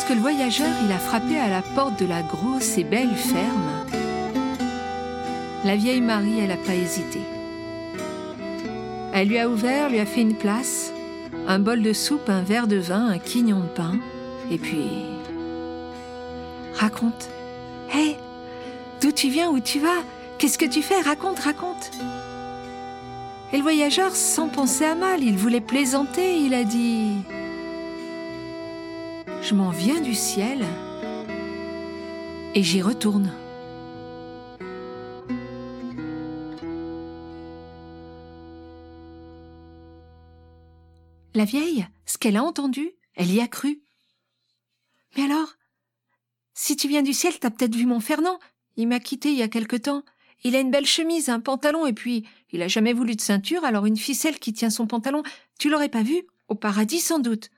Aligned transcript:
Lorsque 0.00 0.14
le 0.14 0.22
voyageur 0.22 0.70
il 0.82 0.90
a 0.92 0.98
frappé 0.98 1.38
à 1.38 1.50
la 1.50 1.60
porte 1.60 2.00
de 2.00 2.06
la 2.06 2.22
grosse 2.22 2.78
et 2.78 2.84
belle 2.84 3.14
ferme, 3.14 3.84
la 5.62 5.76
vieille 5.76 6.00
Marie, 6.00 6.40
elle 6.40 6.48
n'a 6.48 6.56
pas 6.56 6.74
hésité. 6.74 7.20
Elle 9.12 9.28
lui 9.28 9.38
a 9.38 9.46
ouvert, 9.46 9.90
lui 9.90 9.98
a 9.98 10.06
fait 10.06 10.22
une 10.22 10.36
place, 10.36 10.90
un 11.46 11.58
bol 11.58 11.82
de 11.82 11.92
soupe, 11.92 12.30
un 12.30 12.40
verre 12.40 12.66
de 12.66 12.78
vin, 12.78 13.08
un 13.08 13.18
quignon 13.18 13.60
de 13.60 13.66
pain, 13.66 13.98
et 14.50 14.56
puis... 14.56 14.88
Raconte. 16.72 17.28
Hé, 17.94 18.16
d'où 19.02 19.12
tu 19.12 19.28
viens, 19.28 19.50
où 19.50 19.60
tu 19.60 19.80
vas? 19.80 20.00
Qu'est-ce 20.38 20.56
que 20.56 20.64
tu 20.64 20.80
fais? 20.80 21.02
Raconte, 21.02 21.40
raconte. 21.40 21.90
Et 23.52 23.58
le 23.58 23.62
voyageur, 23.62 24.16
sans 24.16 24.48
penser 24.48 24.86
à 24.86 24.94
mal, 24.94 25.22
il 25.22 25.36
voulait 25.36 25.60
plaisanter, 25.60 26.38
il 26.38 26.54
a 26.54 26.64
dit 26.64 27.16
Je 29.50 29.56
m'en 29.56 29.70
viens 29.70 30.00
du 30.00 30.14
ciel 30.14 30.64
et 32.54 32.62
j'y 32.62 32.82
retourne. 32.82 33.32
La 41.34 41.44
vieille, 41.44 41.84
ce 42.06 42.16
qu'elle 42.16 42.36
a 42.36 42.44
entendu, 42.44 42.92
elle 43.16 43.32
y 43.32 43.40
a 43.40 43.48
cru. 43.48 43.82
Mais 45.16 45.24
alors 45.24 45.56
Si 46.54 46.76
tu 46.76 46.86
viens 46.86 47.02
du 47.02 47.12
ciel, 47.12 47.36
t'as 47.40 47.50
peut-être 47.50 47.74
vu 47.74 47.86
mon 47.86 47.98
Fernand. 47.98 48.38
Il 48.76 48.86
m'a 48.86 49.00
quitté 49.00 49.30
il 49.30 49.36
y 49.36 49.42
a 49.42 49.48
quelque 49.48 49.74
temps. 49.74 50.04
Il 50.44 50.54
a 50.54 50.60
une 50.60 50.70
belle 50.70 50.86
chemise, 50.86 51.28
un 51.28 51.40
pantalon, 51.40 51.86
et 51.86 51.92
puis 51.92 52.24
il 52.52 52.62
a 52.62 52.68
jamais 52.68 52.92
voulu 52.92 53.16
de 53.16 53.20
ceinture, 53.20 53.64
alors 53.64 53.86
une 53.86 53.96
ficelle 53.96 54.38
qui 54.38 54.52
tient 54.52 54.70
son 54.70 54.86
pantalon, 54.86 55.24
tu 55.58 55.68
l'aurais 55.68 55.88
pas 55.88 56.04
vu? 56.04 56.22
Au 56.46 56.54
paradis 56.54 57.00
sans 57.00 57.18
doute. 57.18 57.50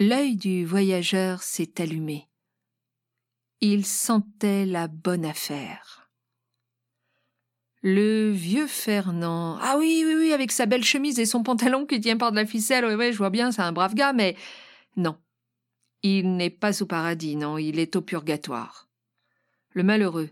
L'œil 0.00 0.36
du 0.36 0.64
voyageur 0.64 1.42
s'est 1.42 1.80
allumé. 1.80 2.28
Il 3.60 3.84
sentait 3.84 4.64
la 4.64 4.86
bonne 4.86 5.24
affaire. 5.24 6.08
Le 7.82 8.30
vieux 8.30 8.68
Fernand. 8.68 9.58
Ah 9.60 9.74
oui, 9.76 10.04
oui, 10.06 10.14
oui, 10.14 10.32
avec 10.32 10.52
sa 10.52 10.66
belle 10.66 10.84
chemise 10.84 11.18
et 11.18 11.26
son 11.26 11.42
pantalon 11.42 11.84
qui 11.84 12.00
tient 12.00 12.16
par 12.16 12.30
de 12.30 12.36
la 12.36 12.46
ficelle, 12.46 12.84
oui, 12.84 12.94
oui, 12.94 13.12
je 13.12 13.18
vois 13.18 13.30
bien, 13.30 13.50
c'est 13.50 13.62
un 13.62 13.72
brave 13.72 13.94
gars, 13.94 14.12
mais 14.12 14.36
non. 14.96 15.18
Il 16.04 16.36
n'est 16.36 16.50
pas 16.50 16.80
au 16.80 16.86
paradis, 16.86 17.34
non, 17.34 17.58
il 17.58 17.80
est 17.80 17.96
au 17.96 18.00
purgatoire. 18.00 18.88
Le 19.70 19.82
malheureux, 19.82 20.30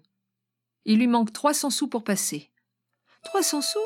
il 0.85 0.99
lui 0.99 1.09
manque 1.09 1.33
300 1.33 1.71
sous 1.71 1.89
pour 1.89 2.05
passer. 2.05 2.53
300 3.25 3.63
sous? 3.63 3.79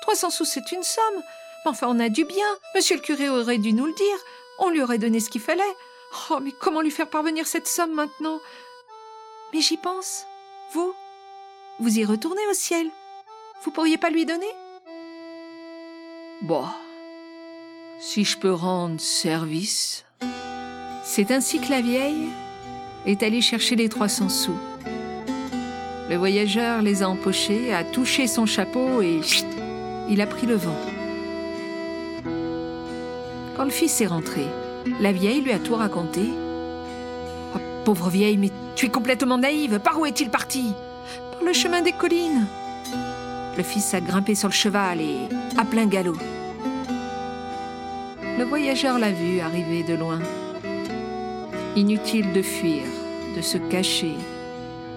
300 0.00 0.30
sous, 0.30 0.46
c'est 0.46 0.72
une 0.72 0.82
somme. 0.82 1.22
Mais 1.64 1.70
enfin, 1.72 1.88
on 1.90 2.00
a 2.00 2.08
du 2.08 2.24
bien. 2.24 2.56
Monsieur 2.74 2.96
le 2.96 3.02
curé 3.02 3.28
aurait 3.28 3.58
dû 3.58 3.74
nous 3.74 3.84
le 3.84 3.92
dire. 3.92 4.18
On 4.58 4.70
lui 4.70 4.82
aurait 4.82 4.98
donné 4.98 5.20
ce 5.20 5.30
qu'il 5.30 5.40
fallait. 5.40 5.62
Oh, 6.30 6.38
mais 6.42 6.52
comment 6.52 6.80
lui 6.80 6.90
faire 6.90 7.10
parvenir 7.10 7.46
cette 7.46 7.68
somme 7.68 7.92
maintenant? 7.92 8.40
Mais 9.52 9.60
j'y 9.60 9.76
pense. 9.76 10.26
Vous 10.72 10.94
Vous 11.78 11.98
y 11.98 12.04
retournez 12.04 12.46
au 12.50 12.54
ciel. 12.54 12.88
Vous 13.62 13.70
pourriez 13.70 13.98
pas 13.98 14.10
lui 14.10 14.24
donner? 14.24 14.46
Bon. 16.42 16.64
Si 17.98 18.24
je 18.24 18.38
peux 18.38 18.52
rendre 18.52 19.00
service. 19.00 20.04
C'est 21.04 21.30
ainsi 21.30 21.60
que 21.60 21.70
la 21.70 21.80
vieille 21.80 22.28
est 23.06 23.22
allée 23.22 23.40
chercher 23.40 23.76
les 23.76 23.88
300 23.88 24.28
sous. 24.28 24.58
Le 26.08 26.16
voyageur 26.16 26.82
les 26.82 27.02
a 27.02 27.08
empochés, 27.08 27.72
a 27.72 27.84
touché 27.84 28.26
son 28.26 28.46
chapeau 28.46 29.02
et 29.02 29.20
il 30.08 30.20
a 30.20 30.26
pris 30.26 30.46
le 30.46 30.56
vent. 30.56 30.76
Quand 33.56 33.64
le 33.64 33.70
fils 33.70 34.00
est 34.00 34.06
rentré, 34.06 34.44
la 35.00 35.12
vieille 35.12 35.40
lui 35.40 35.52
a 35.52 35.58
tout 35.58 35.74
raconté. 35.74 36.22
Oh, 37.54 37.58
pauvre 37.84 38.10
vieille, 38.10 38.36
mais 38.36 38.50
tu 38.74 38.86
es 38.86 38.90
complètement 38.90 39.38
naïve. 39.38 39.80
Par 39.80 39.98
où 39.98 40.04
est-il 40.04 40.28
parti? 40.28 40.72
Par 41.32 41.42
le 41.42 41.52
chemin 41.52 41.80
des 41.80 41.92
collines. 41.92 42.46
Le 43.56 43.62
fils 43.62 43.94
a 43.94 44.00
grimpé 44.00 44.34
sur 44.34 44.48
le 44.48 44.54
cheval 44.54 45.00
et 45.00 45.16
à 45.56 45.64
plein 45.64 45.86
galop. 45.86 46.18
Le 48.38 48.44
voyageur 48.44 48.98
l'a 48.98 49.12
vu 49.12 49.40
arriver 49.40 49.82
de 49.82 49.94
loin. 49.94 50.20
Inutile 51.76 52.32
de 52.34 52.42
fuir, 52.42 52.82
de 53.34 53.40
se 53.40 53.56
cacher, 53.56 54.14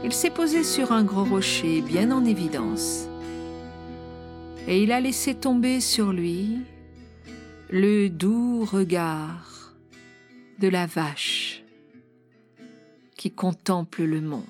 il 0.04 0.14
s'est 0.14 0.30
posé 0.30 0.64
sur 0.64 0.94
un 0.94 1.04
gros 1.04 1.26
rocher 1.26 1.82
bien 1.82 2.12
en 2.12 2.24
évidence. 2.24 3.08
Et 4.68 4.82
il 4.82 4.92
a 4.92 5.02
laissé 5.02 5.34
tomber 5.36 5.82
sur 5.82 6.14
lui 6.14 6.60
le 7.70 8.10
doux 8.10 8.66
regard 8.66 9.74
de 10.58 10.68
la 10.68 10.88
vache 10.88 11.64
qui 13.16 13.32
contemple 13.32 14.04
le 14.04 14.22
monde. 14.22 14.44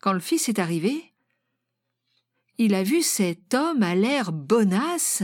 Quand 0.00 0.12
le 0.12 0.20
fils 0.20 0.48
est 0.48 0.58
arrivé, 0.58 1.12
il 2.58 2.74
a 2.74 2.82
vu 2.82 3.02
cet 3.02 3.54
homme 3.54 3.82
à 3.82 3.94
l'air 3.94 4.30
bonasse. 4.30 5.22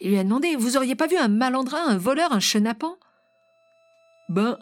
Il 0.00 0.10
lui 0.10 0.18
a 0.18 0.24
demandé 0.24 0.56
Vous 0.56 0.76
auriez 0.76 0.96
pas 0.96 1.06
vu 1.06 1.16
un 1.16 1.28
malandrin, 1.28 1.86
un 1.86 1.98
voleur, 1.98 2.32
un 2.32 2.40
chenapan? 2.40 2.96
Ben, 4.30 4.58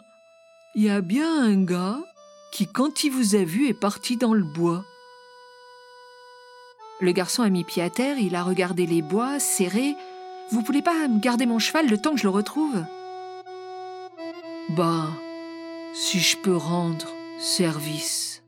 il 0.75 0.83
y 0.83 0.89
a 0.89 1.01
bien 1.01 1.43
un 1.43 1.63
gars 1.63 2.03
qui, 2.51 2.67
quand 2.67 3.03
il 3.03 3.11
vous 3.11 3.35
a 3.35 3.43
vu, 3.43 3.67
est 3.67 3.79
parti 3.79 4.17
dans 4.17 4.33
le 4.33 4.43
bois. 4.43 4.85
Le 7.01 7.11
garçon 7.11 7.43
a 7.43 7.49
mis 7.49 7.63
pied 7.63 7.83
à 7.83 7.89
terre, 7.89 8.17
il 8.17 8.35
a 8.35 8.43
regardé 8.43 8.85
les 8.85 9.01
bois 9.01 9.39
serrés. 9.39 9.95
Vous 10.51 10.61
voulez 10.61 10.81
pas 10.81 11.07
me 11.07 11.19
garder 11.19 11.45
mon 11.45 11.59
cheval 11.59 11.87
le 11.87 11.97
temps 11.97 12.11
que 12.11 12.19
je 12.19 12.23
le 12.23 12.29
retrouve? 12.29 12.83
Ben, 14.69 15.09
si 15.93 16.19
je 16.19 16.37
peux 16.37 16.55
rendre 16.55 17.07
service. 17.39 18.43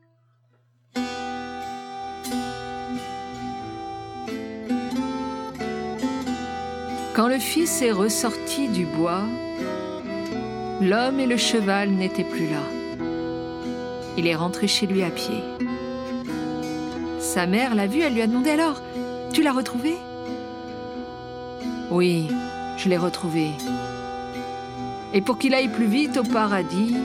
Quand 7.15 7.27
le 7.27 7.39
fils 7.39 7.81
est 7.81 7.91
ressorti 7.91 8.67
du 8.67 8.85
bois, 8.85 9.23
L'homme 10.79 11.19
et 11.19 11.25
le 11.25 11.37
cheval 11.37 11.89
n'étaient 11.89 12.23
plus 12.23 12.45
là. 12.45 12.61
Il 14.15 14.27
est 14.27 14.35
rentré 14.35 14.67
chez 14.67 14.85
lui 14.85 15.01
à 15.01 15.09
pied. 15.09 15.41
Sa 17.27 17.45
mère 17.45 17.75
l'a 17.75 17.87
vu, 17.87 17.99
elle 17.99 18.13
lui 18.13 18.21
a 18.21 18.27
demandé 18.27 18.51
alors 18.51 18.81
Tu 19.33 19.43
l'as 19.43 19.51
retrouvé 19.51 19.97
Oui, 21.91 22.29
je 22.77 22.87
l'ai 22.87 22.95
retrouvé. 22.95 23.49
Et 25.13 25.19
pour 25.19 25.37
qu'il 25.37 25.53
aille 25.53 25.67
plus 25.67 25.87
vite 25.87 26.15
au 26.15 26.23
paradis, 26.23 26.95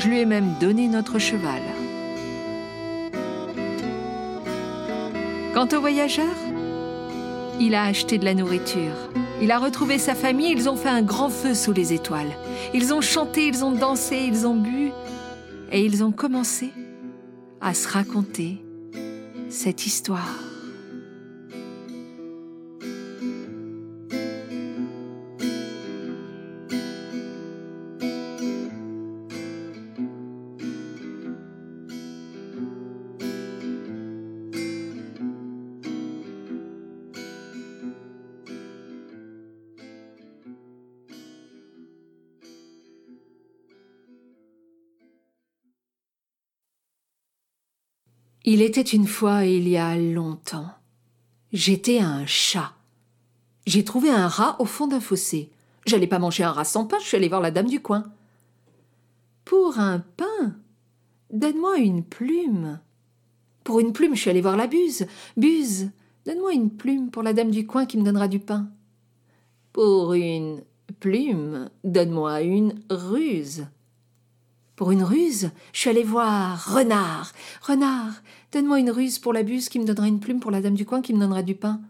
je 0.00 0.08
lui 0.08 0.18
ai 0.18 0.26
même 0.26 0.54
donné 0.60 0.88
notre 0.88 1.20
cheval. 1.20 1.62
Quant 5.54 5.68
au 5.72 5.80
voyageur, 5.80 6.34
il 7.60 7.76
a 7.76 7.84
acheté 7.84 8.18
de 8.18 8.24
la 8.24 8.34
nourriture. 8.34 8.96
Il 9.40 9.52
a 9.52 9.60
retrouvé 9.60 9.98
sa 9.98 10.16
famille, 10.16 10.50
ils 10.50 10.68
ont 10.68 10.76
fait 10.76 10.88
un 10.88 11.02
grand 11.02 11.30
feu 11.30 11.54
sous 11.54 11.72
les 11.72 11.92
étoiles. 11.92 12.32
Ils 12.74 12.92
ont 12.92 13.00
chanté, 13.00 13.46
ils 13.46 13.64
ont 13.64 13.70
dansé, 13.70 14.18
ils 14.26 14.44
ont 14.44 14.56
bu, 14.56 14.90
et 15.70 15.84
ils 15.84 16.02
ont 16.02 16.12
commencé 16.12 16.72
à 17.60 17.74
se 17.74 17.86
raconter 17.86 18.65
cette 19.56 19.86
histoire. 19.86 20.45
Il 48.48 48.62
était 48.62 48.80
une 48.80 49.08
fois 49.08 49.44
il 49.44 49.68
y 49.68 49.76
a 49.76 49.98
longtemps. 49.98 50.70
J'étais 51.52 51.98
un 51.98 52.24
chat. 52.26 52.72
J'ai 53.66 53.82
trouvé 53.82 54.08
un 54.08 54.28
rat 54.28 54.56
au 54.60 54.64
fond 54.64 54.86
d'un 54.86 55.00
fossé. 55.00 55.50
J'allais 55.84 56.06
pas 56.06 56.20
manger 56.20 56.44
un 56.44 56.52
rat 56.52 56.64
sans 56.64 56.86
pain, 56.86 56.98
je 57.00 57.06
suis 57.06 57.16
allée 57.16 57.28
voir 57.28 57.40
la 57.40 57.50
dame 57.50 57.66
du 57.66 57.80
coin. 57.80 58.04
Pour 59.44 59.80
un 59.80 59.98
pain 59.98 60.56
Donne-moi 61.32 61.78
une 61.78 62.04
plume. 62.04 62.78
Pour 63.64 63.80
une 63.80 63.92
plume, 63.92 64.14
je 64.14 64.20
suis 64.20 64.30
allée 64.30 64.40
voir 64.40 64.56
la 64.56 64.68
buse. 64.68 65.06
Buse, 65.36 65.90
donne-moi 66.24 66.52
une 66.52 66.70
plume 66.70 67.10
pour 67.10 67.24
la 67.24 67.32
dame 67.32 67.50
du 67.50 67.66
coin 67.66 67.84
qui 67.84 67.98
me 67.98 68.04
donnera 68.04 68.28
du 68.28 68.38
pain. 68.38 68.68
Pour 69.72 70.14
une 70.14 70.62
plume, 71.00 71.68
donne-moi 71.82 72.42
une 72.42 72.80
ruse. 72.90 73.66
Pour 74.76 74.90
une 74.90 75.02
ruse, 75.02 75.50
je 75.72 75.80
suis 75.80 75.90
allée 75.90 76.04
voir 76.04 76.74
Renard. 76.74 77.32
Renard, 77.62 78.22
donne-moi 78.52 78.78
une 78.78 78.90
ruse 78.90 79.18
pour 79.18 79.32
la 79.32 79.42
buse 79.42 79.70
qui 79.70 79.78
me 79.78 79.86
donnera 79.86 80.06
une 80.06 80.20
plume 80.20 80.38
pour 80.38 80.50
la 80.50 80.60
dame 80.60 80.74
du 80.74 80.84
coin 80.84 81.00
qui 81.00 81.14
me 81.14 81.18
donnera 81.18 81.42
du 81.42 81.54
pain. 81.54 81.80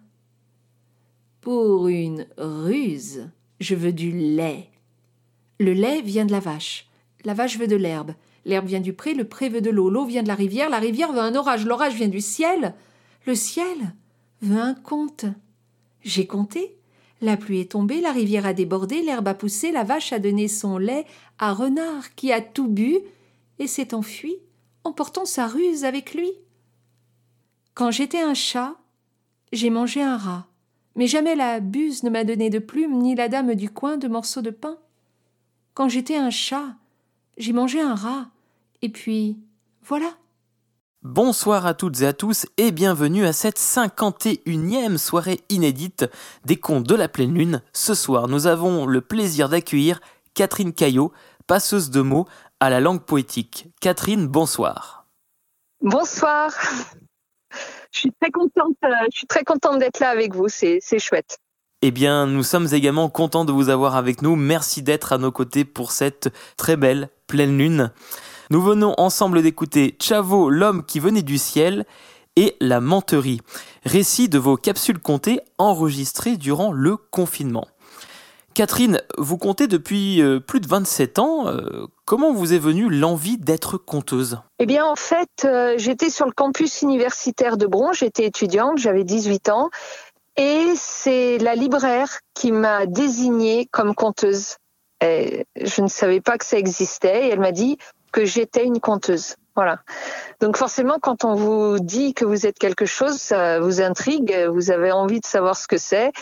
Pour 1.41 1.89
une 1.89 2.27
ruse, 2.39 3.29
je 3.59 3.75
veux 3.75 3.93
du 3.93 4.13
lait. 4.13 4.71
Le 5.59 5.73
lait 5.73 6.01
vient 6.01 6.27
de 6.27 6.33
la 6.33 6.39
vache. 6.39 6.89
La 7.25 7.35
vache 7.35 7.59
veut 7.59 7.67
de 7.67 7.77
l'herbe. 7.77 8.15
L'herbe 8.45 8.67
vient 8.67 8.81
du 8.81 8.93
pré, 8.93 9.15
le 9.15 9.25
pré 9.25 9.49
veut 9.49 9.61
de 9.61 9.71
l'eau. 9.71 9.91
L'eau 9.91 10.05
vient 10.05 10.23
de 10.23 10.29
la 10.29 10.37
rivière, 10.37 10.71
la 10.71 10.79
rivière 10.79 11.13
veut 11.13 11.19
un 11.19 11.35
orage. 11.35 11.67
L'orage 11.67 11.95
vient 11.95 12.09
du 12.09 12.21
ciel. 12.21 12.75
Le 13.27 13.35
ciel 13.35 13.95
veut 14.43 14.61
un 14.61 14.75
conte. 14.75 15.25
J'ai 16.03 16.29
compté. 16.29 16.77
La 17.23 17.37
pluie 17.37 17.61
est 17.61 17.73
tombée, 17.73 18.01
la 18.01 18.13
rivière 18.13 18.47
a 18.47 18.53
débordé, 18.53 19.03
l'herbe 19.03 19.29
a 19.29 19.35
poussé, 19.35 19.73
la 19.73 19.85
vache 19.85 20.13
a 20.13 20.19
donné 20.19 20.49
son 20.49 20.77
lait 20.77 21.07
à 21.39 21.53
Renard, 21.53 22.15
qui 22.15 22.33
a 22.33 22.41
tout 22.41 22.69
bu 22.69 22.99
et 23.59 23.67
s'est 23.67 23.95
enfui, 23.95 24.37
emportant 24.85 25.25
sa 25.25 25.47
ruse 25.47 25.85
avec 25.85 26.15
lui. 26.15 26.31
Quand 27.75 27.91
j'étais 27.91 28.21
un 28.21 28.35
chat, 28.35 28.77
j'ai 29.53 29.71
mangé 29.71 30.03
un 30.03 30.17
rat, 30.17 30.47
mais 30.95 31.07
jamais 31.07 31.35
la 31.35 31.61
buse 31.61 32.03
ne 32.03 32.11
m'a 32.11 32.25
donné 32.25 32.51
de 32.51 32.59
plumes, 32.59 32.99
ni 32.99 33.15
la 33.15 33.29
dame 33.29 33.55
du 33.55 33.71
coin 33.71 33.97
de 33.97 34.09
morceaux 34.09 34.43
de 34.43 34.51
pain. 34.51 34.79
Quand 35.73 35.89
j'étais 35.89 36.17
un 36.17 36.31
chat, 36.31 36.75
j'ai 37.39 37.53
mangé 37.53 37.81
un 37.81 37.95
rat, 37.95 38.29
et 38.83 38.89
puis 38.91 39.39
voilà. 39.83 40.17
Bonsoir 41.03 41.67
à 41.67 41.75
toutes 41.75 42.01
et 42.01 42.07
à 42.07 42.13
tous 42.13 42.47
et 42.57 42.73
bienvenue 42.73 43.27
à 43.27 43.33
cette 43.33 43.59
51e 43.59 44.97
soirée 44.97 45.41
inédite 45.51 46.07
des 46.45 46.57
contes 46.57 46.85
de 46.85 46.95
la 46.95 47.07
pleine 47.09 47.35
lune. 47.35 47.63
Ce 47.73 47.95
soir, 47.95 48.29
nous 48.29 48.47
avons 48.47 48.87
le 48.87 49.03
plaisir 49.03 49.49
d'accueillir 49.49 50.01
Catherine 50.35 50.73
Caillot, 50.73 51.13
passeuse 51.47 51.91
de 51.91 52.01
mots 52.01 52.27
à 52.61 52.71
la 52.71 52.81
langue 52.81 53.03
poétique. 53.03 53.69
Catherine, 53.81 54.27
bonsoir. 54.27 55.07
Bonsoir. 55.83 56.51
Je 57.93 57.99
suis 58.01 58.13
très 58.21 58.31
contente, 58.31 58.77
euh, 58.85 58.89
je 59.13 59.19
suis 59.19 59.27
très 59.27 59.45
contente 59.45 59.79
d'être 59.79 60.01
là 60.01 60.09
avec 60.09 60.35
vous, 60.35 60.49
c'est 60.49 60.81
chouette. 60.99 61.39
Eh 61.83 61.91
bien, 61.91 62.27
nous 62.27 62.43
sommes 62.43 62.69
également 62.73 63.11
contents 63.11 63.45
de 63.45 63.53
vous 63.53 63.69
avoir 63.69 63.97
avec 63.97 64.23
nous. 64.23 64.35
Merci 64.35 64.83
d'être 64.83 65.13
à 65.13 65.19
nos 65.19 65.31
côtés 65.31 65.67
pour 65.67 65.93
cette 65.93 66.31
très 66.57 66.77
belle 66.77 67.11
pleine 67.27 67.57
lune. 67.59 67.93
Nous 68.51 68.63
venons 68.63 68.95
ensemble 68.97 69.43
d'écouter 69.43 69.97
Chavo, 70.01 70.51
l'homme 70.51 70.85
qui 70.85 71.01
venait 71.01 71.23
du 71.23 71.37
ciel, 71.37 71.85
et 72.37 72.55
La 72.61 72.81
menterie, 72.81 73.41
récit 73.85 74.29
de 74.29 74.39
vos 74.39 74.57
capsules 74.57 75.01
comptées 75.01 75.41
enregistrées 75.59 76.37
durant 76.37 76.71
le 76.71 76.97
confinement. 76.97 77.67
Catherine, 78.55 79.03
vous 79.19 79.37
comptez 79.37 79.67
depuis 79.67 80.23
euh, 80.23 80.39
plus 80.39 80.61
de 80.61 80.69
27 80.69 81.19
ans. 81.19 81.49
Euh, 81.49 81.87
comment 82.05 82.33
vous 82.33 82.55
est 82.55 82.59
venue 82.59 82.89
l'envie 82.89 83.37
d'être 83.37 83.79
conteuse? 83.79 84.39
Eh 84.59 84.67
bien, 84.67 84.87
en 84.87 84.97
fait, 84.97 85.45
euh, 85.45 85.75
j'étais 85.77 86.09
sur 86.09 86.25
le 86.25 86.33
campus 86.33 86.83
universitaire 86.83 87.57
de 87.57 87.67
Bron, 87.67 87.93
j'étais 87.93 88.25
étudiante, 88.25 88.79
j'avais 88.79 89.05
18 89.05 89.49
ans, 89.49 89.71
et 90.37 90.73
c'est 90.77 91.39
la 91.39 91.55
libraire 91.55 92.21
qui 92.35 92.53
m'a 92.53 92.87
désignée 92.87 93.67
comme 93.73 93.95
conteuse. 93.95 94.57
je 95.03 95.83
ne 95.83 95.89
savais 95.89 96.21
pas 96.21 96.39
que 96.39 96.45
ça 96.45 96.59
existait, 96.59 97.29
elle 97.29 97.41
m'a 97.41 97.53
dit 97.53 97.77
que 98.17 98.25
j'étais 98.25 98.65
une 98.65 98.81
conteuse. 98.81 99.37
Voilà. 99.55 99.81
Donc 100.41 100.57
forcément, 100.57 100.97
quand 100.99 101.25
on 101.25 101.35
vous 101.35 101.79
dit 101.79 102.15
que 102.15 102.25
vous 102.25 102.47
êtes 102.47 102.59
quelque 102.59 102.87
chose, 102.87 103.17
ça 103.17 103.61
vous 103.61 103.83
intrigue, 103.83 104.35
vous 104.51 104.71
avez 104.71 104.91
envie 104.91 105.21
de 105.21 105.27
savoir 105.27 105.55
ce 105.55 105.69
que 105.69 105.77
c'est. 105.77 106.13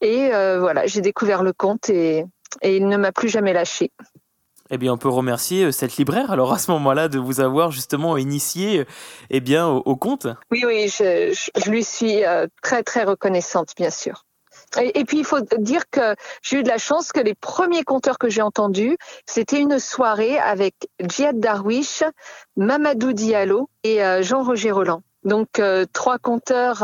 Et 0.00 0.34
euh, 0.34 0.58
voilà, 0.58 0.86
j'ai 0.86 1.00
découvert 1.00 1.44
le 1.44 1.52
conte 1.52 1.90
et, 1.90 2.24
il 2.62 2.88
ne 2.88 2.96
m'a 2.96 3.12
plus 3.12 3.28
jamais 3.28 3.52
lâché. 3.52 3.92
Eh 4.70 4.78
bien, 4.78 4.92
on 4.92 4.98
peut 4.98 5.08
remercier 5.08 5.66
euh, 5.66 5.70
cette 5.70 5.96
libraire, 5.96 6.32
alors 6.32 6.52
à 6.52 6.58
ce 6.58 6.72
moment-là, 6.72 7.06
de 7.06 7.20
vous 7.20 7.40
avoir 7.40 7.70
justement 7.70 8.16
initié 8.16 8.84
eh 9.30 9.40
bien, 9.40 9.68
au, 9.68 9.96
conte. 9.96 10.26
Oui, 10.50 10.64
oui, 10.66 10.88
je, 10.88 11.70
lui 11.70 11.84
suis 11.84 12.24
euh, 12.24 12.48
très, 12.62 12.82
très 12.82 13.04
reconnaissante, 13.04 13.74
bien 13.76 13.90
sûr. 13.90 14.24
Et, 14.80 15.04
puis 15.04 15.18
il 15.18 15.24
faut 15.24 15.40
dire 15.58 15.82
que 15.90 16.14
j'ai 16.42 16.58
eu 16.58 16.62
de 16.62 16.68
la 16.68 16.78
chance 16.78 17.12
que 17.12 17.20
les 17.20 17.34
premiers 17.34 17.84
conteurs 17.84 18.18
que 18.18 18.28
j'ai 18.28 18.42
entendus, 18.42 18.96
c'était 19.26 19.60
une 19.60 19.78
soirée 19.78 20.38
avec 20.38 20.74
Djihad 21.00 21.38
Darwish, 21.38 22.02
Mamadou 22.56 23.12
Diallo 23.12 23.68
et 23.82 24.04
euh, 24.04 24.22
Jean-Roger 24.22 24.70
Roland. 24.70 25.02
Donc 25.24 25.58
euh, 25.58 25.86
trois 25.92 26.18
conteurs 26.18 26.82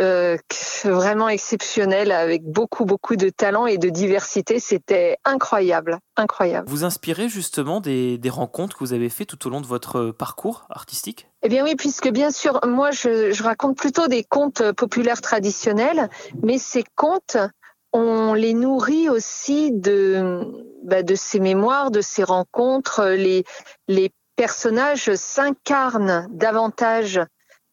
euh, 0.00 0.36
vraiment 0.84 1.28
exceptionnel 1.28 2.12
avec 2.12 2.44
beaucoup 2.44 2.84
beaucoup 2.84 3.16
de 3.16 3.30
talent 3.30 3.66
et 3.66 3.78
de 3.78 3.88
diversité. 3.88 4.60
C'était 4.60 5.18
incroyable, 5.24 5.98
incroyable. 6.16 6.68
Vous 6.68 6.84
inspirez 6.84 7.28
justement 7.28 7.80
des, 7.80 8.18
des, 8.18 8.30
rencontres 8.30 8.76
que 8.76 8.84
vous 8.84 8.92
avez 8.92 9.08
fait 9.08 9.24
tout 9.24 9.46
au 9.46 9.50
long 9.50 9.60
de 9.60 9.66
votre 9.66 10.10
parcours 10.10 10.66
artistique? 10.70 11.28
Eh 11.42 11.48
bien 11.48 11.64
oui, 11.64 11.74
puisque 11.76 12.08
bien 12.10 12.30
sûr, 12.30 12.60
moi 12.66 12.90
je, 12.90 13.32
je 13.32 13.42
raconte 13.42 13.76
plutôt 13.76 14.06
des 14.08 14.24
contes 14.24 14.72
populaires 14.72 15.20
traditionnels, 15.20 16.08
mais 16.42 16.58
ces 16.58 16.84
contes 16.94 17.36
on 17.92 18.34
les 18.34 18.54
nourrit 18.54 19.08
aussi 19.08 19.72
de, 19.72 20.44
bah, 20.84 21.02
de 21.02 21.14
ces 21.14 21.40
mémoires, 21.40 21.90
de 21.90 22.00
ces 22.00 22.22
rencontres. 22.22 23.04
Les, 23.04 23.44
les 23.88 24.10
personnages 24.36 25.14
s'incarnent 25.14 26.28
davantage 26.30 27.20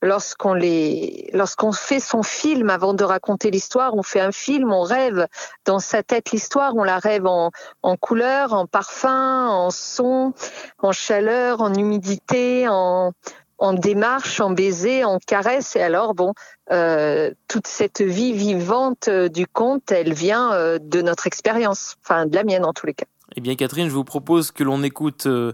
lorsqu'on 0.05 0.53
les, 0.53 1.29
lorsqu'on 1.33 1.71
fait 1.71 1.99
son 1.99 2.23
film 2.23 2.69
avant 2.69 2.93
de 2.93 3.03
raconter 3.03 3.51
l'histoire, 3.51 3.95
on 3.95 4.03
fait 4.03 4.21
un 4.21 4.31
film, 4.31 4.71
on 4.71 4.83
rêve 4.83 5.27
dans 5.65 5.79
sa 5.79 6.03
tête 6.03 6.31
l'histoire, 6.31 6.75
on 6.75 6.83
la 6.83 6.99
rêve 6.99 7.25
en, 7.25 7.51
en 7.83 7.97
couleur, 7.97 8.53
en 8.53 8.67
parfum, 8.67 9.47
en 9.47 9.71
son, 9.71 10.33
en 10.79 10.91
chaleur, 10.91 11.61
en 11.61 11.73
humidité, 11.73 12.67
en, 12.69 13.11
en 13.57 13.73
démarche, 13.73 14.39
en 14.39 14.51
baiser, 14.51 15.03
en 15.03 15.19
caresse. 15.19 15.75
Et 15.75 15.81
alors, 15.81 16.13
bon, 16.13 16.33
euh, 16.71 17.31
toute 17.47 17.67
cette 17.67 18.01
vie 18.01 18.33
vivante 18.33 19.09
du 19.09 19.47
conte, 19.47 19.91
elle 19.91 20.13
vient 20.13 20.53
euh, 20.53 20.79
de 20.81 21.01
notre 21.01 21.27
expérience, 21.27 21.95
enfin 22.03 22.25
de 22.25 22.35
la 22.35 22.43
mienne 22.43 22.65
en 22.65 22.73
tous 22.73 22.85
les 22.85 22.93
cas. 22.93 23.05
Eh 23.35 23.41
bien, 23.41 23.55
Catherine, 23.55 23.89
je 23.89 23.93
vous 23.93 24.03
propose 24.03 24.51
que 24.51 24.63
l'on 24.63 24.83
écoute. 24.83 25.25
Euh, 25.25 25.53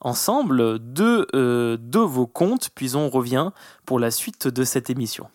ensemble 0.00 0.78
de, 0.92 1.26
euh, 1.34 1.76
de 1.80 1.98
vos 1.98 2.26
contes, 2.26 2.70
puis 2.74 2.96
on 2.96 3.08
revient 3.08 3.50
pour 3.84 3.98
la 3.98 4.10
suite 4.10 4.48
de 4.48 4.64
cette 4.64 4.90
émission. 4.90 5.28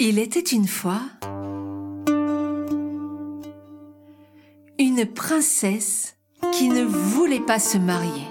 Il 0.00 0.18
était 0.18 0.40
une 0.40 0.66
fois 0.66 1.00
une 4.76 5.06
princesse 5.06 6.16
qui 6.52 6.68
ne 6.68 6.82
voulait 6.82 7.38
pas 7.38 7.60
se 7.60 7.78
marier. 7.78 8.26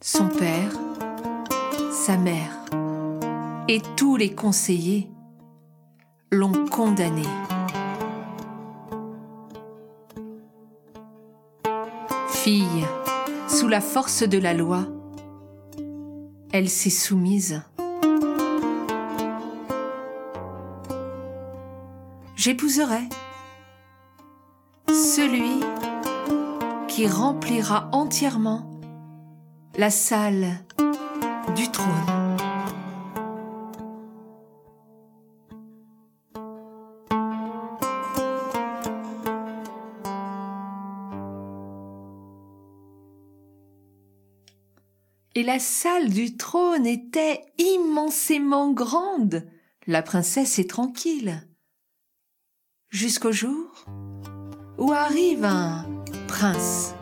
Son 0.00 0.28
père, 0.28 0.72
sa 1.92 2.16
mère 2.16 2.64
et 3.68 3.80
tous 3.96 4.16
les 4.16 4.34
conseillers 4.34 5.08
l'ont 6.32 6.66
condamnée. 6.66 7.22
Fille, 12.26 12.84
sous 13.46 13.68
la 13.68 13.80
force 13.80 14.24
de 14.24 14.38
la 14.38 14.52
loi, 14.52 14.88
elle 16.58 16.68
s'est 16.68 16.90
soumise. 16.90 17.62
J'épouserai 22.34 23.08
celui 24.88 25.60
qui 26.88 27.06
remplira 27.06 27.88
entièrement 27.92 28.68
la 29.76 29.90
salle 29.90 30.48
du 31.54 31.70
trône. 31.70 32.17
La 45.48 45.58
salle 45.58 46.10
du 46.10 46.36
trône 46.36 46.86
était 46.86 47.40
immensément 47.56 48.70
grande. 48.70 49.48
La 49.86 50.02
princesse 50.02 50.58
est 50.58 50.68
tranquille. 50.68 51.42
Jusqu'au 52.90 53.32
jour 53.32 53.86
où 54.76 54.92
arrive 54.92 55.46
un 55.46 55.86
prince. 56.26 56.94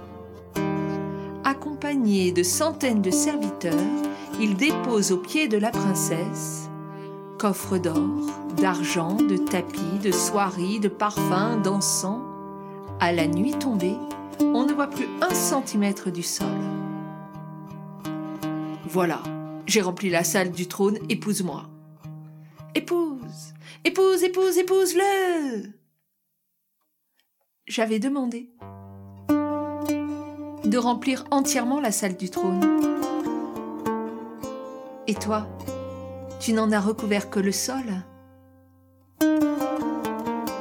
Accompagné 1.43 2.31
de 2.31 2.45
centaines 2.45 3.03
de 3.03 3.11
serviteurs, 3.11 3.75
il 4.41 4.55
dépose 4.55 5.11
aux 5.11 5.19
pieds 5.19 5.49
de 5.49 5.59
la 5.59 5.73
princesse 5.73 6.71
coffre 7.41 7.79
d'or, 7.79 8.31
d'argent, 8.59 9.15
de 9.17 9.39
tapis, 9.39 9.99
de 10.05 10.13
soieries, 10.13 10.79
de 10.79 10.89
parfums, 10.89 11.61
d'encens. 11.65 12.23
À 13.01 13.11
la 13.11 13.27
nuit 13.27 13.59
tombée, 13.59 13.97
on 14.39 14.65
ne 14.67 14.73
voit 14.73 14.87
plus 14.87 15.09
un 15.21 15.35
centimètre 15.35 16.13
du 16.13 16.23
sol. 16.23 16.47
Voilà, 18.97 19.23
j'ai 19.67 19.83
rempli 19.83 20.09
la 20.09 20.25
salle 20.25 20.53
du 20.53 20.69
trône, 20.69 20.99
épouse-moi. 21.11 21.69
Épouse, 22.75 23.53
épouse, 23.85 24.23
épouse, 24.23 24.57
épouse-le. 24.57 25.65
J'avais 27.67 27.99
demandé 27.99 28.49
de 29.29 30.79
remplir 30.79 31.27
entièrement 31.31 31.79
la 31.79 31.93
salle 31.93 32.17
du 32.17 32.31
trône. 32.31 32.65
Et 35.07 35.15
toi, 35.15 35.47
tu 36.41 36.55
n'en 36.55 36.73
as 36.73 36.81
recouvert 36.81 37.29
que 37.29 37.39
le 37.39 37.53
sol 37.53 37.85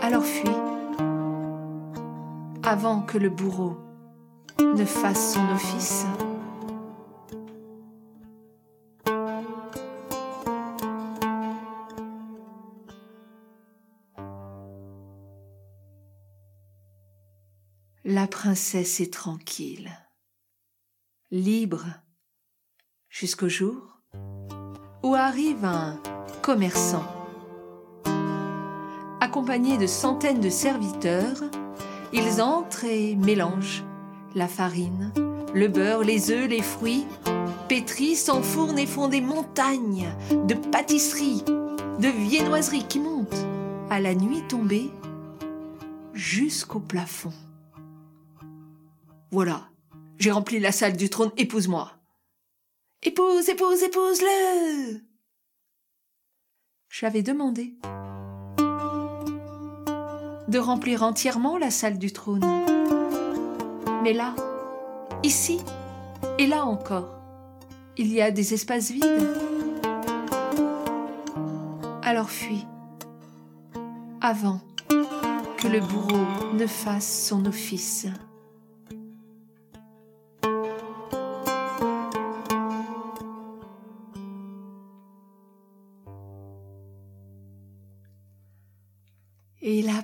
Alors 0.01 0.25
fuis, 0.25 0.49
avant 2.63 2.99
que 2.99 3.17
le 3.17 3.29
bourreau 3.29 3.77
ne 4.59 4.83
fasse 4.83 5.35
son 5.35 5.53
office. 5.53 6.05
La 18.15 18.27
princesse 18.27 19.01
est 19.01 19.11
tranquille, 19.11 19.91
libre, 21.31 21.83
jusqu'au 23.09 23.49
jour 23.49 23.99
où 25.03 25.15
arrive 25.15 25.65
un 25.65 25.99
commerçant. 26.41 27.03
Accompagné 29.19 29.77
de 29.77 29.85
centaines 29.85 30.39
de 30.39 30.49
serviteurs, 30.49 31.43
ils 32.13 32.41
entrent 32.41 32.85
et 32.85 33.17
mélangent 33.17 33.83
la 34.33 34.47
farine, 34.47 35.11
le 35.53 35.67
beurre, 35.67 36.05
les 36.05 36.31
œufs, 36.31 36.47
les 36.47 36.61
fruits, 36.61 37.05
pétrissent, 37.67 38.29
enfournent 38.29 38.79
et 38.79 38.87
font 38.87 39.09
des 39.09 39.19
montagnes 39.19 40.07
de 40.31 40.53
pâtisseries, 40.53 41.43
de 41.43 42.07
viennoiseries 42.07 42.87
qui 42.87 43.01
montent 43.01 43.45
à 43.89 43.99
la 43.99 44.15
nuit 44.15 44.43
tombée 44.47 44.89
jusqu'au 46.13 46.79
plafond. 46.79 47.33
Voilà, 49.31 49.69
j'ai 50.17 50.31
rempli 50.31 50.59
la 50.59 50.71
salle 50.71 50.95
du 50.95 51.09
trône, 51.09 51.31
épouse-moi. 51.37 51.91
Épouse, 53.03 53.49
épouse, 53.49 53.83
épouse-le 53.83 55.01
J'avais 56.89 57.21
demandé 57.21 57.73
de 60.47 60.59
remplir 60.59 61.03
entièrement 61.03 61.57
la 61.57 61.71
salle 61.71 61.97
du 61.97 62.11
trône. 62.11 62.45
Mais 64.03 64.13
là, 64.13 64.35
ici 65.23 65.59
et 66.37 66.47
là 66.47 66.65
encore, 66.65 67.09
il 67.97 68.11
y 68.11 68.21
a 68.21 68.31
des 68.31 68.53
espaces 68.53 68.91
vides. 68.91 69.35
Alors 72.03 72.29
fuis, 72.29 72.65
avant 74.21 74.61
que 75.57 75.67
le 75.67 75.79
bourreau 75.79 76.53
ne 76.53 76.67
fasse 76.67 77.27
son 77.27 77.45
office. 77.45 78.07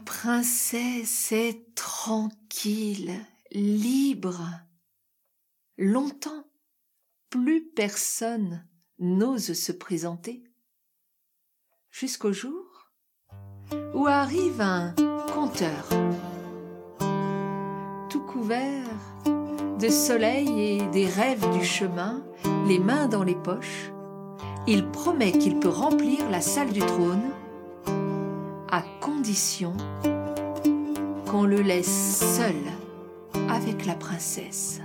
Princesse 0.03 1.31
est 1.31 1.75
tranquille, 1.75 3.13
libre. 3.51 4.41
Longtemps, 5.77 6.45
plus 7.29 7.65
personne 7.69 8.67
n'ose 8.99 9.53
se 9.53 9.71
présenter. 9.71 10.43
Jusqu'au 11.89 12.31
jour 12.31 12.91
où 13.93 14.07
arrive 14.07 14.61
un 14.61 14.93
conteur, 15.33 15.89
tout 18.09 18.21
couvert 18.21 18.87
de 19.79 19.89
soleil 19.89 20.77
et 20.77 20.87
des 20.89 21.07
rêves 21.07 21.49
du 21.57 21.65
chemin, 21.65 22.23
les 22.67 22.79
mains 22.79 23.07
dans 23.07 23.23
les 23.23 23.35
poches, 23.35 23.91
il 24.67 24.85
promet 24.91 25.31
qu'il 25.31 25.59
peut 25.59 25.69
remplir 25.69 26.29
la 26.29 26.41
salle 26.41 26.71
du 26.71 26.81
trône 26.81 27.31
à 28.71 28.81
condition 29.01 29.75
qu'on 31.29 31.43
le 31.43 31.61
laisse 31.61 32.37
seul 32.37 32.55
avec 33.49 33.85
la 33.85 33.95
princesse. 33.95 34.79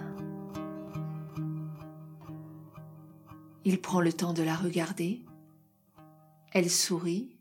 Il 3.64 3.80
prend 3.80 4.00
le 4.00 4.12
temps 4.12 4.32
de 4.32 4.42
la 4.42 4.56
regarder. 4.56 5.24
Elle 6.52 6.68
sourit. 6.68 7.36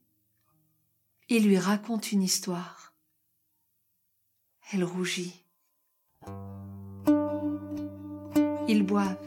Il 1.30 1.48
lui 1.48 1.58
raconte 1.58 2.12
une 2.12 2.22
histoire. 2.22 2.94
Elle 4.72 4.84
rougit. 4.84 5.44
Ils 8.68 8.84
boivent, 8.84 9.18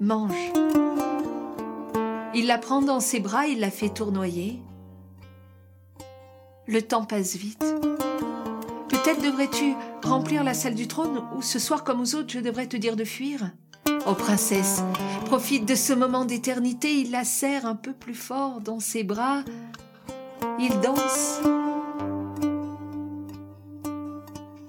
mangent. 0.00 0.52
Il 2.34 2.46
la 2.46 2.58
prend 2.58 2.82
dans 2.82 3.00
ses 3.00 3.20
bras, 3.20 3.46
il 3.46 3.60
la 3.60 3.70
fait 3.70 3.92
tournoyer. 3.92 4.62
Le 6.72 6.80
temps 6.80 7.04
passe 7.04 7.36
vite. 7.36 7.62
Peut-être 8.88 9.20
devrais-tu 9.20 9.74
remplir 10.02 10.42
la 10.42 10.54
salle 10.54 10.74
du 10.74 10.88
trône 10.88 11.22
ou 11.36 11.42
ce 11.42 11.58
soir 11.58 11.84
comme 11.84 12.00
aux 12.00 12.14
autres 12.14 12.32
je 12.32 12.38
devrais 12.38 12.66
te 12.66 12.78
dire 12.78 12.96
de 12.96 13.04
fuir 13.04 13.50
Oh 14.06 14.14
princesse, 14.14 14.82
profite 15.26 15.66
de 15.66 15.74
ce 15.74 15.92
moment 15.92 16.24
d'éternité, 16.24 16.94
il 16.94 17.10
la 17.10 17.24
serre 17.24 17.66
un 17.66 17.74
peu 17.74 17.92
plus 17.92 18.14
fort 18.14 18.62
dans 18.62 18.80
ses 18.80 19.04
bras. 19.04 19.42
Ils 20.58 20.80
dansent. 20.80 21.42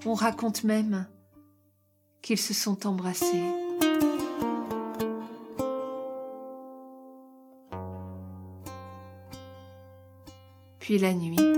On 0.04 0.12
raconte 0.12 0.62
même 0.62 1.06
qu'ils 2.20 2.36
se 2.36 2.52
sont 2.52 2.86
embrassés. 2.86 3.46
Puis 10.80 10.98
la 10.98 11.14
nuit 11.14 11.53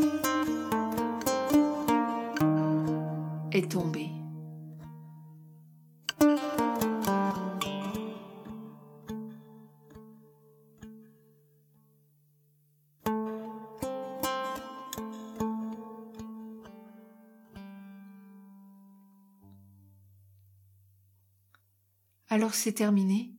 Alors 22.29 22.55
c'est 22.55 22.73
terminé 22.73 23.33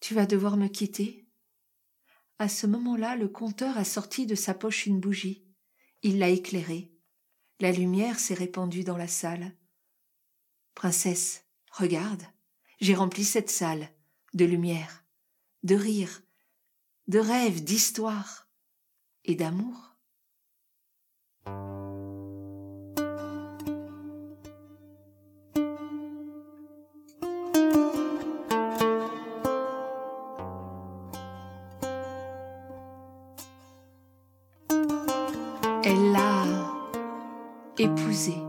Tu 0.00 0.14
vas 0.14 0.24
devoir 0.24 0.56
me 0.56 0.68
quitter 0.68 1.24
à 2.38 2.48
ce 2.48 2.66
moment-là, 2.66 3.14
le 3.14 3.28
conteur 3.28 3.78
a 3.78 3.84
sorti 3.84 4.26
de 4.26 4.34
sa 4.34 4.54
poche 4.54 4.86
une 4.86 4.98
bougie. 4.98 5.46
Il 6.02 6.18
l'a 6.18 6.30
éclairée. 6.30 6.93
La 7.60 7.70
lumière 7.70 8.18
s'est 8.18 8.34
répandue 8.34 8.84
dans 8.84 8.96
la 8.96 9.08
salle. 9.08 9.52
Princesse, 10.74 11.44
regarde, 11.70 12.22
j'ai 12.80 12.94
rempli 12.94 13.24
cette 13.24 13.50
salle 13.50 13.88
de 14.32 14.44
lumière, 14.44 15.04
de 15.62 15.76
rire, 15.76 16.22
de 17.06 17.20
rêves, 17.20 17.62
d'histoire 17.62 18.48
et 19.24 19.36
d'amour. 19.36 19.96
t'épouser. 37.84 38.43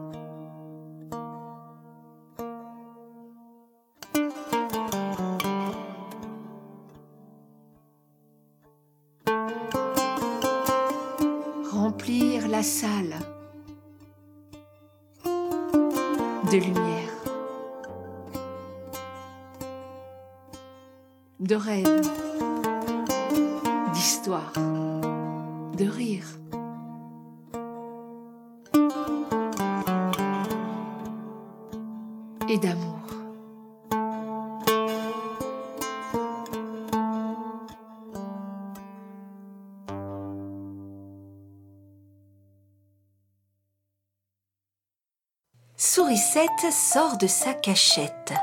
Sort 46.72 47.18
de 47.18 47.28
sa 47.28 47.54
cachette. 47.54 48.34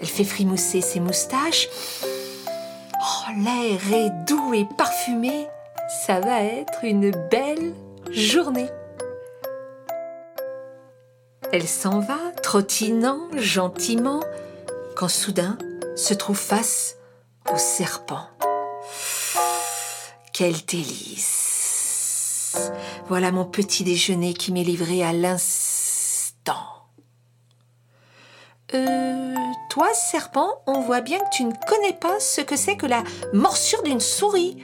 Elle 0.00 0.06
fait 0.06 0.24
frimousser 0.24 0.82
ses 0.82 1.00
moustaches. 1.00 1.68
Oh, 2.04 3.30
l'air 3.42 3.80
est 3.92 4.10
doux 4.26 4.52
et 4.52 4.66
parfumé. 4.76 5.48
Ça 6.06 6.20
va 6.20 6.42
être 6.42 6.84
une 6.84 7.10
belle 7.30 7.72
journée. 8.10 8.68
Elle 11.52 11.66
s'en 11.66 12.00
va, 12.00 12.18
trottinant 12.42 13.28
gentiment, 13.36 14.20
quand 14.94 15.08
soudain 15.08 15.56
se 15.96 16.14
trouve 16.14 16.38
face 16.38 16.96
au 17.52 17.56
serpent. 17.56 18.28
Quel 20.32 20.54
délice 20.66 22.70
Voilà 23.08 23.32
mon 23.32 23.46
petit 23.46 23.82
déjeuner 23.82 24.34
qui 24.34 24.52
m'est 24.52 24.62
livré 24.62 25.02
à 25.02 25.12
l'instant. 25.12 25.77
Serpent, 30.10 30.62
on 30.66 30.80
voit 30.80 31.02
bien 31.02 31.18
que 31.18 31.30
tu 31.30 31.44
ne 31.44 31.52
connais 31.68 31.92
pas 31.92 32.18
ce 32.18 32.40
que 32.40 32.56
c'est 32.56 32.76
que 32.76 32.86
la 32.86 33.04
morsure 33.34 33.82
d'une 33.82 34.00
souris. 34.00 34.56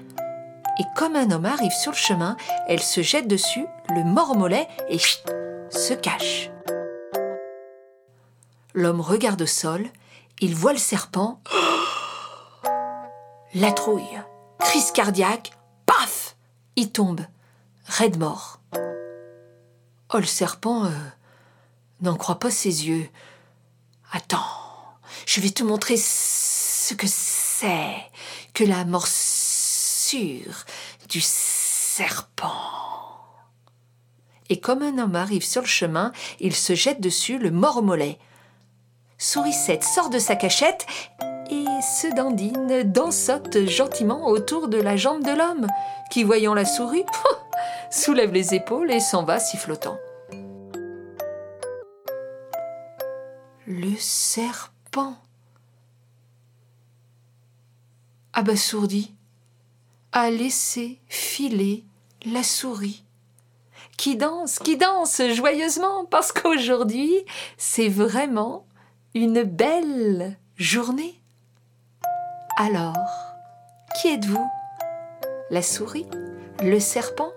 Et 0.78 0.84
comme 0.96 1.16
un 1.16 1.30
homme 1.30 1.44
arrive 1.44 1.72
sur 1.72 1.92
le 1.92 1.96
chemin, 1.96 2.36
elle 2.66 2.82
se 2.82 3.02
jette 3.02 3.28
dessus, 3.28 3.66
le 3.90 4.04
mormolet 4.04 4.66
et 4.88 4.98
se 4.98 5.92
cache. 5.92 6.50
L'homme 8.72 9.02
regarde 9.02 9.42
au 9.42 9.46
sol, 9.46 9.86
il 10.40 10.54
voit 10.54 10.72
le 10.72 10.78
serpent. 10.78 11.40
La 13.54 13.70
trouille, 13.70 14.20
crise 14.58 14.90
cardiaque, 14.90 15.52
paf 15.86 16.36
Il 16.74 16.90
tombe, 16.90 17.20
raide 17.86 18.18
mort. 18.18 18.58
Oh, 20.12 20.18
le 20.18 20.24
serpent 20.24 20.86
euh, 20.86 20.90
n'en 22.00 22.16
croit 22.16 22.40
pas 22.40 22.50
ses 22.50 22.88
yeux. 22.88 23.08
Attends, 24.10 24.63
je 25.26 25.40
vais 25.40 25.50
te 25.50 25.62
montrer 25.62 25.96
ce 25.96 26.94
que 26.94 27.06
c'est 27.06 27.96
que 28.52 28.64
la 28.64 28.84
morsure 28.84 30.64
du 31.08 31.20
serpent. 31.20 32.50
Et 34.50 34.60
comme 34.60 34.82
un 34.82 34.98
homme 34.98 35.16
arrive 35.16 35.44
sur 35.44 35.62
le 35.62 35.66
chemin, 35.66 36.12
il 36.40 36.54
se 36.54 36.74
jette 36.74 37.00
dessus, 37.00 37.38
le 37.38 37.50
mollet. 37.50 38.18
Sourisette 39.16 39.84
sort 39.84 40.10
de 40.10 40.18
sa 40.18 40.36
cachette 40.36 40.86
et 41.50 41.64
se 41.80 42.14
dandine, 42.14 42.82
dansote 42.84 43.66
gentiment 43.66 44.26
autour 44.26 44.68
de 44.68 44.78
la 44.78 44.96
jambe 44.96 45.24
de 45.24 45.30
l'homme, 45.30 45.66
qui, 46.10 46.24
voyant 46.24 46.54
la 46.54 46.64
souris, 46.64 47.06
soulève 47.90 48.32
les 48.32 48.54
épaules 48.54 48.90
et 48.90 49.00
s'en 49.00 49.24
va 49.24 49.38
sifflotant. 49.38 49.96
Le 53.66 53.96
serpent, 53.98 54.73
abasourdi, 58.34 59.14
a 60.12 60.30
laissé 60.30 61.00
filer 61.08 61.84
la 62.26 62.42
souris. 62.42 63.04
Qui 63.96 64.16
danse, 64.16 64.58
qui 64.58 64.76
danse 64.76 65.22
joyeusement 65.34 66.04
parce 66.06 66.32
qu'aujourd'hui, 66.32 67.24
c'est 67.56 67.88
vraiment 67.88 68.66
une 69.14 69.44
belle 69.44 70.36
journée. 70.56 71.20
Alors, 72.56 72.96
qui 74.00 74.08
êtes-vous? 74.08 74.50
La 75.50 75.62
souris 75.62 76.06
Le 76.60 76.80
serpent 76.80 77.32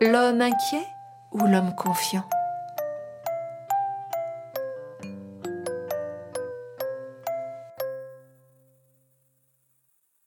L'homme 0.00 0.40
inquiet 0.40 0.86
ou 1.32 1.40
l'homme 1.40 1.74
confiant? 1.74 2.28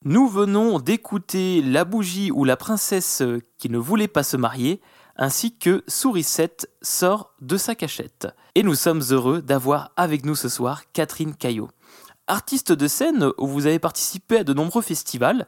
Nous 0.06 0.28
venons 0.28 0.78
d'écouter 0.78 1.60
La 1.60 1.84
bougie 1.84 2.30
ou 2.30 2.44
la 2.44 2.56
princesse 2.56 3.22
qui 3.58 3.68
ne 3.68 3.76
voulait 3.76 4.08
pas 4.08 4.22
se 4.22 4.38
marier 4.38 4.80
ainsi 5.14 5.58
que 5.58 5.84
Sourisette 5.88 6.70
sort 6.80 7.34
de 7.42 7.58
sa 7.58 7.74
cachette. 7.74 8.26
Et 8.54 8.62
nous 8.62 8.74
sommes 8.74 9.02
heureux 9.10 9.42
d'avoir 9.42 9.92
avec 9.96 10.24
nous 10.24 10.36
ce 10.36 10.48
soir 10.48 10.84
Catherine 10.94 11.34
Caillot. 11.34 11.68
Artiste 12.28 12.72
de 12.72 12.88
scène 12.88 13.30
vous 13.36 13.66
avez 13.66 13.78
participé 13.78 14.38
à 14.38 14.44
de 14.44 14.54
nombreux 14.54 14.80
festivals, 14.80 15.46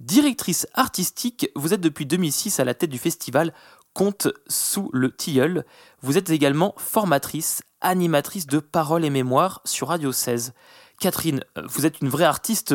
directrice 0.00 0.66
artistique, 0.74 1.48
vous 1.54 1.72
êtes 1.72 1.80
depuis 1.80 2.04
2006 2.04 2.58
à 2.58 2.64
la 2.64 2.74
tête 2.74 2.90
du 2.90 2.98
festival 2.98 3.54
Conte 3.94 4.28
sous 4.48 4.90
le 4.92 5.14
tilleul. 5.14 5.64
Vous 6.00 6.18
êtes 6.18 6.30
également 6.30 6.74
formatrice, 6.76 7.62
animatrice 7.80 8.48
de 8.48 8.58
Paroles 8.58 9.04
et 9.04 9.10
Mémoire 9.10 9.60
sur 9.64 9.88
Radio 9.88 10.10
16. 10.10 10.54
Catherine, 10.98 11.44
vous 11.68 11.84
êtes 11.84 12.00
une 12.00 12.08
vraie 12.08 12.24
artiste 12.24 12.74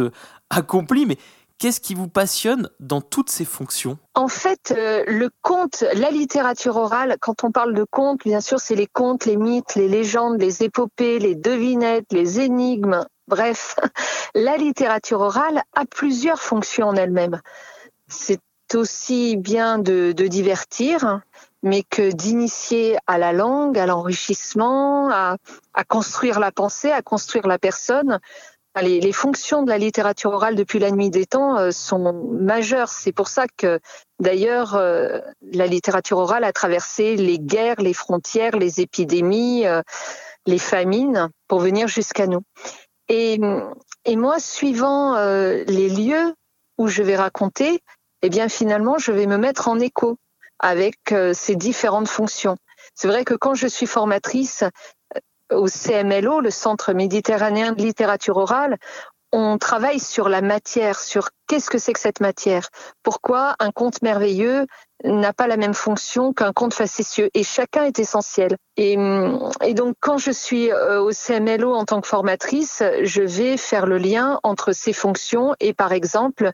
accomplie, 0.50 1.06
mais 1.06 1.18
Qu'est-ce 1.60 1.82
qui 1.82 1.96
vous 1.96 2.08
passionne 2.08 2.70
dans 2.80 3.02
toutes 3.02 3.32
ces 3.32 3.46
fonctions? 3.46 3.98
En 4.14 4.28
fait, 4.28 4.76
euh, 4.78 5.04
le 5.08 5.32
conte, 5.42 5.84
la 5.96 6.12
littérature 6.12 6.76
orale, 6.76 7.18
quand 7.20 7.44
on 7.44 7.52
parle 7.52 7.74
de 7.74 7.84
conte, 7.84 8.24
bien 8.24 8.42
sûr, 8.42 8.60
c'est 8.60 8.76
les 8.76 8.86
contes, 8.86 9.26
les 9.26 9.38
mythes, 9.38 9.74
les 9.74 9.88
légendes, 9.88 10.40
les 10.40 10.64
épopées, 10.64 11.18
les 11.18 11.34
devinettes, 11.34 12.06
les 12.12 12.42
énigmes. 12.42 13.04
Bref, 13.28 13.76
la 14.36 14.56
littérature 14.58 15.22
orale 15.22 15.64
a 15.76 15.86
plusieurs 15.86 16.42
fonctions 16.42 16.90
en 16.90 16.96
elle-même. 16.96 17.42
C'est 18.08 18.40
aussi 18.76 19.36
bien 19.36 19.80
de, 19.80 20.12
divertir, 20.12 21.22
mais 21.64 21.82
que 21.82 22.12
d'initier 22.12 22.98
à 23.08 23.18
la 23.18 23.34
langue, 23.34 23.80
à 23.80 23.88
l'enrichissement, 23.88 25.10
à 25.10 25.38
construire 25.88 26.40
la 26.40 26.52
pensée, 26.52 26.92
à 26.92 27.02
construire 27.02 27.48
la 27.48 27.58
personne. 27.58 28.20
Les, 28.82 29.12
fonctions 29.12 29.64
de 29.64 29.70
la 29.70 29.78
littérature 29.78 30.32
orale 30.32 30.56
depuis 30.56 30.80
la 30.80 30.92
nuit 30.92 31.10
des 31.10 31.26
temps 31.26 31.58
euh, 31.58 31.72
sont 31.72 32.14
majeures. 32.32 32.90
C'est 32.90 33.12
pour 33.12 33.28
ça 33.28 33.46
que, 33.58 33.80
d'ailleurs, 34.20 34.76
euh, 34.76 35.20
la 35.42 35.68
littérature 35.68 36.18
orale 36.18 36.44
a 36.44 36.54
traversé 36.54 37.16
les 37.16 37.40
guerres, 37.40 37.80
les 37.80 37.94
frontières, 37.94 38.56
les 38.58 38.82
épidémies, 38.82 39.66
euh, 39.66 39.82
les 40.46 40.60
famines 40.60 41.30
pour 41.48 41.60
venir 41.60 41.88
jusqu'à 41.88 42.28
nous. 42.28 42.42
Et, 43.10 43.40
et, 44.06 44.16
moi, 44.16 44.40
suivant 44.40 45.16
les 45.16 45.90
lieux 45.90 46.34
où 46.78 46.88
je 46.88 47.04
vais 47.04 47.16
raconter, 47.16 47.80
eh 48.22 48.30
bien, 48.30 48.50
finalement, 48.50 48.98
je 48.98 49.14
vais 49.14 49.28
me 49.28 49.38
mettre 49.38 49.70
en 49.70 49.80
écho 49.80 50.18
avec 50.60 50.98
ces 51.34 51.56
différentes 51.56 52.10
fonctions. 52.10 52.58
C'est 52.96 53.08
vrai 53.08 53.24
que 53.24 53.34
quand 53.34 53.54
je 53.54 53.68
suis 53.68 53.86
formatrice, 53.86 54.64
au 55.52 55.68
CMLO, 55.68 56.42
le 56.42 56.52
Centre 56.52 56.94
méditerranéen 56.94 57.72
de 57.72 57.82
littérature 57.82 58.38
orale, 58.38 58.78
on 59.34 59.58
travaille 59.58 60.00
sur 60.00 60.30
la 60.30 60.42
matière, 60.42 61.00
sur 61.00 61.30
qu'est-ce 61.48 61.70
que 61.70 61.78
c'est 61.78 61.94
que 61.94 62.00
cette 62.00 62.22
matière, 62.22 62.70
pourquoi 63.04 63.56
un 63.60 63.72
conte 63.72 64.02
merveilleux 64.02 64.66
n'a 65.04 65.34
pas 65.34 65.48
la 65.48 65.58
même 65.58 65.74
fonction 65.74 66.34
qu'un 66.34 66.54
conte 66.54 66.74
facétieux, 66.74 67.30
et 67.34 67.44
chacun 67.44 67.84
est 67.84 68.00
essentiel. 68.00 68.58
Et, 68.78 68.98
et, 69.64 69.74
donc 69.74 69.96
quand 70.00 70.18
je 70.18 70.32
suis 70.32 70.72
euh, 70.72 71.02
au 71.02 71.12
CMLO 71.12 71.74
en 71.74 71.86
tant 71.86 72.02
que 72.02 72.08
formatrice, 72.08 72.82
je 73.04 73.22
vais 73.22 73.58
faire 73.58 73.86
le 73.86 73.98
lien 73.98 74.40
entre 74.44 74.72
ces 74.72 74.94
fonctions 74.94 75.54
et 75.60 75.74
par 75.74 75.92
exemple 75.92 76.52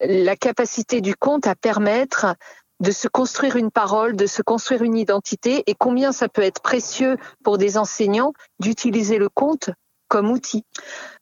la 0.00 0.36
capacité 0.36 1.00
du 1.00 1.14
conte 1.14 1.46
à 1.46 1.54
permettre 1.54 2.34
de 2.80 2.90
se 2.90 3.08
construire 3.08 3.56
une 3.56 3.70
parole, 3.70 4.16
de 4.16 4.26
se 4.26 4.42
construire 4.42 4.82
une 4.82 4.96
identité 4.96 5.62
et 5.66 5.74
combien 5.74 6.12
ça 6.12 6.28
peut 6.28 6.42
être 6.42 6.60
précieux 6.60 7.16
pour 7.44 7.58
des 7.58 7.78
enseignants 7.78 8.32
d'utiliser 8.58 9.18
le 9.18 9.28
conte 9.28 9.70
comme 10.08 10.30
outil. 10.30 10.64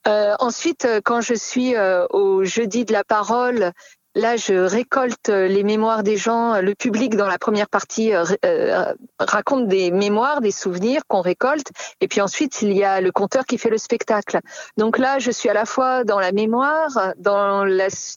Euh, 0.08 0.34
ensuite, 0.40 0.86
euh, 0.86 1.00
quand 1.04 1.20
je 1.20 1.34
suis 1.34 1.76
euh, 1.76 2.06
au 2.10 2.42
jeudi 2.42 2.86
de 2.86 2.92
la 2.92 3.04
parole, 3.04 3.72
Là, 4.18 4.36
je 4.36 4.54
récolte 4.54 5.28
les 5.28 5.62
mémoires 5.62 6.02
des 6.02 6.16
gens. 6.16 6.60
Le 6.60 6.74
public, 6.74 7.14
dans 7.14 7.28
la 7.28 7.38
première 7.38 7.68
partie, 7.68 8.12
euh, 8.12 8.24
euh, 8.44 8.92
raconte 9.20 9.68
des 9.68 9.92
mémoires, 9.92 10.40
des 10.40 10.50
souvenirs 10.50 11.02
qu'on 11.06 11.20
récolte. 11.20 11.68
Et 12.00 12.08
puis 12.08 12.20
ensuite, 12.20 12.60
il 12.62 12.72
y 12.72 12.82
a 12.82 13.00
le 13.00 13.12
conteur 13.12 13.46
qui 13.46 13.58
fait 13.58 13.70
le 13.70 13.78
spectacle. 13.78 14.40
Donc 14.76 14.98
là, 14.98 15.20
je 15.20 15.30
suis 15.30 15.48
à 15.48 15.54
la 15.54 15.64
fois 15.64 16.02
dans 16.02 16.18
la 16.18 16.32
mémoire, 16.32 17.12
dans, 17.16 17.64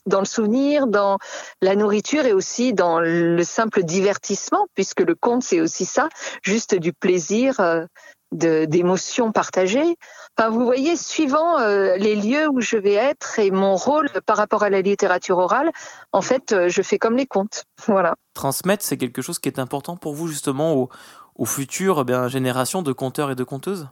dans 0.06 0.20
le 0.20 0.24
souvenir, 0.24 0.88
dans 0.88 1.18
la 1.60 1.76
nourriture 1.76 2.26
et 2.26 2.32
aussi 2.32 2.72
dans 2.72 2.98
le 2.98 3.44
simple 3.44 3.84
divertissement, 3.84 4.66
puisque 4.74 5.02
le 5.02 5.14
conte, 5.14 5.44
c'est 5.44 5.60
aussi 5.60 5.84
ça, 5.84 6.08
juste 6.42 6.74
du 6.74 6.92
plaisir, 6.92 7.60
euh, 7.60 7.86
d'émotions 8.32 9.30
partagées. 9.30 9.96
Enfin, 10.38 10.48
vous 10.48 10.64
voyez, 10.64 10.96
suivant 10.96 11.58
euh, 11.58 11.96
les 11.96 12.16
lieux 12.16 12.48
où 12.48 12.60
je 12.60 12.76
vais 12.76 12.94
être 12.94 13.38
et 13.38 13.50
mon 13.50 13.76
rôle 13.76 14.08
par 14.24 14.38
rapport 14.38 14.62
à 14.62 14.70
la 14.70 14.80
littérature 14.80 15.36
orale, 15.36 15.70
en 16.12 16.22
fait, 16.22 16.52
euh, 16.52 16.68
je 16.68 16.80
fais 16.80 16.98
comme 16.98 17.16
les 17.16 17.26
contes. 17.26 17.64
Voilà. 17.86 18.14
Transmettre, 18.34 18.84
c'est 18.84 18.96
quelque 18.96 19.20
chose 19.20 19.38
qui 19.38 19.48
est 19.48 19.58
important 19.58 19.96
pour 19.96 20.14
vous 20.14 20.28
justement 20.28 20.74
aux, 20.74 20.88
aux 21.34 21.44
futures 21.44 21.98
eh 22.00 22.04
bien, 22.04 22.28
générations 22.28 22.82
de 22.82 22.92
conteurs 22.92 23.30
et 23.30 23.34
de 23.34 23.44
conteuses? 23.44 23.88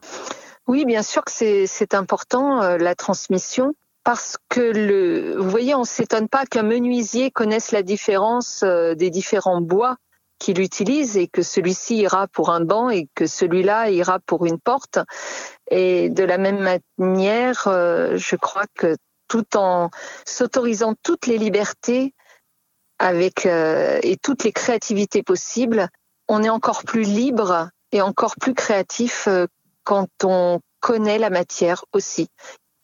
Oui, 0.66 0.84
bien 0.86 1.02
sûr 1.02 1.24
que 1.24 1.32
c'est 1.32 1.94
important, 1.94 2.62
euh, 2.62 2.78
la 2.78 2.94
transmission. 2.94 3.74
Parce 4.02 4.38
que 4.48 4.60
le, 4.60 5.36
vous 5.36 5.50
voyez, 5.50 5.74
on 5.74 5.84
s'étonne 5.84 6.28
pas 6.28 6.46
qu'un 6.46 6.62
menuisier 6.62 7.30
connaisse 7.30 7.70
la 7.70 7.82
différence 7.82 8.64
des 8.64 9.10
différents 9.10 9.60
bois 9.60 9.96
qu'il 10.40 10.60
utilise 10.60 11.16
et 11.16 11.28
que 11.28 11.42
celui-ci 11.42 11.98
ira 11.98 12.26
pour 12.26 12.50
un 12.50 12.62
banc 12.62 12.90
et 12.90 13.06
que 13.14 13.26
celui-là 13.28 13.90
ira 13.90 14.18
pour 14.18 14.46
une 14.46 14.58
porte. 14.58 14.98
Et 15.70 16.08
de 16.08 16.24
la 16.24 16.38
même 16.38 16.80
manière, 16.98 17.68
euh, 17.68 18.16
je 18.16 18.34
crois 18.34 18.64
que 18.74 18.96
tout 19.28 19.56
en 19.56 19.90
s'autorisant 20.26 20.94
toutes 21.04 21.28
les 21.28 21.38
libertés 21.38 22.14
avec 22.98 23.46
euh, 23.46 24.00
et 24.02 24.16
toutes 24.16 24.42
les 24.42 24.52
créativités 24.52 25.22
possibles, 25.22 25.88
on 26.26 26.42
est 26.42 26.48
encore 26.48 26.82
plus 26.82 27.02
libre 27.02 27.68
et 27.92 28.02
encore 28.02 28.34
plus 28.40 28.54
créatif 28.54 29.28
euh, 29.28 29.46
quand 29.84 30.08
on 30.24 30.60
connaît 30.80 31.18
la 31.18 31.30
matière 31.30 31.84
aussi 31.92 32.28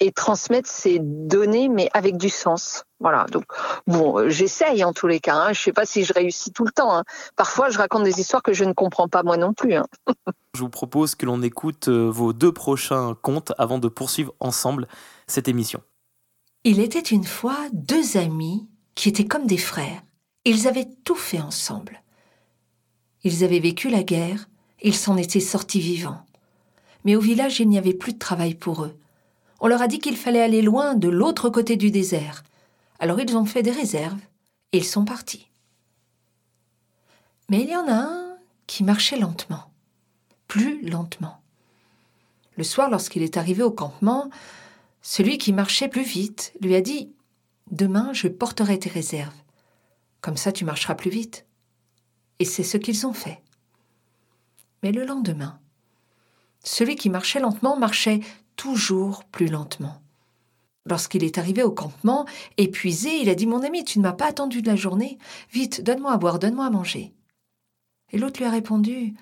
et 0.00 0.12
transmettre 0.12 0.68
ces 0.68 0.98
données, 1.00 1.68
mais 1.68 1.88
avec 1.94 2.16
du 2.16 2.28
sens. 2.28 2.84
Voilà. 3.00 3.26
Donc, 3.30 3.44
bon, 3.86 4.18
euh, 4.18 4.28
j'essaye 4.28 4.84
en 4.84 4.92
tous 4.92 5.06
les 5.06 5.20
cas. 5.20 5.36
Hein. 5.36 5.52
Je 5.52 5.60
sais 5.60 5.72
pas 5.72 5.86
si 5.86 6.04
je 6.04 6.12
réussis 6.12 6.52
tout 6.52 6.64
le 6.64 6.72
temps. 6.72 6.94
Hein. 6.94 7.04
Parfois, 7.34 7.70
je 7.70 7.78
raconte 7.78 8.04
des 8.04 8.20
histoires 8.20 8.42
que 8.42 8.52
je 8.52 8.64
ne 8.64 8.72
comprends 8.72 9.08
pas 9.08 9.22
moi 9.22 9.36
non 9.36 9.54
plus. 9.54 9.74
Hein. 9.74 9.86
je 10.54 10.60
vous 10.60 10.68
propose 10.68 11.14
que 11.14 11.24
l'on 11.24 11.42
écoute 11.42 11.88
euh, 11.88 12.10
vos 12.10 12.32
deux 12.32 12.52
prochains 12.52 13.16
contes 13.22 13.52
avant 13.58 13.78
de 13.78 13.88
poursuivre 13.88 14.34
ensemble 14.40 14.86
cette 15.26 15.48
émission. 15.48 15.82
Il 16.64 16.80
était 16.80 16.98
une 16.98 17.24
fois 17.24 17.56
deux 17.72 18.16
amis 18.16 18.68
qui 18.94 19.08
étaient 19.08 19.26
comme 19.26 19.46
des 19.46 19.58
frères. 19.58 20.02
Ils 20.44 20.68
avaient 20.68 20.88
tout 21.04 21.14
fait 21.14 21.40
ensemble. 21.40 22.02
Ils 23.24 23.44
avaient 23.44 23.60
vécu 23.60 23.88
la 23.88 24.02
guerre, 24.02 24.48
ils 24.82 24.94
s'en 24.94 25.16
étaient 25.16 25.40
sortis 25.40 25.80
vivants. 25.80 26.24
Mais 27.04 27.16
au 27.16 27.20
village, 27.20 27.60
il 27.60 27.68
n'y 27.68 27.78
avait 27.78 27.94
plus 27.94 28.12
de 28.12 28.18
travail 28.18 28.54
pour 28.54 28.84
eux 28.84 28.96
on 29.60 29.68
leur 29.68 29.82
a 29.82 29.88
dit 29.88 29.98
qu'il 29.98 30.16
fallait 30.16 30.42
aller 30.42 30.62
loin 30.62 30.94
de 30.94 31.08
l'autre 31.08 31.48
côté 31.48 31.76
du 31.76 31.90
désert. 31.90 32.44
Alors 32.98 33.20
ils 33.20 33.36
ont 33.36 33.44
fait 33.44 33.62
des 33.62 33.70
réserves 33.72 34.20
et 34.72 34.78
ils 34.78 34.84
sont 34.84 35.04
partis. 35.04 35.48
Mais 37.48 37.62
il 37.62 37.70
y 37.70 37.76
en 37.76 37.88
a 37.88 37.94
un 37.94 38.36
qui 38.66 38.84
marchait 38.84 39.18
lentement, 39.18 39.70
plus 40.48 40.82
lentement. 40.88 41.40
Le 42.56 42.64
soir, 42.64 42.90
lorsqu'il 42.90 43.22
est 43.22 43.36
arrivé 43.36 43.62
au 43.62 43.70
campement, 43.70 44.30
celui 45.02 45.38
qui 45.38 45.52
marchait 45.52 45.88
plus 45.88 46.02
vite 46.02 46.52
lui 46.60 46.74
a 46.74 46.80
dit 46.80 47.12
Demain, 47.70 48.12
je 48.12 48.28
porterai 48.28 48.78
tes 48.78 48.88
réserves. 48.88 49.34
Comme 50.20 50.36
ça, 50.36 50.52
tu 50.52 50.64
marcheras 50.64 50.94
plus 50.94 51.10
vite. 51.10 51.46
Et 52.38 52.44
c'est 52.44 52.62
ce 52.62 52.76
qu'ils 52.76 53.06
ont 53.06 53.12
fait. 53.12 53.42
Mais 54.82 54.92
le 54.92 55.04
lendemain, 55.04 55.58
celui 56.62 56.96
qui 56.96 57.10
marchait 57.10 57.40
lentement 57.40 57.76
marchait 57.76 58.20
toujours 58.56 59.24
plus 59.24 59.46
lentement. 59.46 60.02
Lorsqu'il 60.86 61.24
est 61.24 61.38
arrivé 61.38 61.62
au 61.62 61.72
campement, 61.72 62.26
épuisé, 62.56 63.20
il 63.20 63.28
a 63.28 63.34
dit 63.34 63.46
Mon 63.46 63.62
ami, 63.62 63.84
tu 63.84 63.98
ne 63.98 64.04
m'as 64.04 64.12
pas 64.12 64.26
attendu 64.26 64.62
de 64.62 64.68
la 64.68 64.76
journée. 64.76 65.18
Vite, 65.52 65.82
donne-moi 65.82 66.12
à 66.12 66.16
boire, 66.16 66.38
donne-moi 66.38 66.66
à 66.66 66.70
manger. 66.70 67.12
Et 68.12 68.18
l'autre 68.18 68.38
lui 68.38 68.46
a 68.46 68.50
répondu 68.50 69.14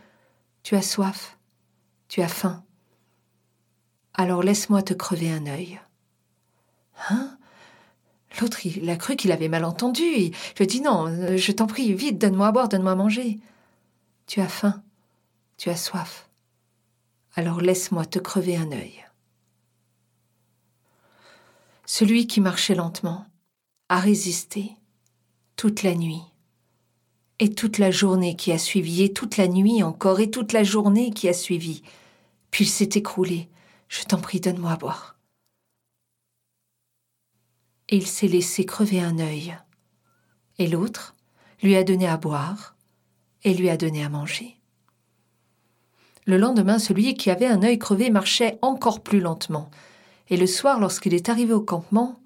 Tu 0.63 0.77
as 0.77 0.83
soif, 0.83 1.39
tu 2.09 2.21
as 2.21 2.29
faim. 2.29 2.63
Alors 4.13 4.43
laisse-moi 4.43 4.83
te 4.83 4.95
crever 4.95 5.33
un 5.33 5.47
œil. 5.47 5.81
Hein? 7.09 7.37
L'autre, 8.41 8.67
il 8.67 8.89
a 8.91 8.97
cru 8.97 9.17
qu'il 9.17 9.33
avait 9.33 9.49
mal 9.49 9.65
entendu. 9.65 10.03
Il 10.03 10.31
lui 10.31 10.63
a 10.63 10.67
dit 10.67 10.83
Non, 10.83 11.37
je 11.37 11.53
t'en 11.53 11.67
prie, 11.67 11.95
vite, 11.95 12.19
donne-moi 12.19 12.49
à 12.49 12.53
boire, 12.53 12.69
donne-moi 12.69 12.93
à 12.93 12.97
manger. 12.97 13.41
Tu 14.27 14.41
as 14.41 14.49
faim, 14.49 14.83
tu 15.57 15.71
as 15.71 15.77
soif. 15.77 16.29
Alors 17.37 17.63
laisse-moi 17.63 18.05
te 18.05 18.19
crever 18.19 18.57
un 18.57 18.71
œil 18.71 19.05
celui 21.97 22.27
qui 22.27 22.41
marchait 22.41 22.75
lentement, 22.75 23.25
a 23.89 24.01
résisté 24.01 24.73
toute 25.55 25.85
la 25.85 25.95
nuit, 25.95 26.25
et 27.39 27.55
toute 27.55 27.79
la 27.79 27.93
journée 27.93 28.35
qui 28.35 28.51
a 28.51 28.59
suivi, 28.59 29.05
et 29.05 29.13
toute 29.13 29.37
la 29.37 29.47
nuit 29.47 29.81
encore, 29.85 30.19
et 30.19 30.29
toute 30.29 30.53
la 30.53 30.65
journée 30.65 31.13
qui 31.13 31.29
a 31.29 31.33
suivi. 31.33 31.83
Puis 32.51 32.65
il 32.65 32.69
s'est 32.69 32.91
écroulé. 32.97 33.49
Je 33.87 34.03
t'en 34.03 34.19
prie, 34.19 34.41
donne-moi 34.41 34.73
à 34.73 34.77
boire. 34.77 35.21
Et 37.91 37.97
il 37.97 38.09
s'est 38.09 38.27
laissé 38.27 38.67
crever 38.67 39.01
un 39.01 39.21
œil. 39.21 39.57
Et 40.59 40.67
l'autre 40.67 41.15
lui 41.63 41.77
a 41.77 41.85
donné 41.85 42.09
à 42.09 42.17
boire 42.17 42.75
et 43.45 43.55
lui 43.55 43.71
a 43.71 43.77
donné 43.77 44.03
à 44.03 44.09
manger. 44.09 44.57
Le 46.27 46.39
lendemain, 46.39 46.81
celui 46.81 47.15
qui 47.15 47.31
avait 47.31 47.47
un 47.47 47.63
œil 47.63 47.79
crevé 47.79 48.11
marchait 48.11 48.59
encore 48.63 49.01
plus 49.01 49.21
lentement, 49.21 49.71
et 50.29 50.37
le 50.37 50.47
soir, 50.47 50.81
lorsqu'il 50.81 51.15
est 51.15 51.29
arrivé 51.29 51.53
au 51.53 51.61
campement, 51.61 52.21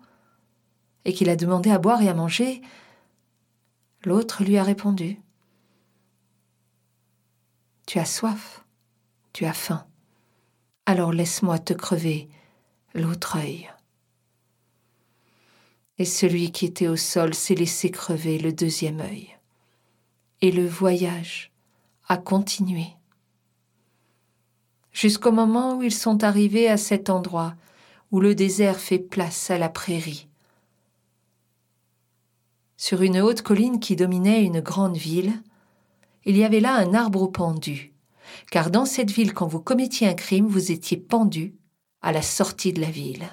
et 1.04 1.12
qu'il 1.12 1.30
a 1.30 1.36
demandé 1.36 1.70
à 1.70 1.78
boire 1.78 2.02
et 2.02 2.08
à 2.08 2.14
manger, 2.14 2.60
l'autre 4.04 4.44
lui 4.44 4.58
a 4.58 4.62
répondu 4.62 5.20
Tu 7.86 7.98
as 7.98 8.04
soif, 8.04 8.64
tu 9.32 9.44
as 9.46 9.52
faim, 9.52 9.86
alors 10.86 11.12
laisse-moi 11.12 11.58
te 11.58 11.72
crever 11.72 12.28
l'autre 12.94 13.38
œil. 13.38 13.70
Et 15.98 16.04
celui 16.04 16.52
qui 16.52 16.66
était 16.66 16.88
au 16.88 16.96
sol 16.96 17.34
s'est 17.34 17.54
laissé 17.54 17.90
crever 17.90 18.38
le 18.38 18.52
deuxième 18.52 19.00
œil. 19.00 19.36
Et 20.40 20.52
le 20.52 20.66
voyage 20.66 21.50
a 22.06 22.16
continué. 22.16 22.86
Jusqu'au 24.92 25.32
moment 25.32 25.76
où 25.76 25.82
ils 25.82 25.94
sont 25.94 26.22
arrivés 26.22 26.68
à 26.68 26.76
cet 26.76 27.10
endroit 27.10 27.54
où 28.10 28.20
le 28.20 28.34
désert 28.34 28.78
fait 28.78 28.98
place 28.98 29.50
à 29.50 29.58
la 29.58 29.68
prairie. 29.68 30.28
Sur 32.76 33.02
une 33.02 33.20
haute 33.20 33.42
colline 33.42 33.80
qui 33.80 33.96
dominait 33.96 34.44
une 34.44 34.60
grande 34.60 34.96
ville, 34.96 35.42
il 36.24 36.36
y 36.36 36.44
avait 36.44 36.60
là 36.60 36.74
un 36.76 36.94
arbre 36.94 37.26
pendu, 37.26 37.92
car 38.50 38.70
dans 38.70 38.84
cette 38.84 39.10
ville, 39.10 39.34
quand 39.34 39.46
vous 39.46 39.60
commettiez 39.60 40.08
un 40.08 40.14
crime, 40.14 40.46
vous 40.46 40.70
étiez 40.70 40.96
pendu 40.96 41.54
à 42.02 42.12
la 42.12 42.22
sortie 42.22 42.72
de 42.72 42.80
la 42.80 42.90
ville. 42.90 43.28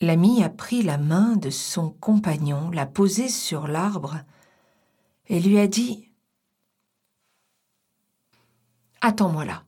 L'ami 0.00 0.42
a 0.42 0.48
pris 0.48 0.82
la 0.82 0.98
main 0.98 1.36
de 1.36 1.50
son 1.50 1.90
compagnon, 1.90 2.70
l'a 2.70 2.86
posée 2.86 3.28
sur 3.28 3.66
l'arbre, 3.66 4.20
et 5.26 5.40
lui 5.40 5.58
a 5.58 5.66
dit 5.66 6.08
Attends-moi 9.00 9.44
là. 9.44 9.64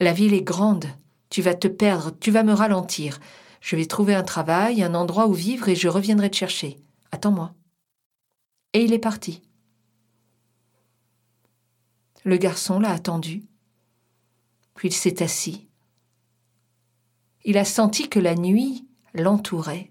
La 0.00 0.12
ville 0.12 0.34
est 0.34 0.42
grande, 0.42 0.86
tu 1.30 1.42
vas 1.42 1.54
te 1.54 1.68
perdre, 1.68 2.10
tu 2.18 2.30
vas 2.30 2.42
me 2.42 2.52
ralentir. 2.52 3.18
Je 3.60 3.76
vais 3.76 3.86
trouver 3.86 4.14
un 4.14 4.22
travail, 4.22 4.82
un 4.82 4.94
endroit 4.94 5.26
où 5.28 5.32
vivre 5.32 5.68
et 5.68 5.76
je 5.76 5.88
reviendrai 5.88 6.30
te 6.30 6.36
chercher. 6.36 6.76
Attends-moi. 7.12 7.54
Et 8.72 8.82
il 8.84 8.92
est 8.92 8.98
parti. 8.98 9.42
Le 12.24 12.36
garçon 12.36 12.80
l'a 12.80 12.92
attendu. 12.92 13.44
Puis 14.74 14.88
il 14.88 14.94
s'est 14.94 15.22
assis. 15.22 15.68
Il 17.44 17.56
a 17.58 17.64
senti 17.64 18.08
que 18.08 18.18
la 18.18 18.34
nuit 18.34 18.86
l'entourait. 19.14 19.90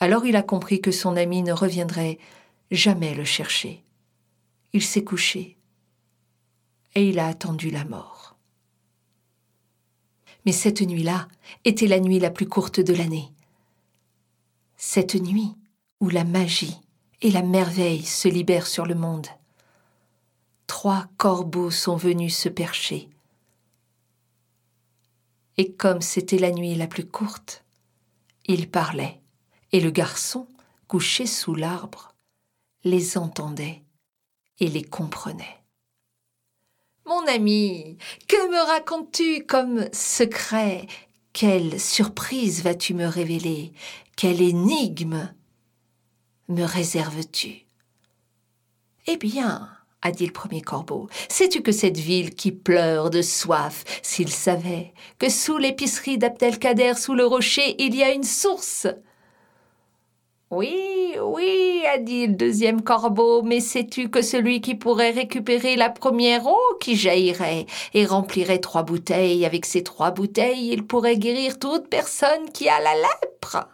Alors 0.00 0.26
il 0.26 0.36
a 0.36 0.42
compris 0.42 0.80
que 0.80 0.90
son 0.90 1.16
ami 1.16 1.42
ne 1.42 1.52
reviendrait 1.52 2.18
jamais 2.70 3.14
le 3.14 3.24
chercher. 3.24 3.84
Il 4.72 4.82
s'est 4.82 5.04
couché 5.04 5.58
et 6.94 7.08
il 7.08 7.18
a 7.18 7.28
attendu 7.28 7.70
la 7.70 7.84
mort. 7.84 8.31
Mais 10.44 10.52
cette 10.52 10.80
nuit-là 10.80 11.28
était 11.64 11.86
la 11.86 12.00
nuit 12.00 12.18
la 12.18 12.30
plus 12.30 12.48
courte 12.48 12.80
de 12.80 12.94
l'année. 12.94 13.32
Cette 14.76 15.14
nuit 15.14 15.54
où 16.00 16.08
la 16.08 16.24
magie 16.24 16.76
et 17.20 17.30
la 17.30 17.42
merveille 17.42 18.04
se 18.04 18.28
libèrent 18.28 18.66
sur 18.66 18.84
le 18.84 18.96
monde. 18.96 19.28
Trois 20.66 21.06
corbeaux 21.16 21.70
sont 21.70 21.96
venus 21.96 22.36
se 22.36 22.48
percher. 22.48 23.08
Et 25.56 25.72
comme 25.72 26.00
c'était 26.00 26.38
la 26.38 26.50
nuit 26.50 26.74
la 26.74 26.88
plus 26.88 27.06
courte, 27.06 27.64
ils 28.46 28.68
parlaient, 28.68 29.20
et 29.70 29.80
le 29.80 29.90
garçon, 29.90 30.48
couchés 30.88 31.26
sous 31.26 31.54
l'arbre, 31.54 32.14
les 32.84 33.16
entendait 33.16 33.82
et 34.58 34.68
les 34.68 34.82
comprenait. 34.82 35.61
Mon 37.04 37.26
ami, 37.26 37.96
que 38.28 38.50
me 38.50 38.64
racontes-tu 38.64 39.44
comme 39.44 39.88
secret? 39.92 40.86
Quelle 41.32 41.80
surprise 41.80 42.62
vas-tu 42.62 42.94
me 42.94 43.06
révéler? 43.06 43.72
Quelle 44.16 44.40
énigme 44.40 45.32
me 46.48 46.62
réserves-tu? 46.62 47.66
Eh 49.08 49.16
bien, 49.16 49.68
a 50.02 50.12
dit 50.12 50.26
le 50.26 50.32
premier 50.32 50.60
corbeau, 50.60 51.08
sais-tu 51.28 51.62
que 51.62 51.72
cette 51.72 51.98
ville 51.98 52.36
qui 52.36 52.52
pleure 52.52 53.10
de 53.10 53.20
soif, 53.20 53.82
s'il 54.02 54.30
savait 54.30 54.94
que 55.18 55.28
sous 55.28 55.58
l'épicerie 55.58 56.18
d'Abdelkader, 56.18 56.94
sous 56.94 57.14
le 57.14 57.26
rocher, 57.26 57.74
il 57.82 57.96
y 57.96 58.04
a 58.04 58.12
une 58.12 58.22
source? 58.22 58.86
Oui, 60.52 61.16
oui, 61.18 61.82
a 61.90 61.96
dit 61.96 62.26
le 62.26 62.34
deuxième 62.34 62.82
corbeau, 62.82 63.40
mais 63.42 63.60
sais-tu 63.60 64.10
que 64.10 64.20
celui 64.20 64.60
qui 64.60 64.74
pourrait 64.74 65.10
récupérer 65.10 65.76
la 65.76 65.88
première 65.88 66.46
eau 66.46 66.60
qui 66.78 66.94
jaillirait 66.94 67.64
et 67.94 68.04
remplirait 68.04 68.58
trois 68.58 68.82
bouteilles, 68.82 69.46
avec 69.46 69.64
ces 69.64 69.82
trois 69.82 70.10
bouteilles, 70.10 70.68
il 70.70 70.86
pourrait 70.86 71.16
guérir 71.16 71.58
toute 71.58 71.88
personne 71.88 72.50
qui 72.52 72.68
a 72.68 72.80
la 72.80 72.94
lèpre? 72.94 73.66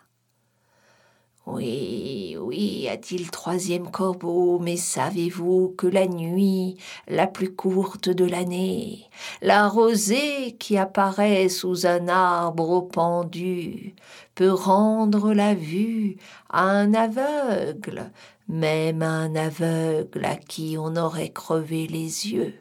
Oui, 1.51 2.37
oui, 2.39 2.89
a 2.91 2.99
dit 2.99 3.17
le 3.17 3.31
troisième 3.31 3.91
corbeau, 3.91 4.59
mais 4.59 4.77
savez-vous 4.77 5.75
que 5.79 5.87
la 5.87 6.07
nuit, 6.07 6.77
la 7.07 7.27
plus 7.27 7.55
courte 7.55 8.11
de 8.11 8.27
l'année, 8.27 9.09
la 9.41 9.67
rosée 9.67 10.57
qui 10.59 10.77
apparaît 10.77 11.49
sous 11.49 11.87
un 11.87 12.07
arbre 12.09 12.83
pendu, 12.83 13.95
peut 14.35 14.53
rendre 14.53 15.33
la 15.33 15.55
vue 15.55 16.19
à 16.51 16.65
un 16.65 16.93
aveugle, 16.93 18.13
même 18.47 19.03
un 19.03 19.35
aveugle 19.35 20.27
à 20.27 20.37
qui 20.37 20.77
on 20.79 20.97
aurait 20.97 21.33
crevé 21.33 21.87
les 21.87 22.29
yeux. 22.29 22.55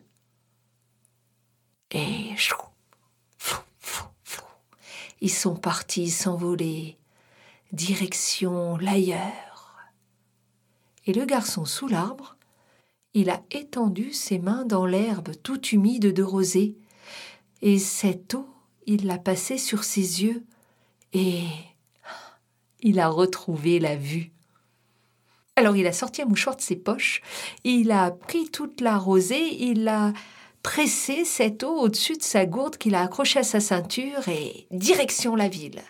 Et 1.92 2.32
ils 5.20 5.30
sont 5.30 5.56
partis 5.56 6.10
s'envoler 6.10 6.98
direction 7.72 8.78
l'ailleurs. 8.78 9.78
Et 11.06 11.14
le 11.14 11.26
garçon 11.26 11.66
sous 11.66 11.88
l'arbre, 11.88 12.38
il 13.14 13.30
a 13.30 13.42
étendu 13.52 14.14
ses 14.14 14.40
mains 14.40 14.66
dans 14.66 14.86
l'herbe 14.86 15.32
toute 15.42 15.72
humide 15.72 16.14
de 16.14 16.24
rosée, 16.24 16.76
et 17.62 17.80
cette 17.80 18.36
eau, 18.36 18.48
il 18.86 19.06
l'a 19.06 19.18
passée 19.18 19.58
sur 19.58 19.84
ses 19.84 20.24
yeux, 20.24 20.44
et 21.14 21.44
il 22.82 23.00
a 23.00 23.10
retrouvé 23.10 23.80
la 23.80 23.96
vue. 23.96 24.32
Alors 25.56 25.76
il 25.76 25.88
a 25.88 25.94
sorti 25.94 26.22
un 26.22 26.26
mouchoir 26.26 26.56
de 26.56 26.62
ses 26.62 26.76
poches, 26.76 27.22
il 27.64 27.92
a 27.92 28.12
pris 28.12 28.50
toute 28.50 28.82
la 28.82 28.98
rosée, 28.98 29.64
il 29.64 29.88
a 29.88 30.14
pressé 30.62 31.26
cette 31.26 31.64
eau 31.64 31.74
au-dessus 31.80 32.18
de 32.18 32.24
sa 32.24 32.46
gourde 32.46 32.78
qu'il 32.78 32.94
a 32.94 33.02
accrochée 33.02 33.40
à 33.40 33.44
sa 33.44 33.60
ceinture 33.60 34.28
et 34.28 34.68
direction 34.70 35.36
la 35.36 35.48
ville. 35.48 35.82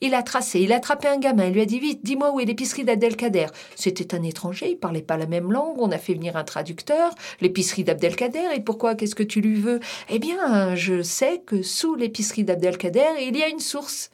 Il 0.00 0.14
a 0.14 0.22
tracé, 0.22 0.60
il 0.60 0.72
a 0.72 0.76
attrapé 0.76 1.08
un 1.08 1.18
gamin, 1.18 1.46
il 1.46 1.54
lui 1.54 1.60
a 1.60 1.66
dit 1.66 1.78
vite, 1.78 2.00
dis-moi 2.04 2.32
où 2.32 2.40
est 2.40 2.44
l'épicerie 2.44 2.84
d'Abdelkader. 2.84 3.46
C'était 3.76 4.14
un 4.14 4.22
étranger, 4.22 4.70
il 4.70 4.76
parlait 4.76 5.02
pas 5.02 5.16
la 5.16 5.26
même 5.26 5.52
langue, 5.52 5.76
on 5.78 5.90
a 5.90 5.98
fait 5.98 6.14
venir 6.14 6.36
un 6.36 6.44
traducteur, 6.44 7.14
l'épicerie 7.40 7.84
d'Abdelkader, 7.84 8.48
et 8.54 8.60
pourquoi, 8.60 8.94
qu'est-ce 8.94 9.14
que 9.14 9.22
tu 9.22 9.40
lui 9.40 9.60
veux? 9.60 9.80
Eh 10.08 10.18
bien, 10.18 10.74
je 10.74 11.02
sais 11.02 11.42
que 11.46 11.62
sous 11.62 11.94
l'épicerie 11.94 12.44
d'Abdelkader, 12.44 13.20
il 13.20 13.36
y 13.36 13.42
a 13.42 13.48
une 13.48 13.60
source. 13.60 14.10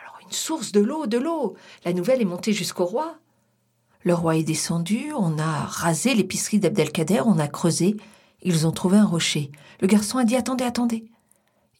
Alors, 0.00 0.18
une 0.24 0.32
source 0.32 0.72
de 0.72 0.80
l'eau, 0.80 1.06
de 1.06 1.18
l'eau. 1.18 1.54
La 1.84 1.92
nouvelle 1.92 2.20
est 2.20 2.26
montée 2.26 2.52
jusqu'au 2.52 2.84
roi. 2.84 3.16
Le 4.02 4.12
roi 4.12 4.36
est 4.36 4.42
descendu, 4.42 5.12
on 5.16 5.38
a 5.38 5.64
rasé 5.64 6.14
l'épicerie 6.14 6.58
d'Abdelkader, 6.58 7.22
on 7.24 7.38
a 7.38 7.48
creusé, 7.48 7.96
ils 8.42 8.66
ont 8.66 8.72
trouvé 8.72 8.98
un 8.98 9.06
rocher. 9.06 9.50
Le 9.80 9.86
garçon 9.86 10.18
a 10.18 10.24
dit 10.24 10.36
Attendez, 10.36 10.64
attendez 10.64 11.04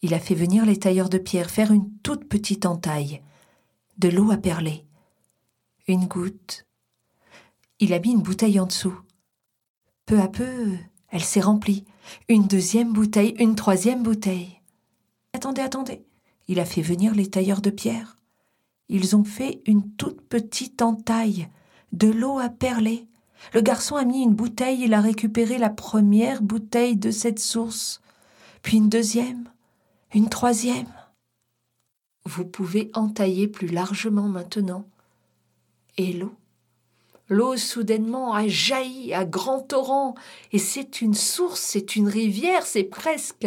il 0.01 0.13
a 0.13 0.19
fait 0.19 0.35
venir 0.35 0.65
les 0.65 0.77
tailleurs 0.77 1.09
de 1.09 1.17
pierre 1.17 1.49
faire 1.49 1.71
une 1.71 1.89
toute 2.03 2.27
petite 2.27 2.65
entaille, 2.65 3.21
de 3.97 4.09
l'eau 4.09 4.31
à 4.31 4.37
perler, 4.37 4.85
une 5.87 6.05
goutte. 6.05 6.65
Il 7.79 7.93
a 7.93 7.99
mis 7.99 8.11
une 8.11 8.21
bouteille 8.21 8.59
en 8.59 8.65
dessous. 8.65 8.97
Peu 10.05 10.19
à 10.19 10.27
peu, 10.27 10.75
elle 11.09 11.23
s'est 11.23 11.41
remplie. 11.41 11.85
Une 12.29 12.47
deuxième 12.47 12.93
bouteille, 12.93 13.35
une 13.39 13.55
troisième 13.55 14.03
bouteille. 14.03 14.61
Attendez, 15.33 15.61
attendez. 15.61 16.05
Il 16.47 16.59
a 16.59 16.65
fait 16.65 16.81
venir 16.81 17.13
les 17.15 17.29
tailleurs 17.29 17.61
de 17.61 17.69
pierre. 17.69 18.17
Ils 18.89 19.15
ont 19.15 19.23
fait 19.23 19.61
une 19.65 19.91
toute 19.93 20.21
petite 20.21 20.81
entaille, 20.81 21.49
de 21.91 22.07
l'eau 22.07 22.37
à 22.37 22.49
perler. 22.49 23.07
Le 23.53 23.61
garçon 23.61 23.95
a 23.95 24.05
mis 24.05 24.21
une 24.21 24.35
bouteille, 24.35 24.83
il 24.83 24.93
a 24.93 25.01
récupéré 25.01 25.57
la 25.57 25.69
première 25.69 26.41
bouteille 26.41 26.97
de 26.97 27.11
cette 27.11 27.39
source, 27.39 28.01
puis 28.61 28.77
une 28.77 28.89
deuxième, 28.89 29.49
une 30.15 30.29
troisième. 30.29 30.87
Vous 32.23 32.45
pouvez 32.45 32.89
entailler 32.93 33.49
plus 33.49 33.67
largement 33.67 34.29
maintenant. 34.29 34.85
Et 35.97 36.13
l'eau? 36.13 36.33
L'eau 37.27 37.57
soudainement 37.57 38.33
a 38.33 38.47
jailli 38.47 39.13
à 39.13 39.25
grand 39.25 39.59
torrent, 39.59 40.15
et 40.53 40.59
c'est 40.59 41.01
une 41.01 41.15
source, 41.15 41.59
c'est 41.59 41.97
une 41.97 42.07
rivière, 42.07 42.65
c'est 42.65 42.85
presque 42.85 43.45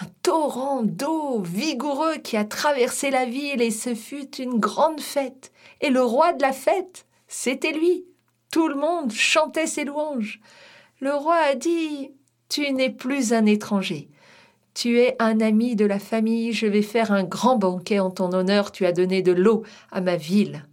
un 0.00 0.06
torrent 0.22 0.82
d'eau 0.82 1.40
vigoureux 1.42 2.16
qui 2.16 2.36
a 2.36 2.44
traversé 2.44 3.10
la 3.10 3.24
ville, 3.24 3.62
et 3.62 3.70
ce 3.70 3.94
fut 3.94 4.34
une 4.36 4.58
grande 4.58 5.00
fête. 5.00 5.52
Et 5.80 5.90
le 5.90 6.02
roi 6.02 6.32
de 6.32 6.42
la 6.42 6.52
fête, 6.52 7.06
c'était 7.28 7.72
lui. 7.72 8.04
Tout 8.50 8.66
le 8.66 8.74
monde 8.74 9.12
chantait 9.12 9.68
ses 9.68 9.84
louanges. 9.84 10.40
Le 10.98 11.14
roi 11.14 11.36
a 11.36 11.54
dit 11.54 12.10
Tu 12.48 12.72
n'es 12.72 12.90
plus 12.90 13.32
un 13.32 13.46
étranger, 13.46 14.09
tu 14.80 14.98
es 14.98 15.14
un 15.18 15.42
ami 15.42 15.76
de 15.76 15.84
la 15.84 15.98
famille, 15.98 16.54
je 16.54 16.66
vais 16.66 16.80
faire 16.80 17.12
un 17.12 17.22
grand 17.22 17.58
banquet 17.58 17.98
en 17.98 18.10
ton 18.10 18.32
honneur, 18.32 18.72
tu 18.72 18.86
as 18.86 18.92
donné 18.92 19.20
de 19.20 19.30
l'eau 19.30 19.62
à 19.92 20.00
ma 20.00 20.16
ville. 20.16 20.66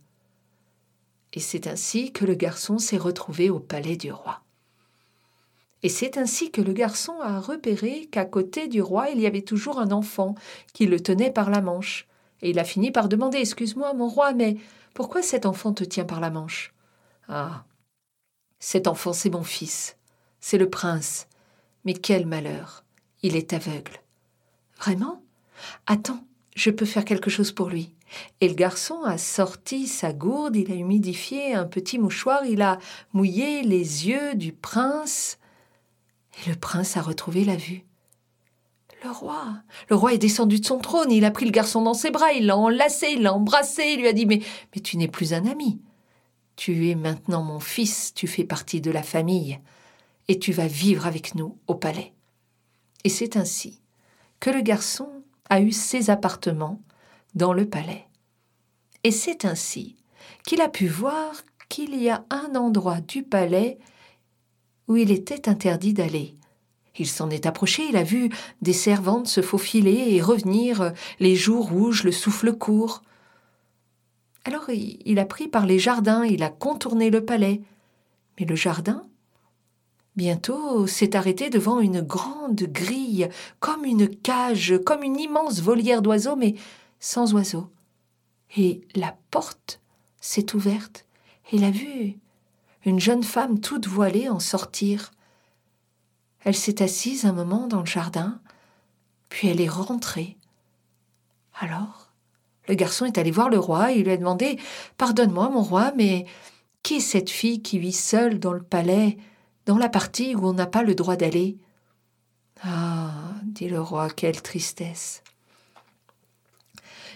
Et 1.34 1.42
c'est 1.42 1.68
ainsi 1.68 2.14
que 2.14 2.24
le 2.24 2.34
garçon 2.34 2.78
s'est 2.78 2.96
retrouvé 2.96 3.50
au 3.50 3.60
palais 3.60 3.98
du 3.98 4.14
roi. 4.14 4.40
Et 5.84 5.90
c'est 5.90 6.18
ainsi 6.18 6.52
que 6.52 6.62
le 6.62 6.72
garçon 6.72 7.20
a 7.20 7.42
repéré 7.42 8.06
qu'à 8.06 8.24
côté 8.24 8.70
du 8.70 8.82
roi 8.82 9.10
il 9.10 9.20
y 9.20 9.28
avait 9.28 9.42
toujours 9.42 9.78
un 9.78 9.92
enfant 9.92 10.36
qui 10.72 10.86
le 10.86 11.02
tenait 11.02 11.30
par 11.30 11.50
la 11.50 11.60
manche. 11.60 12.08
Et 12.42 12.52
il 12.52 12.60
a 12.60 12.64
fini 12.64 12.92
par 12.92 13.10
demander 13.10 13.40
Excuse-moi, 13.40 13.94
mon 13.94 14.08
roi, 14.08 14.32
mais 14.32 14.56
pourquoi 14.94 15.22
cet 15.22 15.46
enfant 15.46 15.74
te 15.74 15.84
tient 15.84 16.06
par 16.06 16.22
la 16.22 16.30
manche? 16.30 16.74
Ah 17.28 17.66
cet 18.60 18.88
enfant, 18.88 19.12
c'est 19.12 19.30
mon 19.30 19.44
fils, 19.44 19.98
c'est 20.40 20.58
le 20.58 20.70
prince. 20.70 21.28
Mais 21.84 21.94
quel 21.94 22.26
malheur 22.26 22.87
il 23.24 23.36
est 23.36 23.54
aveugle. 23.54 24.02
Vraiment? 24.78 25.22
Attends, 25.86 26.24
je 26.56 26.70
peux 26.70 26.86
faire 26.86 27.06
quelque 27.06 27.30
chose 27.30 27.52
pour 27.52 27.70
lui. 27.70 27.94
Et 28.42 28.48
le 28.48 28.54
garçon 28.54 29.04
a 29.04 29.18
sorti 29.18 29.88
sa 29.88 30.14
gourde, 30.14 30.56
il 30.56 30.72
a 30.72 30.76
humidifié 30.76 31.54
un 31.54 31.66
petit 31.66 32.00
mouchoir, 32.00 32.46
il 32.46 32.62
a 32.62 32.80
mouillé 33.14 33.64
les 33.64 34.08
yeux 34.08 34.36
du 34.36 34.54
prince, 34.54 35.40
et 36.46 36.50
le 36.50 36.56
prince 36.56 36.96
a 36.96 37.02
retrouvé 37.02 37.44
la 37.44 37.56
vue. 37.56 37.84
Le 39.04 39.12
roi, 39.12 39.58
le 39.90 39.96
roi 39.96 40.14
est 40.14 40.18
descendu 40.18 40.60
de 40.60 40.66
son 40.66 40.80
trône, 40.80 41.12
il 41.12 41.26
a 41.26 41.32
pris 41.32 41.46
le 41.46 41.52
garçon 41.52 41.82
dans 41.82 41.94
ses 41.94 42.10
bras, 42.10 42.32
il 42.34 42.48
l'a 42.48 42.58
enlacé, 42.58 43.10
il 43.12 43.22
l'a 43.22 43.34
embrassé, 43.34 43.84
il 43.94 44.00
lui 44.00 44.08
a 44.08 44.14
dit 44.14 44.26
Mais, 44.26 44.42
mais 44.74 44.82
tu 44.82 44.98
n'es 44.98 45.08
plus 45.08 45.34
un 45.34 45.46
ami. 45.46 45.80
Tu 46.56 46.90
es 46.90 46.96
maintenant 46.96 47.44
mon 47.44 47.60
fils, 47.60 48.14
tu 48.16 48.26
fais 48.26 48.44
partie 48.44 48.82
de 48.82 48.90
la 48.90 49.04
famille, 49.04 49.60
et 50.28 50.40
tu 50.40 50.52
vas 50.52 50.66
vivre 50.66 51.06
avec 51.06 51.36
nous 51.36 51.58
au 51.68 51.76
palais. 51.76 52.14
Et 53.08 53.10
c'est 53.10 53.38
ainsi 53.38 53.80
que 54.42 54.50
le 54.50 54.60
garçon 54.60 55.08
a 55.50 55.62
eu 55.62 55.72
ses 55.72 56.10
appartements 56.10 56.82
dans 57.36 57.54
le 57.54 57.66
palais. 57.66 58.06
Et 59.06 59.12
c'est 59.12 59.46
ainsi 59.46 59.96
qu'il 60.46 60.60
a 60.60 60.68
pu 60.68 60.88
voir 60.88 61.34
qu'il 61.70 61.96
y 61.96 62.10
a 62.10 62.26
un 62.30 62.54
endroit 62.56 63.00
du 63.00 63.24
palais 63.24 63.78
où 64.90 64.98
il 64.98 65.12
était 65.12 65.48
interdit 65.48 65.94
d'aller. 65.94 66.36
Il 66.98 67.08
s'en 67.08 67.30
est 67.30 67.46
approché, 67.46 67.86
il 67.88 67.96
a 67.96 68.04
vu 68.04 68.30
des 68.62 68.74
servantes 68.74 69.30
se 69.30 69.42
faufiler 69.42 70.14
et 70.14 70.22
revenir, 70.22 70.92
les 71.22 71.38
joues 71.38 71.62
rouges, 71.62 72.04
le 72.04 72.12
souffle 72.12 72.58
court. 72.58 73.04
Alors 74.44 74.70
il 74.70 75.18
a 75.18 75.26
pris 75.26 75.48
par 75.48 75.66
les 75.66 75.80
jardins, 75.80 76.26
il 76.26 76.44
a 76.44 76.50
contourné 76.50 77.10
le 77.10 77.24
palais. 77.24 77.62
Mais 78.38 78.46
le 78.46 78.58
jardin 78.58 79.08
Bientôt 80.18 80.88
s'est 80.88 81.16
arrêté 81.16 81.52
devant 81.52 81.80
une 81.80 82.02
grande 82.02 82.64
grille, 82.64 83.30
comme 83.60 83.86
une 83.86 84.10
cage, 84.10 84.74
comme 84.84 85.04
une 85.04 85.20
immense 85.20 85.62
volière 85.62 86.02
d'oiseaux, 86.02 86.36
mais 86.36 86.56
sans 87.00 87.36
oiseaux. 87.36 87.70
Et 88.58 88.82
la 88.96 89.16
porte 89.30 89.80
s'est 90.20 90.56
ouverte, 90.56 91.06
et 91.52 91.58
il 91.58 91.64
a 91.64 91.70
vu 91.70 92.18
une 92.84 93.00
jeune 93.00 93.22
femme 93.22 93.60
toute 93.60 93.86
voilée 93.86 94.28
en 94.28 94.40
sortir. 94.40 95.12
Elle 96.44 96.56
s'est 96.56 96.82
assise 96.82 97.26
un 97.26 97.34
moment 97.34 97.68
dans 97.68 97.82
le 97.82 97.86
jardin, 97.86 98.40
puis 99.30 99.50
elle 99.50 99.62
est 99.62 99.70
rentrée. 99.70 100.36
Alors, 101.60 102.12
Le 102.68 102.76
garçon 102.76 103.06
est 103.06 103.18
allé 103.18 103.32
voir 103.32 103.50
le 103.50 103.60
roi 103.60 103.94
et 103.94 104.04
lui 104.04 104.12
a 104.12 104.18
demandé 104.18 104.60
Pardonne-moi, 104.98 105.50
mon 105.50 105.62
roi, 105.62 105.94
mais 105.96 106.26
qui 106.84 106.96
est 106.96 107.00
cette 107.00 107.30
fille 107.30 107.62
qui 107.62 107.80
vit 107.80 107.94
seule 107.94 108.40
dans 108.40 108.52
le 108.52 108.64
palais, 108.64 109.18
dans 109.68 109.78
la 109.78 109.90
partie 109.90 110.34
où 110.34 110.48
on 110.48 110.54
n'a 110.54 110.66
pas 110.66 110.82
le 110.82 110.96
droit 110.96 111.18
d'aller 111.18 111.58
Ah, 112.64 113.34
dit 113.44 113.68
le 113.68 113.82
roi, 113.82 114.10
quelle 114.10 114.42
tristesse. 114.42 115.22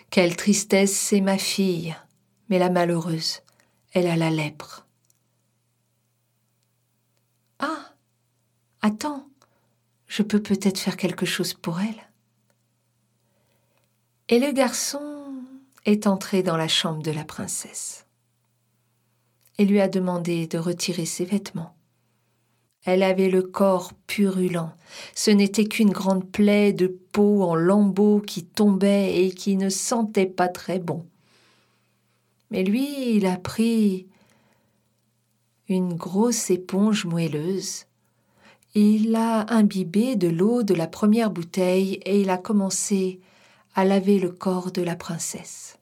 Quelle 0.10 0.36
tristesse, 0.36 0.94
c'est 0.94 1.22
ma 1.22 1.38
fille, 1.38 1.96
mais 2.50 2.60
la 2.60 2.70
malheureuse, 2.70 3.40
elle 3.94 4.08
a 4.08 4.18
la 4.18 4.30
lèpre. 4.30 4.86
Ah, 7.60 7.94
attends, 8.82 9.30
je 10.08 10.22
peux 10.22 10.44
peut-être 10.44 10.78
faire 10.78 10.98
quelque 10.98 11.26
chose 11.26 11.54
pour 11.54 11.80
elle. 11.80 12.10
Et 14.28 14.40
le 14.40 14.52
garçon 14.52 15.36
est 15.86 16.06
entré 16.06 16.44
dans 16.44 16.58
la 16.58 16.68
chambre 16.68 17.02
de 17.02 17.12
la 17.12 17.24
princesse 17.24 18.06
et 19.58 19.66
lui 19.66 19.80
a 19.80 19.88
demandé 19.88 20.48
de 20.48 20.58
retirer 20.58 21.06
ses 21.06 21.24
vêtements. 21.24 21.76
Elle 22.84 23.04
avait 23.04 23.30
le 23.30 23.44
corps 23.44 23.94
purulent. 24.08 24.72
Ce 25.16 25.30
n'était 25.32 25.66
qu'une 25.66 25.92
grande 25.92 26.30
plaie 26.30 26.74
de 26.74 26.88
peau 26.88 27.44
en 27.44 27.56
lambeaux 27.56 28.20
qui 28.20 28.44
tombait 28.44 29.24
et 29.24 29.32
qui 29.32 29.56
ne 29.56 29.70
sentait 29.70 30.26
pas 30.26 30.48
très 30.48 30.80
bon. 30.80 31.06
Mais 32.50 32.64
lui, 32.64 33.16
il 33.16 33.26
a 33.26 33.38
pris 33.38 34.08
une 35.70 35.94
grosse 35.94 36.50
éponge 36.50 37.06
moelleuse. 37.06 37.86
Il 38.74 39.12
l'a 39.12 39.46
imbibé 39.50 40.16
de 40.16 40.28
l'eau 40.28 40.64
de 40.64 40.74
la 40.74 40.88
première 40.88 41.32
bouteille 41.32 42.00
et 42.06 42.22
il 42.22 42.30
a 42.30 42.38
commencé 42.38 43.20
à 43.76 43.86
laver 43.86 44.20
le 44.20 44.32
corps 44.32 44.72
de 44.72 44.82
la 44.82 44.96
princesse. 44.96 45.78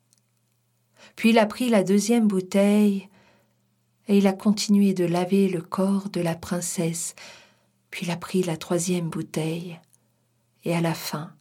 Puis 1.16 1.30
il 1.30 1.40
a 1.40 1.46
pris 1.46 1.70
la 1.70 1.84
deuxième 1.84 2.28
bouteille 2.28 3.10
et 4.10 4.18
il 4.18 4.26
a 4.26 4.34
continué 4.34 4.96
de 4.96 5.06
laver 5.06 5.48
le 5.48 5.62
corps 5.62 6.10
de 6.10 6.20
la 6.20 6.36
princesse, 6.36 7.14
puis 7.92 8.08
il 8.08 8.12
a 8.12 8.18
pris 8.18 8.42
la 8.42 8.58
troisième 8.58 9.08
bouteille, 9.08 9.80
et 10.64 10.76
à 10.76 10.82
la 10.82 10.96
fin, 10.96 11.32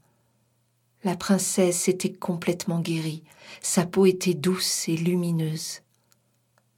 la 1.03 1.17
princesse 1.17 1.89
était 1.89 2.13
complètement 2.13 2.81
guérie, 2.81 3.25
sa 3.63 3.87
peau 3.87 4.05
était 4.05 4.35
douce 4.35 4.87
et 4.87 4.99
lumineuse. 4.99 5.81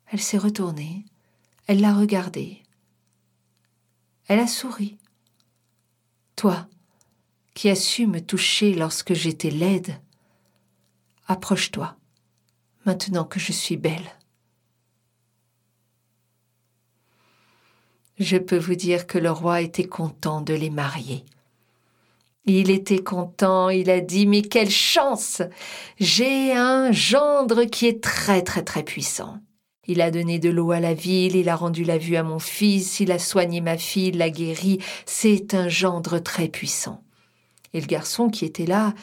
Elle 0.06 0.20
s'est 0.20 0.38
retournée, 0.38 1.04
elle 1.66 1.80
l'a 1.80 1.92
regardé, 1.92 2.62
elle 4.28 4.38
a 4.38 4.46
souri. 4.46 4.96
Toi, 6.36 6.68
qui 7.52 7.68
as 7.68 7.74
su 7.74 8.06
me 8.06 8.20
toucher 8.20 8.74
lorsque 8.74 9.14
j'étais 9.14 9.50
laide, 9.50 10.00
approche-toi, 11.26 11.96
maintenant 12.86 13.24
que 13.24 13.40
je 13.40 13.50
suis 13.50 13.76
belle. 13.76 14.19
Je 18.20 18.36
peux 18.36 18.58
vous 18.58 18.74
dire 18.74 19.06
que 19.06 19.18
le 19.18 19.30
roi 19.30 19.62
était 19.62 19.88
content 19.88 20.42
de 20.42 20.52
les 20.52 20.70
marier. 20.70 21.24
Il 22.44 22.70
était 22.70 23.02
content, 23.02 23.70
il 23.70 23.90
a 23.90 24.00
dit 24.00 24.26
Mais 24.26 24.42
quelle 24.42 24.70
chance 24.70 25.42
J'ai 25.98 26.52
un 26.52 26.92
gendre 26.92 27.64
qui 27.64 27.86
est 27.86 28.02
très 28.02 28.42
très 28.42 28.62
très 28.62 28.82
puissant. 28.82 29.38
Il 29.86 30.00
a 30.02 30.10
donné 30.10 30.38
de 30.38 30.50
l'eau 30.50 30.70
à 30.70 30.80
la 30.80 30.94
ville, 30.94 31.34
il 31.34 31.48
a 31.48 31.56
rendu 31.56 31.82
la 31.82 31.98
vue 31.98 32.16
à 32.16 32.22
mon 32.22 32.38
fils, 32.38 33.00
il 33.00 33.10
a 33.10 33.18
soigné 33.18 33.60
ma 33.60 33.78
fille, 33.78 34.08
il 34.08 34.18
l'a 34.18 34.30
guérie. 34.30 34.78
C'est 35.06 35.54
un 35.54 35.68
gendre 35.68 36.18
très 36.18 36.48
puissant. 36.48 37.02
Et 37.72 37.80
le 37.80 37.86
garçon 37.86 38.28
qui 38.28 38.44
était 38.44 38.66
là 38.66 38.94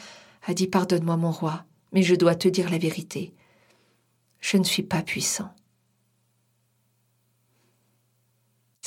a 0.46 0.54
dit 0.54 0.68
Pardonne-moi, 0.68 1.16
mon 1.16 1.32
roi, 1.32 1.64
mais 1.92 2.02
je 2.02 2.14
dois 2.14 2.36
te 2.36 2.48
dire 2.48 2.70
la 2.70 2.78
vérité. 2.78 3.32
Je 4.40 4.56
ne 4.56 4.64
suis 4.64 4.84
pas 4.84 5.02
puissant. 5.02 5.50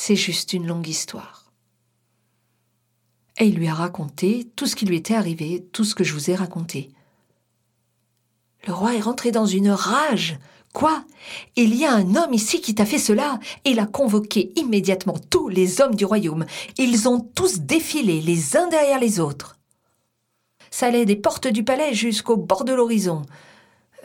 C'est 0.01 0.15
juste 0.15 0.53
une 0.53 0.65
longue 0.65 0.87
histoire. 0.87 1.51
Et 3.37 3.45
il 3.45 3.53
lui 3.53 3.67
a 3.67 3.73
raconté 3.75 4.47
tout 4.55 4.65
ce 4.65 4.75
qui 4.75 4.87
lui 4.87 4.97
était 4.97 5.13
arrivé, 5.13 5.63
tout 5.73 5.83
ce 5.83 5.93
que 5.93 6.03
je 6.03 6.13
vous 6.13 6.31
ai 6.31 6.35
raconté. 6.35 6.89
Le 8.65 8.73
roi 8.73 8.95
est 8.95 9.01
rentré 9.01 9.29
dans 9.29 9.45
une 9.45 9.69
rage. 9.69 10.39
Quoi? 10.73 11.05
Il 11.55 11.75
y 11.75 11.85
a 11.85 11.93
un 11.93 12.15
homme 12.15 12.33
ici 12.33 12.61
qui 12.61 12.73
t'a 12.73 12.87
fait 12.87 12.97
cela? 12.97 13.39
Il 13.63 13.79
a 13.79 13.85
convoqué 13.85 14.51
immédiatement 14.55 15.19
tous 15.29 15.49
les 15.49 15.81
hommes 15.81 15.93
du 15.93 16.05
royaume. 16.05 16.47
Ils 16.79 17.07
ont 17.07 17.19
tous 17.19 17.59
défilé 17.59 18.21
les 18.21 18.57
uns 18.57 18.69
derrière 18.69 18.99
les 18.99 19.19
autres. 19.19 19.59
Ça 20.71 20.87
allait 20.87 21.05
des 21.05 21.15
portes 21.15 21.47
du 21.47 21.63
palais 21.63 21.93
jusqu'au 21.93 22.37
bord 22.37 22.63
de 22.63 22.73
l'horizon. 22.73 23.21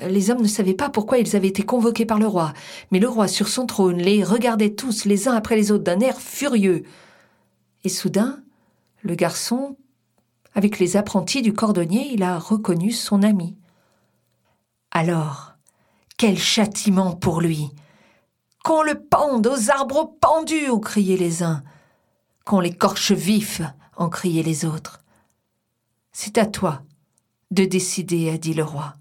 Les 0.01 0.31
hommes 0.31 0.43
ne 0.43 0.49
savaient 0.49 0.75
pas 0.75 0.91
pourquoi 0.91 1.19
ils 1.19 1.37
avaient 1.37 1.49
été 1.49 1.63
convoqués 1.63 2.05
par 2.05 2.19
le 2.19 2.27
roi, 2.27 2.53
mais 2.91 2.99
le 2.99 3.09
roi 3.09 3.29
sur 3.29 3.49
son 3.49 3.67
trône 3.67 3.97
les 3.97 4.23
regardait 4.23 4.75
tous 4.75 5.07
les 5.07 5.27
uns 5.27 5.33
après 5.33 5.57
les 5.57 5.73
autres 5.73 5.85
d'un 5.85 6.01
air 6.01 6.21
furieux. 6.21 6.83
Et 7.85 7.89
soudain, 7.89 8.43
le 9.03 9.15
garçon, 9.15 9.77
avec 10.55 10.79
les 10.79 10.97
apprentis 10.97 11.41
du 11.41 11.55
cordonnier, 11.55 12.11
il 12.13 12.23
a 12.23 12.39
reconnu 12.39 12.91
son 12.91 13.23
ami. 13.23 13.57
Alors, 14.91 15.55
quel 16.19 16.39
châtiment 16.39 17.15
pour 17.15 17.41
lui 17.41 17.71
Qu'on 18.65 18.83
le 18.83 18.99
pende 18.99 19.47
aux 19.47 19.71
arbres 19.71 20.15
pendus, 20.21 20.71
ont 20.71 20.81
crié 20.81 21.17
les 21.17 21.43
uns. 21.43 21.63
Qu'on 22.45 22.61
l'écorche 22.61 23.13
vif, 23.13 23.63
ont 23.97 24.09
crié 24.09 24.43
les 24.43 24.65
autres. 24.65 25.01
C'est 26.13 26.39
à 26.39 26.47
toi 26.47 26.83
de 27.51 27.65
décider, 27.65 28.31
a 28.31 28.39
dit 28.39 28.55
le 28.55 28.65
roi. 28.65 28.95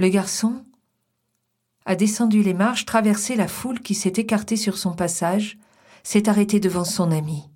Le 0.00 0.08
garçon 0.08 0.64
a 1.84 1.94
descendu 1.94 2.42
les 2.42 2.54
marches, 2.54 2.86
traversé 2.86 3.36
la 3.36 3.46
foule 3.46 3.80
qui 3.80 3.94
s'est 3.94 4.14
écartée 4.16 4.56
sur 4.56 4.78
son 4.78 4.94
passage, 4.94 5.58
s'est 6.04 6.26
arrêté 6.26 6.58
devant 6.58 6.86
son 6.86 7.12
ami. 7.12 7.50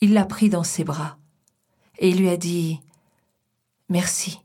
Il 0.00 0.12
l'a 0.12 0.24
pris 0.24 0.50
dans 0.50 0.62
ses 0.62 0.84
bras 0.84 1.18
et 1.98 2.12
lui 2.12 2.28
a 2.28 2.36
dit 2.36 2.78
Merci. 3.88 4.38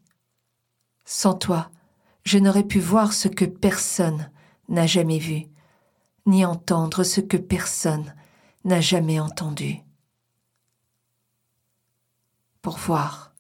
Sans 1.05 1.35
toi, 1.35 1.69
je 2.23 2.39
n'aurais 2.39 2.65
pu 2.65 2.79
voir 2.79 3.13
ce 3.13 3.27
que 3.27 3.45
personne 3.45 4.31
n'a 4.69 4.87
jamais 4.87 5.19
vu, 5.19 5.45
ni 6.25 6.43
entendre 6.43 7.03
ce 7.03 7.21
que 7.21 7.37
personne 7.37 8.15
n'a 8.65 8.81
jamais 8.81 9.19
entendu. 9.19 9.83
Pour 12.63 12.79
voir, 12.79 13.35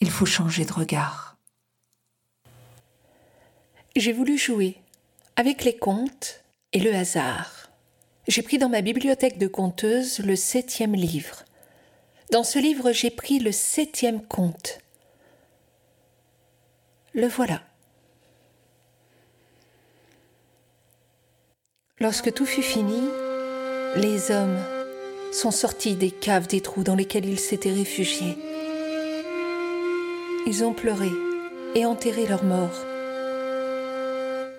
il 0.00 0.10
faut 0.10 0.24
changer 0.24 0.64
de 0.64 0.72
regard 0.72 1.27
j'ai 3.98 4.12
voulu 4.12 4.38
jouer 4.38 4.76
avec 5.36 5.64
les 5.64 5.76
contes 5.76 6.44
et 6.72 6.80
le 6.80 6.94
hasard. 6.94 7.70
J'ai 8.26 8.42
pris 8.42 8.58
dans 8.58 8.68
ma 8.68 8.82
bibliothèque 8.82 9.38
de 9.38 9.48
conteuse 9.48 10.20
le 10.20 10.36
septième 10.36 10.94
livre. 10.94 11.44
Dans 12.30 12.44
ce 12.44 12.58
livre, 12.58 12.92
j'ai 12.92 13.10
pris 13.10 13.38
le 13.38 13.52
septième 13.52 14.22
conte. 14.22 14.80
Le 17.14 17.26
voilà. 17.26 17.62
Lorsque 22.00 22.32
tout 22.32 22.46
fut 22.46 22.62
fini, 22.62 23.00
les 23.96 24.30
hommes 24.30 24.58
sont 25.32 25.50
sortis 25.50 25.96
des 25.96 26.10
caves 26.10 26.46
des 26.46 26.60
trous 26.60 26.84
dans 26.84 26.94
lesquels 26.94 27.26
ils 27.26 27.40
s'étaient 27.40 27.72
réfugiés. 27.72 28.36
Ils 30.46 30.62
ont 30.64 30.72
pleuré 30.72 31.10
et 31.74 31.84
enterré 31.84 32.26
leurs 32.26 32.44
morts. 32.44 32.87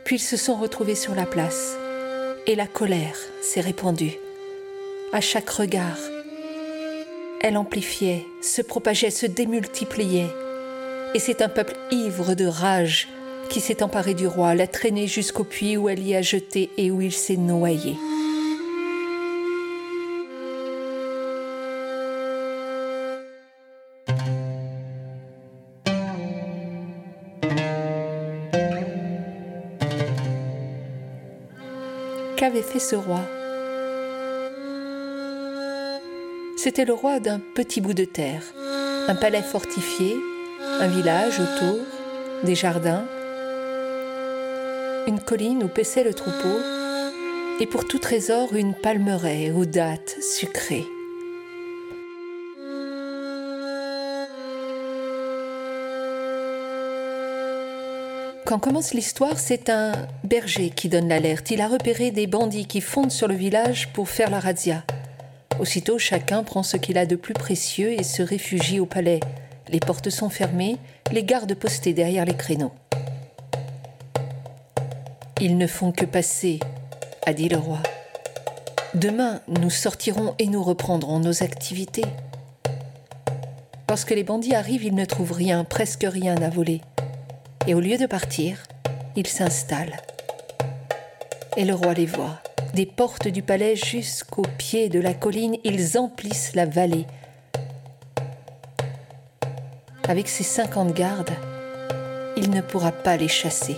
Puis 0.10 0.16
ils 0.16 0.20
se 0.20 0.38
sont 0.38 0.55
retrouvés 0.55 0.95
sur 0.95 1.14
la 1.14 1.28
place, 1.28 1.78
et 2.47 2.55
la 2.55 2.66
colère 2.66 3.16
s'est 3.43 3.62
répandue. 3.62 4.18
À 5.14 5.22
chaque 5.22 5.51
regard, 5.51 5.99
elle 7.41 7.57
amplifiait, 7.57 8.26
se 8.41 8.64
propageait, 8.64 9.12
se 9.12 9.28
démultipliait. 9.28 10.32
Et 11.14 11.20
c'est 11.20 11.43
un 11.43 11.47
peuple 11.47 11.76
ivre 11.91 12.34
de 12.34 12.47
rage 12.47 13.07
qui 13.51 13.62
s'est 13.62 13.84
emparé 13.84 14.16
du 14.16 14.26
roi, 14.26 14.55
l'a 14.55 14.66
traîné 14.66 15.05
jusqu'au 15.05 15.43
puits 15.43 15.78
où 15.78 15.89
elle 15.89 16.01
y 16.01 16.16
a 16.16 16.24
jeté 16.24 16.72
et 16.78 16.89
où 16.89 17.01
il 17.01 17.14
s'est 17.14 17.38
noyé. 17.38 17.95
Qu'avait 32.50 32.62
fait 32.64 32.80
ce 32.80 32.95
roi 32.95 33.22
C'était 36.58 36.86
le 36.86 36.93
roi 36.93 37.20
d'un 37.20 37.39
petit 37.39 37.80
bout 37.80 37.93
de 37.93 38.06
terre, 38.06 38.43
un 39.08 39.16
palais 39.16 39.41
fortifié, 39.41 40.18
un 40.80 40.88
village 40.88 41.39
autour, 41.39 41.80
des 42.43 42.56
jardins, 42.56 43.06
une 45.08 45.20
colline 45.20 45.64
où 45.64 45.68
paissait 45.68 46.04
le 46.04 46.14
troupeau, 46.14 46.60
et 47.60 47.68
pour 47.68 47.88
tout 47.88 48.00
trésor 48.00 48.56
une 48.56 48.74
palmeraie 48.74 49.52
aux 49.52 49.66
dattes 49.66 50.18
sucrées. 50.22 50.88
Quand 58.50 58.58
commence 58.58 58.95
l'histoire, 58.95 59.38
c'est 59.38 59.70
un 59.70 59.91
berger 60.24 60.72
qui 60.72 60.89
donne 60.89 61.08
l'alerte. 61.08 61.52
Il 61.52 61.62
a 61.62 61.68
repéré 61.68 62.10
des 62.10 62.26
bandits 62.26 62.66
qui 62.66 62.82
fondent 62.82 63.12
sur 63.12 63.28
le 63.28 63.36
village 63.36 63.93
pour 63.93 64.10
faire 64.10 64.32
la 64.32 64.39
razzia. 64.39 64.84
Aussitôt, 65.60 66.00
chacun 66.00 66.41
prend 66.41 66.64
ce 66.64 66.76
qu'il 66.76 66.97
a 66.97 67.06
de 67.06 67.16
plus 67.16 67.36
précieux 67.36 67.91
et 67.91 68.02
se 68.02 68.24
réfugie 68.24 68.80
au 68.80 68.88
palais. 68.88 69.20
Les 69.68 69.80
portes 69.80 70.10
sont 70.10 70.30
fermées, 70.30 70.78
les 71.12 71.24
gardes 71.24 71.54
postés 71.54 71.93
derrière 71.93 72.26
les 72.26 72.34
créneaux. 72.34 72.72
Ils 75.39 75.56
ne 75.56 75.68
font 75.68 75.91
que 75.91 76.06
passer, 76.06 76.60
a 77.28 77.34
dit 77.34 77.50
le 77.50 77.58
roi. 77.58 77.84
Demain, 78.95 79.41
nous 79.47 79.70
sortirons 79.70 80.34
et 80.39 80.47
nous 80.47 80.64
reprendrons 80.64 81.20
nos 81.20 81.43
activités. 81.43 82.06
Lorsque 83.88 84.10
les 84.10 84.24
bandits 84.24 84.56
arrivent, 84.56 84.86
ils 84.86 84.95
ne 84.95 85.06
trouvent 85.06 85.34
rien, 85.34 85.64
presque 85.66 86.08
rien 86.10 86.41
à 86.41 86.50
voler. 86.50 86.82
Et 87.68 87.74
au 87.74 87.80
lieu 87.80 87.97
de 87.97 88.05
partir, 88.05 88.57
ils 89.16 89.28
s'installent. 89.28 90.01
Et 91.57 91.66
le 91.66 91.74
roi 91.74 91.93
les 91.93 92.05
voit. 92.05 92.39
Des 92.74 92.86
portes 92.86 93.28
du 93.28 93.41
palais 93.41 93.76
jusqu'au 93.76 94.43
pied 94.57 94.89
de 94.89 94.99
la 94.99 95.14
colline, 95.14 95.57
ils 95.64 95.97
emplissent 95.97 96.55
la 96.55 96.66
vallée. 96.66 97.05
Avec 100.07 100.28
ses 100.28 100.43
cinquante 100.43 100.93
gardes, 100.93 101.34
il 102.38 102.49
ne 102.49 102.62
pourra 102.62 102.91
pas 102.91 103.18
les 103.18 103.28
chasser. 103.28 103.76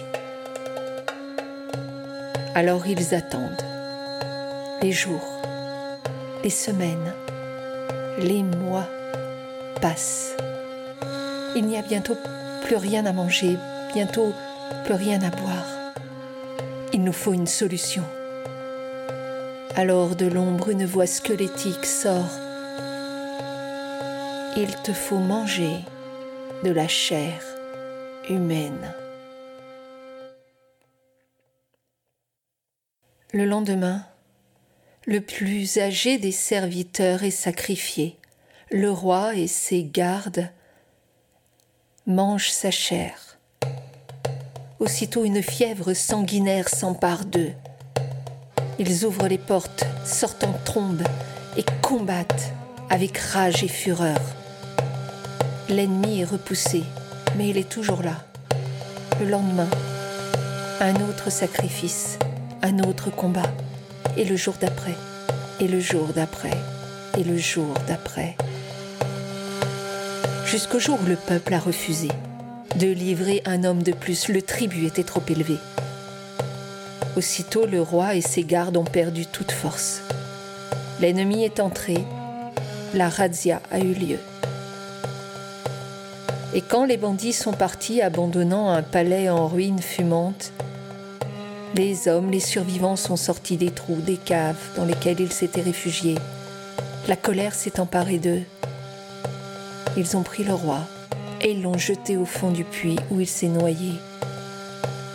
Alors 2.53 2.86
ils 2.88 3.15
attendent. 3.15 3.63
Les 4.82 4.91
jours, 4.91 5.41
les 6.43 6.49
semaines, 6.49 7.13
les 8.17 8.43
mois 8.43 8.88
passent. 9.82 10.36
Il 11.55 11.65
n'y 11.65 11.77
a 11.77 11.82
bientôt 11.82 12.15
plus 12.62 12.76
rien 12.76 13.05
à 13.05 13.14
manger, 13.14 13.57
bientôt 13.93 14.34
plus 14.86 14.93
rien 14.93 15.22
à 15.22 15.30
boire. 15.30 15.93
Il 16.93 17.03
nous 17.03 17.14
faut 17.14 17.34
une 17.34 17.47
solution. 17.47 18.03
Alors 19.76 20.16
de 20.16 20.26
l'ombre 20.26 20.70
une 20.70 20.86
voix 20.86 21.07
squelettique 21.07 21.86
sort. 21.86 22.32
Il 24.57 24.76
te 24.84 24.91
faut 24.91 25.18
manger 25.18 25.80
de 26.64 26.72
la 26.72 26.88
chair 26.88 27.41
humaine. 28.30 28.93
Le 33.34 33.45
lendemain, 33.45 34.05
le 35.05 35.22
plus 35.22 35.78
âgé 35.78 36.18
des 36.18 36.34
serviteurs 36.34 37.24
est 37.24 37.32
sacrifié. 37.32 38.18
Le 38.72 38.91
roi 38.91 39.36
et 39.36 39.47
ses 39.47 39.84
gardes 39.84 40.49
mangent 42.08 42.52
sa 42.52 42.72
chair. 42.72 43.38
Aussitôt 44.80 45.24
une 45.24 45.43
fièvre 45.43 45.93
sanguinaire 45.93 46.70
s'empare 46.70 47.26
d'eux. 47.26 47.54
Ils 48.80 49.06
ouvrent 49.06 49.28
les 49.28 49.38
portes, 49.38 49.86
sortent 50.06 50.43
en 50.43 50.54
trombe 50.66 51.04
et 51.58 51.66
combattent 51.82 52.54
avec 52.89 53.18
rage 53.18 53.64
et 53.64 53.68
fureur. 53.68 54.20
L'ennemi 55.70 56.22
est 56.22 56.26
repoussé, 56.26 56.84
mais 57.38 57.49
il 57.49 57.58
est 57.58 57.70
toujours 57.70 58.02
là. 58.02 58.26
Le 59.20 59.30
lendemain, 59.30 59.70
un 60.80 60.95
autre 60.95 61.32
sacrifice 61.32 62.18
un 62.64 62.80
autre 62.80 63.10
combat, 63.10 63.49
et 64.18 64.26
le 64.26 64.36
jour 64.36 64.54
d'après, 64.60 64.95
et 65.60 65.68
le 65.68 65.80
jour 65.80 66.08
d'après, 66.14 66.58
et 67.18 67.24
le 67.24 67.38
jour 67.38 67.74
d'après. 67.88 68.36
Jusqu'au 70.52 70.80
jour 70.80 70.99
où 71.02 71.08
le 71.08 71.16
peuple 71.16 71.54
a 71.54 71.60
refusé 71.60 72.10
de 72.76 72.88
livrer 72.88 73.41
un 73.45 73.64
homme 73.64 73.84
de 73.84 73.93
plus, 73.93 74.28
le 74.28 74.41
tribut 74.41 74.86
était 74.86 75.06
trop 75.06 75.24
élevé. 75.30 75.56
Aussitôt 77.16 77.66
le 77.66 77.82
roi 77.82 78.16
et 78.16 78.22
ses 78.22 78.43
gardes 78.43 78.76
ont 78.76 78.84
perdu 78.84 79.26
toute 79.26 79.54
force. 79.54 80.02
L'ennemi 80.99 81.45
est 81.45 81.62
entré, 81.62 81.95
la 82.93 83.08
razzia 83.08 83.62
a 83.72 83.80
eu 83.80 83.93
lieu. 83.93 84.18
Et 86.54 86.60
quand 86.60 86.84
les 86.84 86.97
bandits 86.97 87.32
sont 87.32 87.54
partis 87.54 88.02
abandonnant 88.02 88.72
un 88.72 88.84
palais 88.84 89.30
en 89.30 89.47
ruines 89.47 89.82
fumantes, 89.82 90.52
les 91.76 92.10
hommes, 92.10 92.30
les 92.30 92.41
survivants 92.41 92.97
sont 92.97 93.16
sortis 93.16 93.56
des 93.56 93.72
trous, 93.72 94.02
des 94.02 94.18
caves 94.18 94.58
dans 94.76 94.84
lesquels 94.84 95.22
ils 95.22 95.32
s'étaient 95.32 95.62
réfugiés. 95.62 96.18
La 97.08 97.16
colère 97.16 97.56
s'est 97.56 97.80
emparée 97.80 98.20
d'eux. 98.20 98.43
Ils 99.98 100.16
ont 100.16 100.24
pris 100.24 100.46
le 100.46 100.54
roi 100.54 100.80
et 101.42 101.52
ils 101.52 101.62
l'ont 101.62 101.78
jeté 101.78 102.16
au 102.16 102.24
fond 102.24 102.50
du 102.50 102.64
puits 102.64 102.98
où 103.10 103.20
il 103.20 103.28
s'est 103.28 103.50
noyé. 103.50 103.92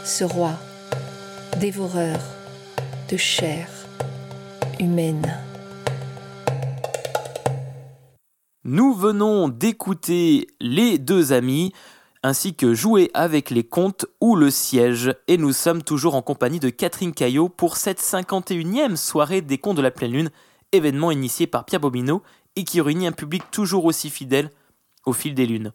Ce 0.05 0.23
roi, 0.23 0.53
dévoreur 1.59 2.19
de 3.11 3.17
chair 3.17 3.69
humaine. 4.79 5.35
Nous 8.65 8.93
venons 8.93 9.49
d'écouter 9.49 10.47
Les 10.61 10.99
deux 10.99 11.33
amis, 11.33 11.73
ainsi 12.23 12.55
que 12.55 12.75
Jouer 12.75 13.11
avec 13.15 13.49
les 13.49 13.65
contes 13.65 14.05
ou 14.21 14.37
Le 14.37 14.51
siège. 14.51 15.15
Et 15.27 15.39
nous 15.39 15.53
sommes 15.53 15.83
toujours 15.83 16.17
en 16.17 16.23
compagnie 16.23 16.61
de 16.61 16.69
Catherine 16.69 17.15
Caillot 17.15 17.49
pour 17.49 17.79
cette 17.79 18.01
51e 18.01 18.97
soirée 18.97 19.41
des 19.41 19.57
contes 19.57 19.79
de 19.79 19.83
la 19.83 19.91
pleine 19.91 20.13
lune, 20.13 20.31
événement 20.73 21.11
initié 21.11 21.47
par 21.47 21.65
Pierre 21.65 21.81
Bobino 21.81 22.23
et 22.57 22.65
qui 22.65 22.83
réunit 22.83 23.07
un 23.07 23.13
public 23.13 23.43
toujours 23.51 23.87
aussi 23.87 24.11
fidèle 24.11 24.51
au 25.07 25.13
fil 25.13 25.35
des 25.35 25.47
lunes. 25.47 25.73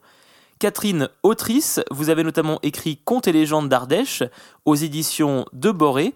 Catherine, 0.58 1.08
autrice, 1.24 1.80
vous 1.90 2.08
avez 2.08 2.22
notamment 2.22 2.60
écrit 2.62 2.96
Contes 2.96 3.26
et 3.26 3.32
légendes 3.32 3.68
d'Ardèche 3.68 4.22
aux 4.64 4.76
éditions 4.76 5.44
de 5.52 5.72
Boré. 5.72 6.14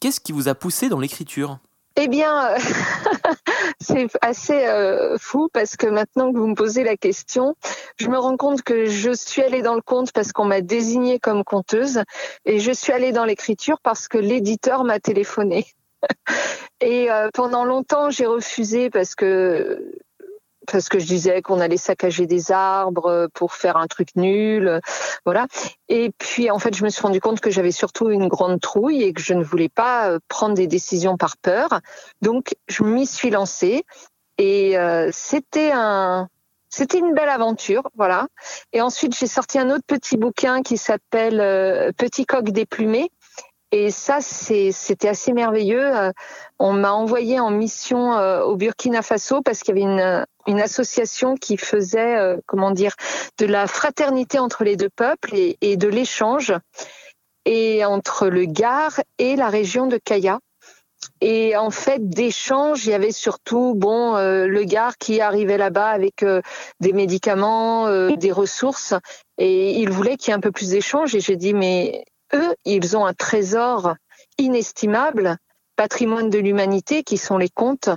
Qu'est-ce 0.00 0.20
qui 0.20 0.32
vous 0.32 0.48
a 0.48 0.54
poussé 0.54 0.90
dans 0.90 1.00
l'écriture? 1.00 1.58
Eh 1.98 2.08
bien, 2.08 2.54
c'est 3.80 4.08
assez 4.20 4.66
euh, 4.66 5.16
fou 5.18 5.48
parce 5.50 5.76
que 5.76 5.86
maintenant 5.86 6.30
que 6.30 6.36
vous 6.36 6.46
me 6.46 6.54
posez 6.54 6.84
la 6.84 6.98
question, 6.98 7.54
je 7.98 8.08
me 8.08 8.18
rends 8.18 8.36
compte 8.36 8.60
que 8.60 8.84
je 8.84 9.12
suis 9.12 9.40
allée 9.40 9.62
dans 9.62 9.74
le 9.74 9.80
conte 9.80 10.12
parce 10.12 10.32
qu'on 10.32 10.44
m'a 10.44 10.60
désignée 10.60 11.18
comme 11.18 11.42
conteuse 11.42 12.02
et 12.44 12.58
je 12.58 12.70
suis 12.70 12.92
allée 12.92 13.12
dans 13.12 13.24
l'écriture 13.24 13.78
parce 13.82 14.08
que 14.08 14.18
l'éditeur 14.18 14.84
m'a 14.84 15.00
téléphoné. 15.00 15.64
et 16.82 17.10
euh, 17.10 17.30
pendant 17.32 17.64
longtemps, 17.64 18.10
j'ai 18.10 18.26
refusé 18.26 18.90
parce 18.90 19.14
que 19.14 19.94
parce 20.70 20.88
que 20.88 20.98
je 20.98 21.06
disais 21.06 21.42
qu'on 21.42 21.60
allait 21.60 21.76
saccager 21.76 22.26
des 22.26 22.52
arbres 22.52 23.28
pour 23.34 23.54
faire 23.54 23.76
un 23.76 23.86
truc 23.86 24.08
nul, 24.16 24.80
voilà. 25.24 25.46
Et 25.88 26.10
puis 26.18 26.50
en 26.50 26.58
fait, 26.58 26.74
je 26.74 26.84
me 26.84 26.88
suis 26.88 27.02
rendu 27.02 27.20
compte 27.20 27.40
que 27.40 27.50
j'avais 27.50 27.72
surtout 27.72 28.10
une 28.10 28.28
grande 28.28 28.60
trouille 28.60 29.02
et 29.02 29.12
que 29.12 29.22
je 29.22 29.34
ne 29.34 29.44
voulais 29.44 29.68
pas 29.68 30.10
euh, 30.10 30.18
prendre 30.28 30.54
des 30.54 30.66
décisions 30.66 31.16
par 31.16 31.36
peur. 31.36 31.80
Donc 32.22 32.54
je 32.68 32.82
m'y 32.82 33.06
suis 33.06 33.30
lancée 33.30 33.84
et 34.38 34.78
euh, 34.78 35.10
c'était 35.12 35.70
un 35.72 36.28
c'était 36.68 36.98
une 36.98 37.14
belle 37.14 37.28
aventure, 37.30 37.88
voilà. 37.94 38.26
Et 38.74 38.82
ensuite, 38.82 39.16
j'ai 39.16 39.28
sorti 39.28 39.58
un 39.58 39.70
autre 39.70 39.84
petit 39.86 40.18
bouquin 40.18 40.62
qui 40.62 40.76
s'appelle 40.76 41.40
euh, 41.40 41.90
Petit 41.96 42.26
coq 42.26 42.50
déplumé 42.50 43.10
et 43.78 43.90
ça, 43.90 44.20
c'était 44.22 45.08
assez 45.08 45.34
merveilleux. 45.34 45.94
Euh, 45.94 46.10
on 46.58 46.72
m'a 46.72 46.92
envoyé 46.92 47.40
en 47.40 47.50
mission 47.50 48.14
euh, 48.14 48.40
au 48.40 48.56
Burkina 48.56 49.02
Faso 49.02 49.42
parce 49.42 49.60
qu'il 49.60 49.76
y 49.76 49.82
avait 49.82 49.92
une, 49.92 50.26
une 50.46 50.60
association 50.62 51.34
qui 51.34 51.58
faisait, 51.58 52.16
euh, 52.16 52.38
comment 52.46 52.70
dire, 52.70 52.94
de 53.36 53.44
la 53.44 53.66
fraternité 53.66 54.38
entre 54.38 54.64
les 54.64 54.76
deux 54.76 54.88
peuples 54.88 55.34
et, 55.34 55.58
et 55.60 55.76
de 55.76 55.88
l'échange 55.88 56.54
et 57.44 57.84
entre 57.84 58.28
le 58.28 58.46
Gard 58.46 58.98
et 59.18 59.36
la 59.36 59.50
région 59.50 59.86
de 59.86 59.98
Kaya. 59.98 60.38
Et 61.20 61.54
en 61.54 61.70
fait, 61.70 62.08
d'échange, 62.08 62.86
il 62.86 62.90
y 62.90 62.94
avait 62.94 63.12
surtout 63.12 63.74
bon 63.74 64.16
le 64.16 64.64
Gard 64.64 64.96
qui 64.98 65.20
arrivait 65.20 65.56
là-bas 65.56 65.88
avec 65.88 66.24
des 66.80 66.92
médicaments, 66.92 67.88
des 68.10 68.32
ressources, 68.32 68.92
et 69.38 69.78
il 69.78 69.90
voulait 69.90 70.16
qu'il 70.16 70.30
y 70.30 70.32
ait 70.32 70.36
un 70.36 70.40
peu 70.40 70.50
plus 70.50 70.70
d'échange. 70.70 71.14
Et 71.14 71.20
j'ai 71.20 71.36
dit 71.36 71.54
mais 71.54 72.04
eux, 72.34 72.54
ils 72.64 72.96
ont 72.96 73.04
un 73.04 73.14
trésor 73.14 73.94
inestimable, 74.38 75.36
patrimoine 75.76 76.30
de 76.30 76.38
l'humanité, 76.38 77.02
qui 77.02 77.18
sont 77.18 77.38
les 77.38 77.48
contes. 77.48 77.90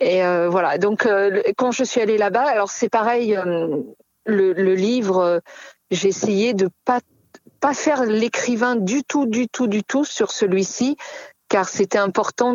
Et 0.00 0.24
euh, 0.24 0.48
voilà. 0.48 0.78
Donc, 0.78 1.06
euh, 1.06 1.42
quand 1.56 1.70
je 1.70 1.84
suis 1.84 2.00
allée 2.00 2.18
là-bas, 2.18 2.44
alors 2.44 2.70
c'est 2.70 2.88
pareil. 2.88 3.36
Euh, 3.36 3.82
le, 4.26 4.74
livre, 4.74 5.42
j'ai 5.90 6.08
essayé 6.08 6.54
de 6.54 6.70
pas 6.84 7.00
pas 7.60 7.74
faire 7.74 8.04
l'écrivain 8.04 8.76
du 8.76 9.04
tout, 9.04 9.26
du 9.26 9.48
tout, 9.48 9.66
du 9.66 9.82
tout 9.82 10.04
sur 10.04 10.30
celui-ci, 10.30 10.96
car 11.48 11.68
c'était 11.68 11.98
important 11.98 12.54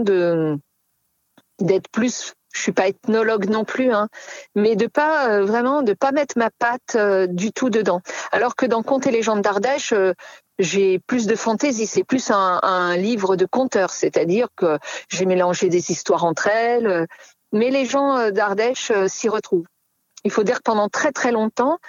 d'être 1.60 1.90
plus 1.92 2.34
je 2.60 2.64
suis 2.64 2.72
pas 2.72 2.88
ethnologue 2.88 3.50
non 3.50 3.64
plus, 3.64 3.92
hein, 3.92 4.08
mais 4.56 4.76
de 4.76 4.88
pas 4.88 5.42
vraiment 5.42 5.82
de 5.82 5.94
pas 5.94 6.12
mettre 6.12 6.38
ma 6.38 6.50
patte 6.50 6.98
du 7.30 7.52
tout 7.52 7.70
dedans. 7.70 8.02
Alors 8.32 8.56
que 8.56 8.66
dans 8.66 8.84
Contes 8.84 9.08
et 9.08 9.12
légendes 9.12 9.42
d'Ardèche, 9.42 9.94
j'ai 10.60 11.00
plus 11.00 11.26
de 11.26 11.36
fantaisie, 11.36 11.88
c'est 11.88 12.04
plus 12.04 12.32
un, 12.32 12.96
livre 12.98 13.36
de 13.36 13.46
conteur, 13.46 13.92
c'est-à-dire 13.92 14.48
que 14.56 14.78
j'ai 15.10 15.26
mélangé 15.26 15.70
des 15.70 15.92
histoires 15.92 16.26
entre 16.26 16.48
elles, 16.48 17.08
mais 17.52 17.70
les 17.72 17.86
gens 17.86 18.18
euh, 18.18 18.32
d'Ardèche 18.32 18.92
euh, 18.92 19.08
s'y 19.08 19.30
retrouvent. 19.30 19.66
il 20.24 20.32
faut 20.32 20.44
dire 20.44 20.58
que 20.58 20.64
pendant 20.64 20.90
très 20.90 21.12
très 21.12 21.32
longtemps, 21.32 21.80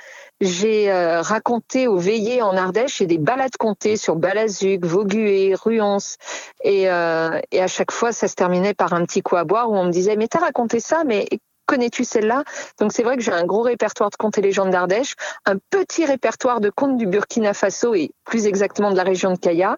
j'ai 0.41 0.91
euh, 0.91 1.20
raconté 1.20 1.86
aux 1.86 1.99
veillées 1.99 2.43
en 2.43 2.57
Ardèche 2.57 3.01
et 3.01 3.07
des 3.07 3.18
balades 3.18 3.57
comptées 3.59 3.97
sur 3.97 4.16
Balazuc, 4.16 4.84
Vaugué, 4.84 5.55
Ruance. 5.55 6.16
Et, 6.64 6.91
euh, 6.91 7.38
et 7.51 7.61
à 7.61 7.66
chaque 7.66 7.93
fois, 7.93 8.12
ça 8.12 8.26
se 8.26 8.34
terminait 8.34 8.74
par 8.74 8.93
un 8.93 9.05
petit 9.05 9.22
coup 9.22 9.36
à 9.36 9.45
boire 9.45 9.70
où 9.70 9.76
on 9.76 9.84
me 9.84 9.91
disait, 9.91 10.16
mais 10.16 10.28
t'as 10.28 10.41
raconté 10.41 10.80
ça, 10.80 11.05
mais 11.05 11.28
connais-tu 11.66 12.05
celle-là? 12.05 12.43
Donc 12.80 12.93
c'est 12.93 13.03
vrai 13.03 13.16
que 13.16 13.22
j'ai 13.22 13.32
un 13.32 13.45
gros 13.45 13.62
répertoire 13.62 14.11
de 14.11 14.16
contes 14.16 14.38
et 14.38 14.41
légendes 14.41 14.70
d'Ardèche, 14.70 15.14
un 15.45 15.57
petit 15.70 16.05
répertoire 16.05 16.61
de 16.61 16.70
contes 16.70 16.97
du 16.97 17.07
Burkina 17.07 17.55
Faso 17.55 17.95
et 17.95 18.11
plus 18.24 18.47
exactement 18.47 18.91
de 18.91 18.97
la 18.97 19.05
région 19.05 19.32
de 19.32 19.38
Kaya. 19.38 19.76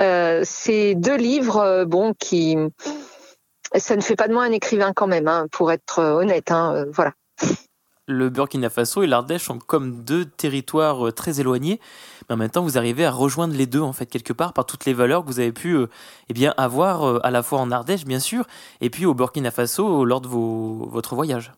Euh, 0.00 0.42
c'est 0.44 0.94
deux 0.94 1.16
livres, 1.16 1.58
euh, 1.58 1.84
bon, 1.84 2.14
qui 2.14 2.56
ça 3.76 3.96
ne 3.96 4.02
fait 4.02 4.14
pas 4.14 4.28
de 4.28 4.32
moi 4.32 4.44
un 4.44 4.52
écrivain 4.52 4.92
quand 4.94 5.08
même, 5.08 5.26
hein, 5.26 5.46
pour 5.50 5.72
être 5.72 6.00
honnête. 6.00 6.52
Hein, 6.52 6.84
voilà 6.92 7.14
le 8.06 8.28
Burkina 8.28 8.70
Faso 8.70 9.02
et 9.02 9.06
l'Ardèche 9.06 9.44
sont 9.44 9.58
comme 9.58 10.04
deux 10.04 10.24
territoires 10.24 11.06
euh, 11.06 11.12
très 11.12 11.40
éloignés, 11.40 11.80
mais 12.28 12.34
en 12.34 12.38
même 12.38 12.50
temps 12.50 12.62
vous 12.62 12.76
arrivez 12.78 13.04
à 13.04 13.10
rejoindre 13.10 13.54
les 13.54 13.66
deux 13.66 13.80
en 13.80 13.92
fait 13.92 14.06
quelque 14.06 14.32
part 14.32 14.52
par 14.52 14.66
toutes 14.66 14.84
les 14.84 14.92
valeurs 14.92 15.22
que 15.22 15.28
vous 15.28 15.40
avez 15.40 15.52
pu 15.52 15.74
euh, 15.74 15.86
eh 16.28 16.34
bien 16.34 16.54
avoir 16.56 17.06
euh, 17.06 17.20
à 17.22 17.30
la 17.30 17.42
fois 17.42 17.60
en 17.60 17.70
Ardèche 17.70 18.04
bien 18.04 18.20
sûr 18.20 18.46
et 18.80 18.90
puis 18.90 19.06
au 19.06 19.14
Burkina 19.14 19.50
Faso 19.50 20.04
lors 20.04 20.20
de 20.20 20.28
vos, 20.28 20.88
votre 20.90 21.14
voyage. 21.14 21.52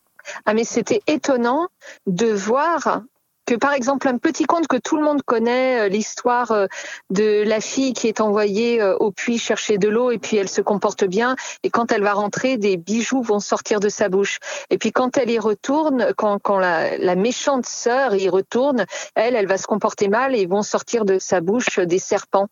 Ah 0.44 0.54
mais 0.54 0.64
c'était 0.64 1.02
étonnant 1.06 1.68
de 2.06 2.26
voir 2.26 3.02
que 3.46 3.54
par 3.54 3.72
exemple 3.72 4.08
un 4.08 4.18
petit 4.18 4.44
conte 4.44 4.66
que 4.66 4.76
tout 4.76 4.96
le 4.96 5.04
monde 5.04 5.22
connaît, 5.22 5.80
euh, 5.80 5.88
l'histoire 5.88 6.50
euh, 6.50 6.66
de 7.10 7.42
la 7.46 7.60
fille 7.60 7.92
qui 7.92 8.08
est 8.08 8.20
envoyée 8.20 8.82
euh, 8.82 8.96
au 8.96 9.12
puits 9.12 9.38
chercher 9.38 9.78
de 9.78 9.88
l'eau 9.88 10.10
et 10.10 10.18
puis 10.18 10.36
elle 10.36 10.48
se 10.48 10.60
comporte 10.60 11.04
bien 11.04 11.36
et 11.62 11.70
quand 11.70 11.92
elle 11.92 12.02
va 12.02 12.12
rentrer, 12.12 12.56
des 12.56 12.76
bijoux 12.76 13.22
vont 13.22 13.40
sortir 13.40 13.80
de 13.80 13.88
sa 13.88 14.08
bouche. 14.08 14.38
Et 14.70 14.78
puis 14.78 14.92
quand 14.92 15.16
elle 15.16 15.30
y 15.30 15.38
retourne, 15.38 16.12
quand, 16.16 16.38
quand 16.40 16.58
la, 16.58 16.98
la 16.98 17.14
méchante 17.14 17.66
sœur 17.66 18.14
y 18.16 18.28
retourne, 18.28 18.84
elle, 19.14 19.36
elle 19.36 19.46
va 19.46 19.58
se 19.58 19.66
comporter 19.66 20.08
mal 20.08 20.34
et 20.34 20.46
vont 20.46 20.62
sortir 20.62 21.04
de 21.04 21.18
sa 21.18 21.40
bouche 21.40 21.78
des 21.78 22.00
serpents. 22.00 22.48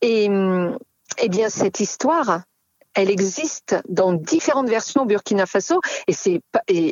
Et 0.00 0.28
hum, 0.28 0.78
eh 1.18 1.28
bien 1.28 1.50
cette 1.50 1.80
histoire, 1.80 2.40
elle 2.96 3.10
existe 3.10 3.76
dans 3.88 4.14
différentes 4.14 4.68
versions 4.68 5.02
au 5.02 5.04
Burkina 5.04 5.44
Faso 5.46 5.80
et 6.08 6.12
c'est 6.14 6.40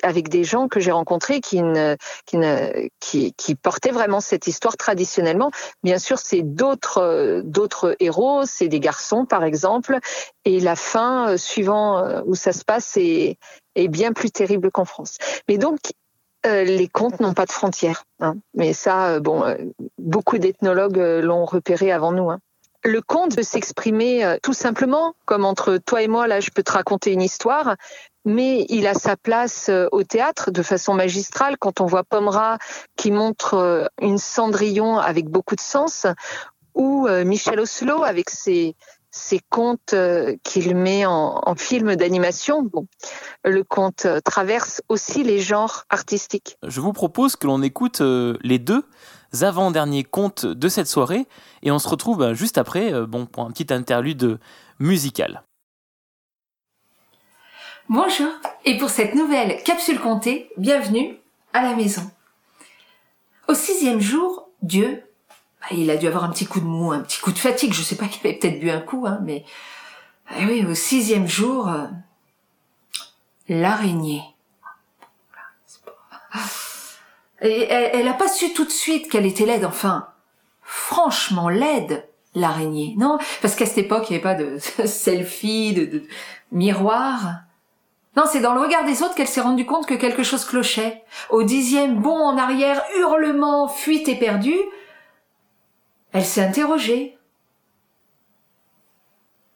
avec 0.02 0.28
des 0.28 0.44
gens 0.44 0.68
que 0.68 0.78
j'ai 0.78 0.92
rencontrés 0.92 1.40
qui, 1.40 1.62
ne, 1.62 1.96
qui, 2.26 2.36
ne, 2.36 2.88
qui, 3.00 3.32
qui, 3.32 3.54
portaient 3.54 3.90
vraiment 3.90 4.20
cette 4.20 4.46
histoire 4.46 4.76
traditionnellement. 4.76 5.50
Bien 5.82 5.98
sûr, 5.98 6.18
c'est 6.18 6.42
d'autres 6.42 7.42
d'autres 7.44 7.96
héros, 8.00 8.44
c'est 8.44 8.68
des 8.68 8.80
garçons 8.80 9.24
par 9.24 9.44
exemple, 9.44 9.98
et 10.44 10.60
la 10.60 10.76
fin 10.76 11.30
euh, 11.30 11.36
suivant 11.38 11.98
euh, 11.98 12.20
où 12.26 12.34
ça 12.34 12.52
se 12.52 12.64
passe 12.64 12.98
est, 12.98 13.38
est 13.74 13.88
bien 13.88 14.12
plus 14.12 14.30
terrible 14.30 14.70
qu'en 14.70 14.84
France. 14.84 15.16
Mais 15.48 15.56
donc 15.56 15.78
euh, 16.44 16.64
les 16.64 16.88
contes 16.88 17.20
n'ont 17.20 17.32
pas 17.32 17.46
de 17.46 17.52
frontières. 17.52 18.04
Hein. 18.20 18.36
Mais 18.52 18.74
ça, 18.74 19.20
bon, 19.20 19.42
beaucoup 19.96 20.36
d'ethnologues 20.36 20.98
l'ont 20.98 21.46
repéré 21.46 21.90
avant 21.90 22.12
nous. 22.12 22.30
Hein 22.30 22.40
le 22.84 23.00
conte 23.00 23.34
peut 23.34 23.42
s'exprimer 23.42 24.24
euh, 24.24 24.36
tout 24.42 24.52
simplement, 24.52 25.14
comme 25.24 25.44
entre 25.44 25.78
toi 25.78 26.02
et 26.02 26.08
moi, 26.08 26.26
là, 26.26 26.40
je 26.40 26.50
peux 26.50 26.62
te 26.62 26.72
raconter 26.72 27.12
une 27.12 27.22
histoire, 27.22 27.76
mais 28.24 28.66
il 28.68 28.86
a 28.86 28.94
sa 28.94 29.16
place 29.16 29.68
euh, 29.70 29.88
au 29.90 30.02
théâtre 30.02 30.50
de 30.50 30.62
façon 30.62 30.94
magistrale 30.94 31.56
quand 31.58 31.80
on 31.80 31.86
voit 31.86 32.04
Pomera 32.04 32.58
qui 32.96 33.10
montre 33.10 33.54
euh, 33.54 33.86
une 34.00 34.18
Cendrillon 34.18 34.98
avec 34.98 35.28
beaucoup 35.28 35.56
de 35.56 35.60
sens, 35.60 36.06
ou 36.74 37.06
Michel 37.08 37.60
Oslo 37.60 38.02
avec 38.02 38.30
ses, 38.30 38.74
ses 39.12 39.38
contes 39.48 39.94
qu'il 40.42 40.74
met 40.74 41.06
en, 41.06 41.40
en 41.46 41.54
film 41.54 41.94
d'animation. 41.94 42.64
Bon, 42.64 42.88
le 43.44 43.62
conte 43.62 44.08
traverse 44.24 44.82
aussi 44.88 45.22
les 45.22 45.38
genres 45.38 45.84
artistiques. 45.88 46.58
Je 46.66 46.80
vous 46.80 46.92
propose 46.92 47.36
que 47.36 47.46
l'on 47.46 47.62
écoute 47.62 48.00
les 48.00 48.58
deux 48.58 48.82
avant-derniers 49.42 50.04
contes 50.04 50.46
de 50.46 50.68
cette 50.68 50.86
soirée 50.86 51.26
et 51.62 51.70
on 51.70 51.78
se 51.78 51.88
retrouve 51.88 52.18
bah, 52.18 52.34
juste 52.34 52.58
après 52.58 52.92
euh, 52.92 53.06
bon, 53.06 53.26
pour 53.26 53.44
un 53.44 53.50
petit 53.50 53.72
interlude 53.72 54.38
musical. 54.78 55.42
Bonjour 57.88 58.30
et 58.64 58.78
pour 58.78 58.90
cette 58.90 59.14
nouvelle 59.14 59.62
capsule 59.62 60.00
comptée, 60.00 60.50
bienvenue 60.56 61.18
à 61.52 61.62
la 61.62 61.74
maison. 61.74 62.10
Au 63.48 63.54
sixième 63.54 64.00
jour, 64.00 64.48
Dieu, 64.62 65.02
bah, 65.60 65.66
il 65.72 65.90
a 65.90 65.96
dû 65.96 66.06
avoir 66.06 66.24
un 66.24 66.30
petit 66.30 66.46
coup 66.46 66.60
de 66.60 66.64
mou, 66.64 66.92
un 66.92 67.00
petit 67.00 67.20
coup 67.20 67.32
de 67.32 67.38
fatigue, 67.38 67.72
je 67.72 67.82
sais 67.82 67.96
pas 67.96 68.06
qu'il 68.08 68.26
avait 68.26 68.38
peut-être 68.38 68.60
bu 68.60 68.70
un 68.70 68.80
coup, 68.80 69.06
hein, 69.06 69.18
mais 69.22 69.44
eh 70.38 70.46
oui, 70.46 70.64
au 70.64 70.74
sixième 70.74 71.26
jour, 71.26 71.68
euh, 71.68 71.86
l'araignée 73.48 74.22
elle 77.44 78.04
n'a 78.04 78.14
pas 78.14 78.28
su 78.28 78.52
tout 78.52 78.64
de 78.64 78.70
suite 78.70 79.10
qu'elle 79.10 79.26
était 79.26 79.46
laide, 79.46 79.64
enfin, 79.64 80.08
franchement 80.62 81.48
laide, 81.48 82.08
l'araignée. 82.34 82.94
Non, 82.96 83.18
parce 83.42 83.54
qu'à 83.54 83.66
cette 83.66 83.78
époque, 83.78 84.08
il 84.08 84.14
n'y 84.14 84.22
avait 84.22 84.22
pas 84.22 84.34
de 84.34 84.58
selfie, 84.86 85.74
de, 85.74 85.84
de 85.84 86.02
miroir. 86.52 87.40
Non, 88.16 88.24
c'est 88.30 88.40
dans 88.40 88.54
le 88.54 88.60
regard 88.60 88.84
des 88.84 89.02
autres 89.02 89.14
qu'elle 89.14 89.28
s'est 89.28 89.40
rendue 89.40 89.66
compte 89.66 89.86
que 89.86 89.94
quelque 89.94 90.22
chose 90.22 90.44
clochait. 90.44 91.02
Au 91.30 91.42
dixième 91.42 92.00
bond 92.00 92.16
en 92.16 92.38
arrière, 92.38 92.82
hurlement, 92.96 93.68
fuite 93.68 94.08
éperdue, 94.08 94.60
elle 96.12 96.24
s'est 96.24 96.44
interrogée. 96.44 97.18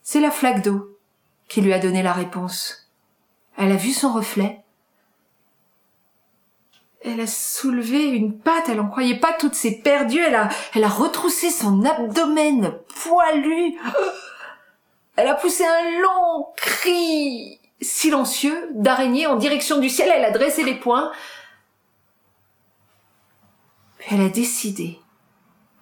C'est 0.03 0.21
la 0.21 0.31
flaque 0.31 0.63
d'eau 0.63 0.99
qui 1.49 1.61
lui 1.61 1.73
a 1.73 1.79
donné 1.79 2.03
la 2.03 2.13
réponse. 2.13 2.91
Elle 3.57 3.73
a 3.73 3.77
vu 3.77 3.93
son 3.93 4.13
reflet 4.13 4.63
elle 7.03 7.21
a 7.21 7.27
soulevé 7.27 8.05
une 8.05 8.39
patte, 8.39 8.69
elle 8.69 8.81
en 8.81 8.89
croyait 8.89 9.19
pas 9.19 9.33
toutes 9.33 9.55
ses 9.55 9.81
perdues, 9.81 10.21
elle 10.21 10.35
a, 10.35 10.49
elle 10.75 10.85
a 10.85 10.89
retroussé 10.89 11.51
son 11.51 11.85
abdomen 11.85 12.75
poilu. 13.03 13.79
Elle 15.21 15.27
a 15.27 15.35
poussé 15.35 15.65
un 15.65 16.01
long 16.01 16.47
cri 16.57 17.59
silencieux 17.81 18.69
d'araignée 18.77 19.27
en 19.27 19.35
direction 19.35 19.79
du 19.79 19.89
ciel, 19.89 20.13
elle 20.15 20.25
a 20.25 20.31
dressé 20.31 20.63
les 20.63 20.77
poings. 20.77 21.11
Elle 24.09 24.21
a 24.21 24.29
décidé, 24.29 25.01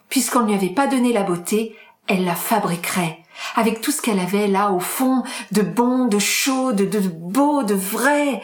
puisqu'on 0.09 0.41
ne 0.41 0.47
lui 0.47 0.55
avait 0.55 0.73
pas 0.73 0.87
donné 0.87 1.12
la 1.12 1.23
beauté, 1.23 1.77
elle 2.07 2.25
la 2.25 2.35
fabriquerait, 2.35 3.19
avec 3.57 3.83
tout 3.83 3.93
ce 3.93 4.01
qu'elle 4.01 4.21
avait 4.21 4.49
là 4.49 4.73
au 4.73 4.81
fond, 4.81 5.23
de 5.53 5.61
bon, 5.61 6.07
de 6.07 6.19
chaud, 6.19 6.73
de 6.73 6.99
beau, 6.99 7.62
de 7.62 7.75
vrai 7.75 8.41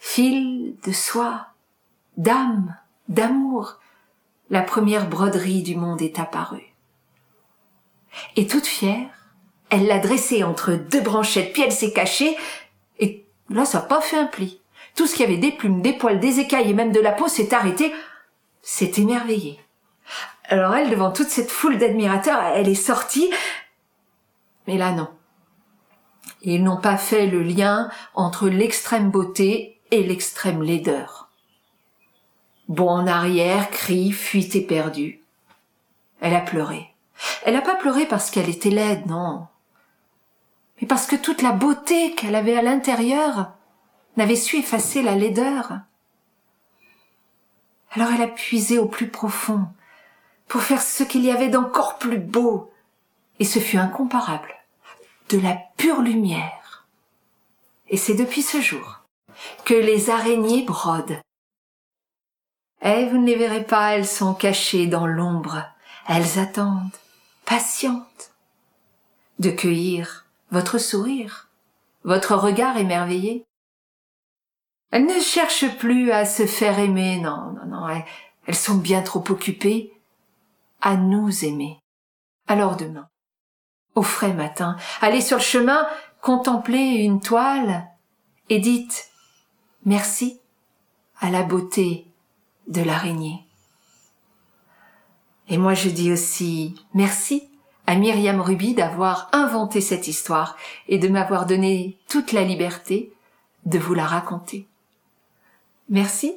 fil 0.00 0.74
de 0.84 0.92
soie, 0.92 1.46
d'âme, 2.16 2.74
d'amour, 3.08 3.78
la 4.48 4.62
première 4.62 5.08
broderie 5.08 5.62
du 5.62 5.76
monde 5.76 6.02
est 6.02 6.18
apparue. 6.18 6.74
Et 8.34 8.48
toute 8.48 8.66
fière, 8.66 9.08
elle 9.68 9.86
l'a 9.86 10.00
dressée 10.00 10.42
entre 10.42 10.72
deux 10.72 11.02
branchettes, 11.02 11.52
puis 11.52 11.62
elle 11.62 11.70
s'est 11.70 11.92
cachée, 11.92 12.36
et 12.98 13.24
là 13.50 13.64
ça 13.64 13.80
n'a 13.80 13.84
pas 13.84 14.00
fait 14.00 14.18
un 14.18 14.26
pli. 14.26 14.60
Tout 14.96 15.06
ce 15.06 15.14
qui 15.14 15.22
avait 15.22 15.36
des 15.36 15.52
plumes, 15.52 15.82
des 15.82 15.92
poils, 15.92 16.18
des 16.18 16.40
écailles 16.40 16.70
et 16.70 16.74
même 16.74 16.92
de 16.92 16.98
la 16.98 17.12
peau 17.12 17.28
s'est 17.28 17.54
arrêté, 17.54 17.94
s'est 18.62 18.92
émerveillé. 18.96 19.60
Alors 20.44 20.74
elle, 20.74 20.90
devant 20.90 21.12
toute 21.12 21.28
cette 21.28 21.50
foule 21.50 21.78
d'admirateurs, 21.78 22.42
elle 22.54 22.68
est 22.68 22.74
sortie, 22.74 23.30
mais 24.66 24.78
là 24.78 24.92
non. 24.92 25.08
Ils 26.42 26.64
n'ont 26.64 26.80
pas 26.80 26.96
fait 26.96 27.26
le 27.26 27.42
lien 27.42 27.90
entre 28.14 28.48
l'extrême 28.48 29.10
beauté 29.10 29.79
et 29.90 30.02
l'extrême 30.02 30.62
laideur. 30.62 31.30
Bon 32.68 32.88
en 32.88 33.06
arrière, 33.06 33.70
cri, 33.70 34.12
fuite 34.12 34.54
éperdue. 34.54 35.20
Elle 36.20 36.34
a 36.34 36.40
pleuré. 36.40 36.94
Elle 37.44 37.54
n'a 37.54 37.62
pas 37.62 37.74
pleuré 37.74 38.06
parce 38.06 38.30
qu'elle 38.30 38.48
était 38.48 38.70
laide, 38.70 39.06
non. 39.06 39.46
Mais 40.80 40.86
parce 40.86 41.06
que 41.06 41.16
toute 41.16 41.42
la 41.42 41.52
beauté 41.52 42.14
qu'elle 42.14 42.34
avait 42.34 42.56
à 42.56 42.62
l'intérieur 42.62 43.52
n'avait 44.16 44.36
su 44.36 44.56
effacer 44.56 45.02
la 45.02 45.14
laideur. 45.14 45.80
Alors 47.92 48.10
elle 48.14 48.22
a 48.22 48.28
puisé 48.28 48.78
au 48.78 48.86
plus 48.86 49.08
profond 49.08 49.66
pour 50.46 50.62
faire 50.62 50.82
ce 50.82 51.02
qu'il 51.02 51.24
y 51.24 51.30
avait 51.30 51.48
d'encore 51.48 51.98
plus 51.98 52.18
beau, 52.18 52.72
et 53.38 53.44
ce 53.44 53.58
fut 53.58 53.78
incomparable, 53.78 54.52
de 55.28 55.38
la 55.38 55.56
pure 55.76 56.02
lumière. 56.02 56.86
Et 57.88 57.96
c'est 57.96 58.14
depuis 58.14 58.42
ce 58.42 58.60
jour 58.60 58.99
que 59.64 59.74
les 59.74 60.10
araignées 60.10 60.62
brodent. 60.62 61.20
Eh, 62.82 63.06
vous 63.06 63.18
ne 63.18 63.26
les 63.26 63.36
verrez 63.36 63.64
pas, 63.64 63.94
elles 63.94 64.06
sont 64.06 64.34
cachées 64.34 64.86
dans 64.86 65.06
l'ombre. 65.06 65.64
Elles 66.08 66.38
attendent, 66.38 66.96
patientes, 67.44 68.32
de 69.38 69.50
cueillir 69.50 70.26
votre 70.50 70.78
sourire, 70.78 71.48
votre 72.04 72.34
regard 72.34 72.76
émerveillé. 72.76 73.44
Elles 74.90 75.06
ne 75.06 75.20
cherchent 75.20 75.76
plus 75.78 76.10
à 76.10 76.24
se 76.24 76.46
faire 76.46 76.78
aimer, 76.78 77.18
non, 77.20 77.52
non, 77.52 77.66
non, 77.66 77.88
elles, 77.88 78.04
elles 78.46 78.56
sont 78.56 78.76
bien 78.76 79.02
trop 79.02 79.22
occupées 79.28 79.92
à 80.80 80.96
nous 80.96 81.44
aimer. 81.44 81.78
Alors 82.48 82.76
demain, 82.76 83.08
au 83.94 84.02
frais 84.02 84.32
matin, 84.32 84.76
allez 85.00 85.20
sur 85.20 85.36
le 85.36 85.42
chemin, 85.42 85.86
contemplez 86.20 86.78
une 86.78 87.20
toile 87.20 87.88
et 88.48 88.58
dites 88.58 89.09
Merci 89.84 90.40
à 91.20 91.30
la 91.30 91.42
beauté 91.42 92.06
de 92.68 92.82
l'araignée. 92.82 93.44
Et 95.48 95.58
moi 95.58 95.74
je 95.74 95.88
dis 95.88 96.12
aussi 96.12 96.74
merci 96.94 97.48
à 97.86 97.96
Myriam 97.96 98.40
Ruby 98.40 98.74
d'avoir 98.74 99.28
inventé 99.32 99.80
cette 99.80 100.06
histoire 100.06 100.56
et 100.88 100.98
de 100.98 101.08
m'avoir 101.08 101.46
donné 101.46 101.98
toute 102.08 102.32
la 102.32 102.44
liberté 102.44 103.12
de 103.66 103.78
vous 103.78 103.94
la 103.94 104.06
raconter. 104.06 104.66
Merci 105.88 106.34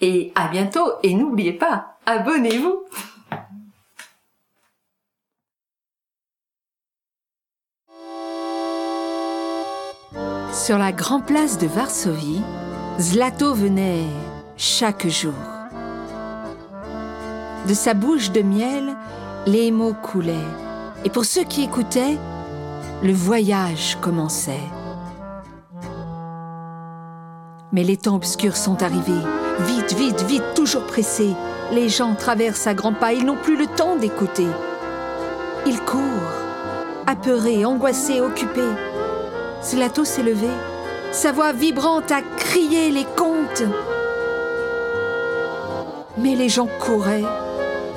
et 0.00 0.32
à 0.34 0.48
bientôt 0.48 0.92
et 1.02 1.14
n'oubliez 1.14 1.52
pas, 1.52 1.98
abonnez-vous 2.06 2.84
Sur 10.52 10.78
la 10.78 10.92
grande 10.92 11.26
place 11.26 11.58
de 11.58 11.66
Varsovie, 11.66 12.42
Zlato 13.02 13.52
venait 13.52 14.04
chaque 14.56 15.08
jour. 15.08 15.34
De 17.66 17.74
sa 17.74 17.94
bouche 17.94 18.30
de 18.30 18.42
miel, 18.42 18.94
les 19.44 19.72
mots 19.72 19.96
coulaient, 20.00 20.48
et 21.04 21.10
pour 21.10 21.24
ceux 21.24 21.42
qui 21.42 21.64
écoutaient, 21.64 22.16
le 23.02 23.12
voyage 23.12 23.98
commençait. 24.00 24.68
Mais 27.72 27.82
les 27.82 27.96
temps 27.96 28.14
obscurs 28.14 28.56
sont 28.56 28.84
arrivés. 28.84 29.26
Vite, 29.66 29.94
vite, 29.94 30.22
vite, 30.22 30.54
toujours 30.54 30.86
pressés. 30.86 31.34
Les 31.72 31.88
gens 31.88 32.14
traversent 32.14 32.68
à 32.68 32.74
grands 32.74 32.94
pas, 32.94 33.12
ils 33.12 33.26
n'ont 33.26 33.34
plus 33.42 33.58
le 33.58 33.66
temps 33.66 33.96
d'écouter. 33.96 34.46
Ils 35.66 35.80
courent, 35.80 36.36
apeurés, 37.08 37.64
angoissés, 37.64 38.20
occupés. 38.20 38.60
Zlato 39.60 40.04
s'est 40.04 40.22
levé. 40.22 40.50
Sa 41.12 41.30
voix 41.30 41.52
vibrante 41.52 42.10
a 42.10 42.22
crié 42.22 42.90
les 42.90 43.04
contes. 43.04 43.64
Mais 46.16 46.34
les 46.34 46.48
gens 46.48 46.68
couraient 46.80 47.24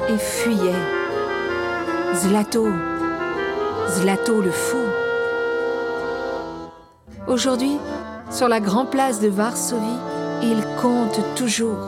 et 0.09 0.17
fuyaient. 0.17 0.73
Zlato, 2.13 2.67
Zlato 3.87 4.41
le 4.41 4.51
fou. 4.51 4.83
Aujourd'hui, 7.27 7.77
sur 8.31 8.49
la 8.49 8.59
grande 8.59 8.89
place 8.89 9.21
de 9.21 9.29
Varsovie, 9.29 9.81
il 10.43 10.61
compte 10.81 11.21
toujours. 11.35 11.79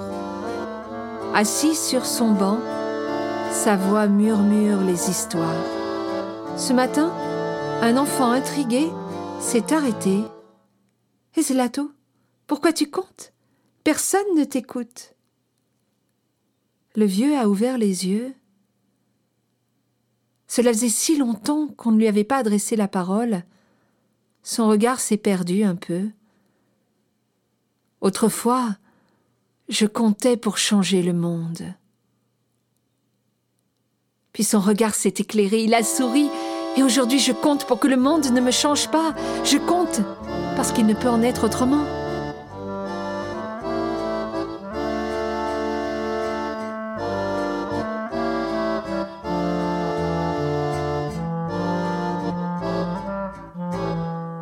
Assis 1.36 1.76
sur 1.76 2.06
son 2.06 2.32
banc, 2.32 2.60
sa 3.52 3.76
voix 3.76 4.08
murmure 4.08 4.80
les 4.80 5.10
histoires. 5.10 5.66
Ce 6.56 6.72
matin, 6.72 7.12
un 7.82 7.98
enfant 7.98 8.32
intrigué 8.32 8.90
s'est 9.42 9.74
arrêté. 9.74 10.24
Et 11.38 11.44
Zlato, 11.44 11.92
pourquoi 12.48 12.74
tu 12.74 12.90
comptes? 12.90 13.32
Personne 13.84 14.36
ne 14.36 14.44
t'écoute. 14.44 15.14
Le 16.96 17.06
vieux 17.06 17.38
a 17.38 17.48
ouvert 17.48 17.78
les 17.78 18.08
yeux. 18.08 18.34
Cela 20.48 20.74
faisait 20.74 20.90
si 20.90 21.16
longtemps 21.16 21.68
qu'on 21.68 21.92
ne 21.92 22.00
lui 22.00 22.08
avait 22.08 22.24
pas 22.24 22.38
adressé 22.38 22.76
la 22.76 22.88
parole. 22.88 23.44
Son 24.42 24.68
regard 24.68 25.00
s'est 25.00 25.18
perdu 25.18 25.64
un 25.64 25.76
peu. 25.76 26.10
Autrefois, 28.02 28.76
je 29.70 29.86
comptais 29.86 30.38
pour 30.38 30.58
changer 30.58 31.04
le 31.04 31.14
monde. 31.14 31.76
Puis 34.34 34.44
son 34.44 34.60
regard 34.60 34.96
s'est 34.96 35.14
éclairé, 35.18 35.66
il 35.66 35.74
a 35.76 35.84
souri, 35.84 36.30
et 36.78 36.84
aujourd'hui 36.84 37.20
je 37.20 37.32
compte 37.32 37.68
pour 37.68 37.80
que 37.80 37.88
le 37.88 37.98
monde 37.98 38.26
ne 38.32 38.42
me 38.42 38.52
change 38.52 38.90
pas. 38.90 39.14
Je 39.44 39.58
compte 39.58 40.02
parce 40.58 40.72
qu'il 40.72 40.88
ne 40.88 40.96
peut 40.96 41.08
en 41.08 41.22
être 41.22 41.44
autrement. 41.44 41.86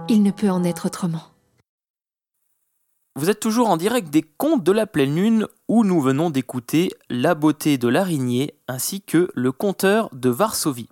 Il 0.08 0.24
ne 0.24 0.32
peut 0.32 0.50
en 0.50 0.64
être 0.64 0.86
autrement. 0.86 1.20
Vous 3.18 3.30
êtes 3.30 3.42
toujours 3.42 3.70
en 3.70 3.76
direct 3.76 4.10
des 4.10 4.22
contes 4.22 4.64
de 4.64 4.72
la 4.72 4.88
pleine 4.88 5.16
lune 5.18 5.48
où 5.68 5.84
nous 5.84 6.00
venons 6.00 6.30
d'écouter 6.30 6.92
La 7.10 7.36
beauté 7.36 7.78
de 7.78 7.90
l'araignée 7.90 8.54
ainsi 8.70 9.02
que 9.02 9.30
Le 9.36 9.52
conteur 9.52 10.10
de 10.14 10.30
Varsovie. 10.30 10.88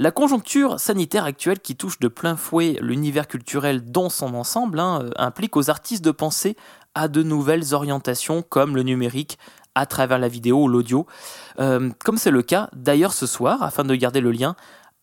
La 0.00 0.12
conjoncture 0.12 0.78
sanitaire 0.78 1.24
actuelle 1.24 1.58
qui 1.58 1.74
touche 1.74 1.98
de 1.98 2.06
plein 2.06 2.36
fouet 2.36 2.78
l'univers 2.80 3.26
culturel 3.26 3.90
dans 3.90 4.10
son 4.10 4.34
ensemble 4.34 4.78
hein, 4.78 5.00
euh, 5.02 5.10
implique 5.16 5.56
aux 5.56 5.70
artistes 5.70 6.04
de 6.04 6.12
penser 6.12 6.56
à 6.94 7.08
de 7.08 7.24
nouvelles 7.24 7.74
orientations 7.74 8.42
comme 8.42 8.76
le 8.76 8.84
numérique 8.84 9.38
à 9.74 9.86
travers 9.86 10.20
la 10.20 10.28
vidéo 10.28 10.62
ou 10.62 10.68
l'audio, 10.68 11.08
euh, 11.58 11.90
comme 12.04 12.16
c'est 12.16 12.30
le 12.30 12.42
cas 12.42 12.70
d'ailleurs 12.74 13.12
ce 13.12 13.26
soir 13.26 13.60
afin 13.64 13.82
de 13.82 13.92
garder 13.96 14.20
le 14.20 14.30
lien 14.30 14.54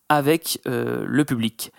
avec 0.07 0.61
euh, 0.65 1.03
le 1.05 1.25
public. 1.25 1.73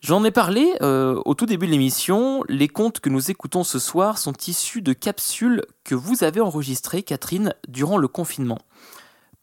J'en 0.00 0.24
ai 0.24 0.32
parlé 0.32 0.74
au 0.82 1.34
tout 1.34 1.46
début 1.46 1.64
de 1.64 1.70
l'émission. 1.70 2.44
Les 2.50 2.68
contes 2.68 3.00
que 3.00 3.08
nous 3.08 3.30
écoutons 3.30 3.64
ce 3.64 3.78
soir 3.78 4.18
sont 4.18 4.34
issus 4.46 4.82
de 4.82 4.92
capsules 4.92 5.62
que 5.82 5.94
vous 5.94 6.24
avez 6.24 6.42
enregistrées, 6.42 7.02
Catherine, 7.02 7.54
durant 7.68 7.96
le 7.96 8.06
confinement. 8.06 8.58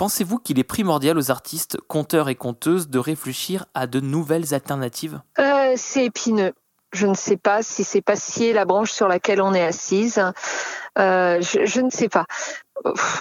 Pensez-vous 0.01 0.39
qu'il 0.39 0.57
est 0.57 0.63
primordial 0.63 1.15
aux 1.19 1.29
artistes, 1.29 1.77
conteurs 1.87 2.27
et 2.27 2.33
conteuses 2.33 2.89
de 2.89 2.97
réfléchir 2.97 3.67
à 3.75 3.85
de 3.85 3.99
nouvelles 3.99 4.55
alternatives? 4.55 5.21
Euh, 5.37 5.73
C'est 5.75 6.05
épineux. 6.05 6.53
Je 6.91 7.05
ne 7.05 7.13
sais 7.13 7.37
pas 7.37 7.61
si 7.61 7.83
c'est 7.83 8.01
pas 8.01 8.15
la 8.51 8.65
branche 8.65 8.91
sur 8.91 9.07
laquelle 9.07 9.43
on 9.43 9.53
est 9.53 9.63
assise. 9.63 10.19
Euh, 10.97 11.39
je, 11.39 11.81
ne 11.81 11.91
sais 11.91 12.09
pas 12.09 12.25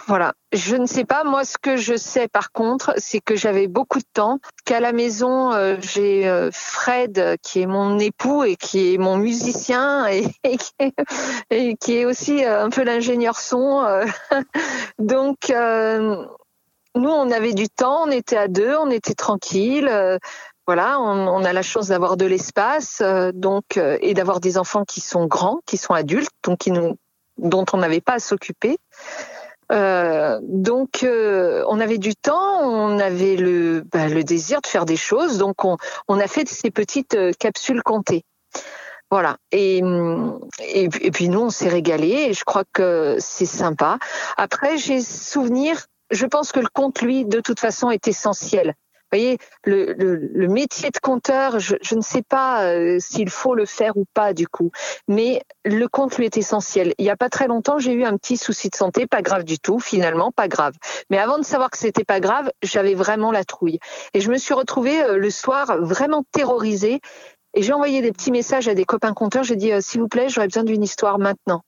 voilà, 0.07 0.33
je 0.55 0.74
ne 0.74 0.87
sais 0.87 1.05
pas. 1.05 1.22
Moi, 1.22 1.45
ce 1.45 1.59
que 1.59 1.76
je 1.76 1.97
sais 1.97 2.28
par 2.28 2.51
contre, 2.51 2.95
c'est 2.97 3.20
que 3.20 3.37
j'avais 3.37 3.66
beaucoup 3.68 3.99
de 3.99 4.09
temps, 4.14 4.39
qu'à 4.64 4.81
la 4.81 4.93
maison, 4.93 5.53
euh, 5.53 5.76
j'ai 5.81 6.49
Fred 6.51 7.37
qui 7.43 7.61
est 7.61 7.66
mon 7.66 7.99
époux 7.99 8.43
et 8.43 8.57
qui 8.57 8.95
est 8.95 8.99
mon 8.99 9.18
musicien 9.18 10.07
et, 10.09 10.24
et, 11.51 11.76
qui, 11.76 11.99
est, 11.99 12.07
aussi 12.07 12.43
un 12.43 12.70
peu 12.70 12.85
l'ingénieur 12.85 13.37
son. 13.37 13.87
Donc, 14.99 15.53
nous, 16.97 17.11
on 17.11 17.30
avait 17.30 17.55
du 17.55 17.68
temps, 17.68 18.05
on 18.07 18.11
était 18.11 18.36
à 18.36 18.49
deux, 18.49 18.76
on 18.76 18.91
était 18.91 19.14
tranquille. 19.14 19.91
voilà, 20.66 21.01
on, 21.01 21.28
on, 21.28 21.45
a 21.45 21.53
la 21.53 21.62
chance 21.62 21.88
d'avoir 21.88 22.16
de 22.16 22.26
l'espace, 22.26 23.03
donc 23.34 23.76
et 23.76 24.14
d'avoir 24.14 24.41
des 24.41 24.59
enfants 24.59 24.84
qui 24.84 25.01
sont 25.01 25.26
grands, 25.26 25.61
qui 25.66 25.76
sont 25.76 25.95
adultes, 25.95 26.30
donc 26.45 26.59
qui 26.59 26.70
nous, 26.70 26.97
dont 27.38 27.64
on 27.72 27.78
n'avait 27.78 28.01
pas 28.01 28.14
à 28.14 28.18
s'occuper. 28.18 28.78
Euh, 29.72 30.41
donc, 30.43 31.05
euh, 31.05 31.64
on 31.68 31.78
avait 31.80 31.99
du 31.99 32.14
temps, 32.16 32.61
on 32.62 32.99
avait 32.99 33.36
le, 33.36 33.84
bah, 33.93 34.09
le 34.09 34.24
désir 34.24 34.61
de 34.61 34.66
faire 34.66 34.84
des 34.84 34.97
choses, 34.97 35.38
donc 35.38 35.64
on, 35.64 35.76
on 36.09 36.18
a 36.18 36.26
fait 36.26 36.49
ces 36.49 36.70
petites 36.70 37.14
euh, 37.14 37.32
capsules 37.38 37.82
comptées. 37.82 38.24
Voilà. 39.12 39.36
Et, 39.51 39.78
et, 40.61 40.84
et 40.84 41.11
puis 41.11 41.28
nous, 41.28 41.41
on 41.41 41.51
s'est 41.51 41.68
régalé 41.68 42.28
et 42.28 42.32
je 42.32 42.45
crois 42.45 42.62
que 42.72 43.16
c'est 43.18 43.47
sympa. 43.47 43.99
Après, 44.36 44.78
j'ai 44.78 45.01
souvenir, 45.01 45.86
je 46.11 46.26
pense 46.26 46.52
que 46.52 46.61
le 46.61 46.68
compte, 46.72 47.02
lui, 47.02 47.24
de 47.24 47.40
toute 47.40 47.61
façon, 47.61 47.90
est 47.90 48.08
essentiel 48.08 48.74
voyez, 49.12 49.38
le, 49.64 49.92
le, 49.94 50.16
le, 50.16 50.48
métier 50.48 50.90
de 50.90 50.98
compteur, 50.98 51.58
je, 51.58 51.76
je 51.82 51.94
ne 51.94 52.00
sais 52.00 52.22
pas 52.22 52.64
euh, 52.64 52.98
s'il 53.00 53.30
faut 53.30 53.54
le 53.54 53.66
faire 53.66 53.96
ou 53.96 54.04
pas 54.14 54.32
du 54.32 54.46
coup, 54.46 54.70
mais 55.08 55.42
le 55.64 55.86
compte 55.88 56.16
lui 56.16 56.26
est 56.26 56.36
essentiel. 56.36 56.94
Il 56.98 57.04
n'y 57.04 57.11
a 57.11 57.16
pas 57.16 57.28
très 57.28 57.48
longtemps, 57.48 57.78
j'ai 57.78 57.92
eu 57.92 58.04
un 58.04 58.16
petit 58.16 58.36
souci 58.36 58.68
de 58.68 58.76
santé, 58.76 59.06
pas 59.06 59.22
grave 59.22 59.44
du 59.44 59.58
tout, 59.58 59.80
finalement, 59.80 60.30
pas 60.30 60.48
grave. 60.48 60.74
Mais 61.11 61.18
avant 61.18 61.38
de 61.38 61.44
savoir 61.44 61.70
que 61.70 61.78
c'était 61.78 62.04
pas 62.04 62.20
grave, 62.20 62.50
j'avais 62.62 62.94
vraiment 62.94 63.32
la 63.32 63.44
trouille. 63.44 63.78
Et 64.14 64.20
je 64.20 64.30
me 64.30 64.38
suis 64.38 64.54
retrouvée 64.54 65.02
euh, 65.02 65.16
le 65.16 65.30
soir 65.30 65.78
vraiment 65.80 66.24
terrorisée. 66.32 67.00
Et 67.54 67.62
j'ai 67.62 67.72
envoyé 67.72 68.00
des 68.00 68.12
petits 68.12 68.30
messages 68.30 68.68
à 68.68 68.74
des 68.74 68.84
copains 68.84 69.12
compteurs. 69.12 69.42
J'ai 69.42 69.56
dit, 69.56 69.72
euh, 69.72 69.80
s'il 69.80 70.00
vous 70.00 70.08
plaît, 70.08 70.28
j'aurais 70.28 70.46
besoin 70.46 70.62
d'une 70.62 70.84
histoire 70.84 71.18
maintenant. 71.18 71.62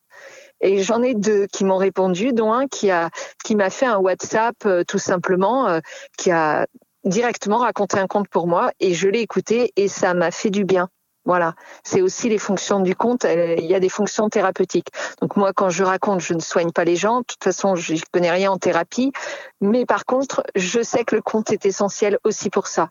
Et 0.62 0.82
j'en 0.82 1.02
ai 1.02 1.14
deux 1.14 1.46
qui 1.46 1.64
m'ont 1.64 1.76
répondu, 1.76 2.32
dont 2.32 2.52
un 2.52 2.66
qui 2.66 2.90
a 2.90 3.10
qui 3.44 3.56
m'a 3.56 3.68
fait 3.68 3.86
un 3.86 3.98
WhatsApp 3.98 4.56
tout 4.88 4.98
simplement, 4.98 5.80
qui 6.16 6.30
a 6.30 6.66
directement 7.04 7.58
raconter 7.58 7.98
un 7.98 8.06
conte 8.06 8.28
pour 8.28 8.46
moi 8.46 8.70
et 8.80 8.94
je 8.94 9.08
l'ai 9.08 9.20
écouté 9.20 9.72
et 9.76 9.88
ça 9.88 10.14
m'a 10.14 10.30
fait 10.30 10.50
du 10.50 10.64
bien. 10.64 10.88
Voilà, 11.24 11.54
c'est 11.84 12.02
aussi 12.02 12.28
les 12.28 12.38
fonctions 12.38 12.80
du 12.80 12.96
conte. 12.96 13.24
Il 13.24 13.64
y 13.64 13.76
a 13.76 13.80
des 13.80 13.88
fonctions 13.88 14.28
thérapeutiques. 14.28 14.88
Donc 15.20 15.36
moi, 15.36 15.52
quand 15.52 15.70
je 15.70 15.84
raconte, 15.84 16.20
je 16.20 16.34
ne 16.34 16.40
soigne 16.40 16.72
pas 16.72 16.84
les 16.84 16.96
gens. 16.96 17.20
De 17.20 17.24
toute 17.26 17.44
façon, 17.44 17.76
je 17.76 17.94
ne 17.94 17.98
connais 18.10 18.32
rien 18.32 18.50
en 18.50 18.58
thérapie. 18.58 19.12
Mais 19.60 19.86
par 19.86 20.04
contre, 20.04 20.42
je 20.56 20.82
sais 20.82 21.04
que 21.04 21.14
le 21.14 21.22
conte 21.22 21.52
est 21.52 21.64
essentiel 21.64 22.18
aussi 22.24 22.50
pour 22.50 22.66
ça. 22.66 22.88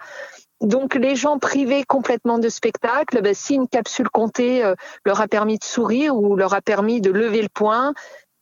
Donc 0.62 0.96
les 0.96 1.16
gens 1.16 1.40
privés 1.40 1.84
complètement 1.84 2.38
de 2.38 2.48
spectacle, 2.50 3.22
ben, 3.22 3.34
si 3.34 3.56
une 3.56 3.68
capsule 3.68 4.10
comptée 4.10 4.64
euh, 4.64 4.76
leur 5.06 5.20
a 5.20 5.28
permis 5.28 5.58
de 5.58 5.64
sourire 5.64 6.16
ou 6.16 6.36
leur 6.36 6.54
a 6.54 6.62
permis 6.62 7.02
de 7.02 7.12
lever 7.12 7.42
le 7.42 7.50
poing, 7.52 7.94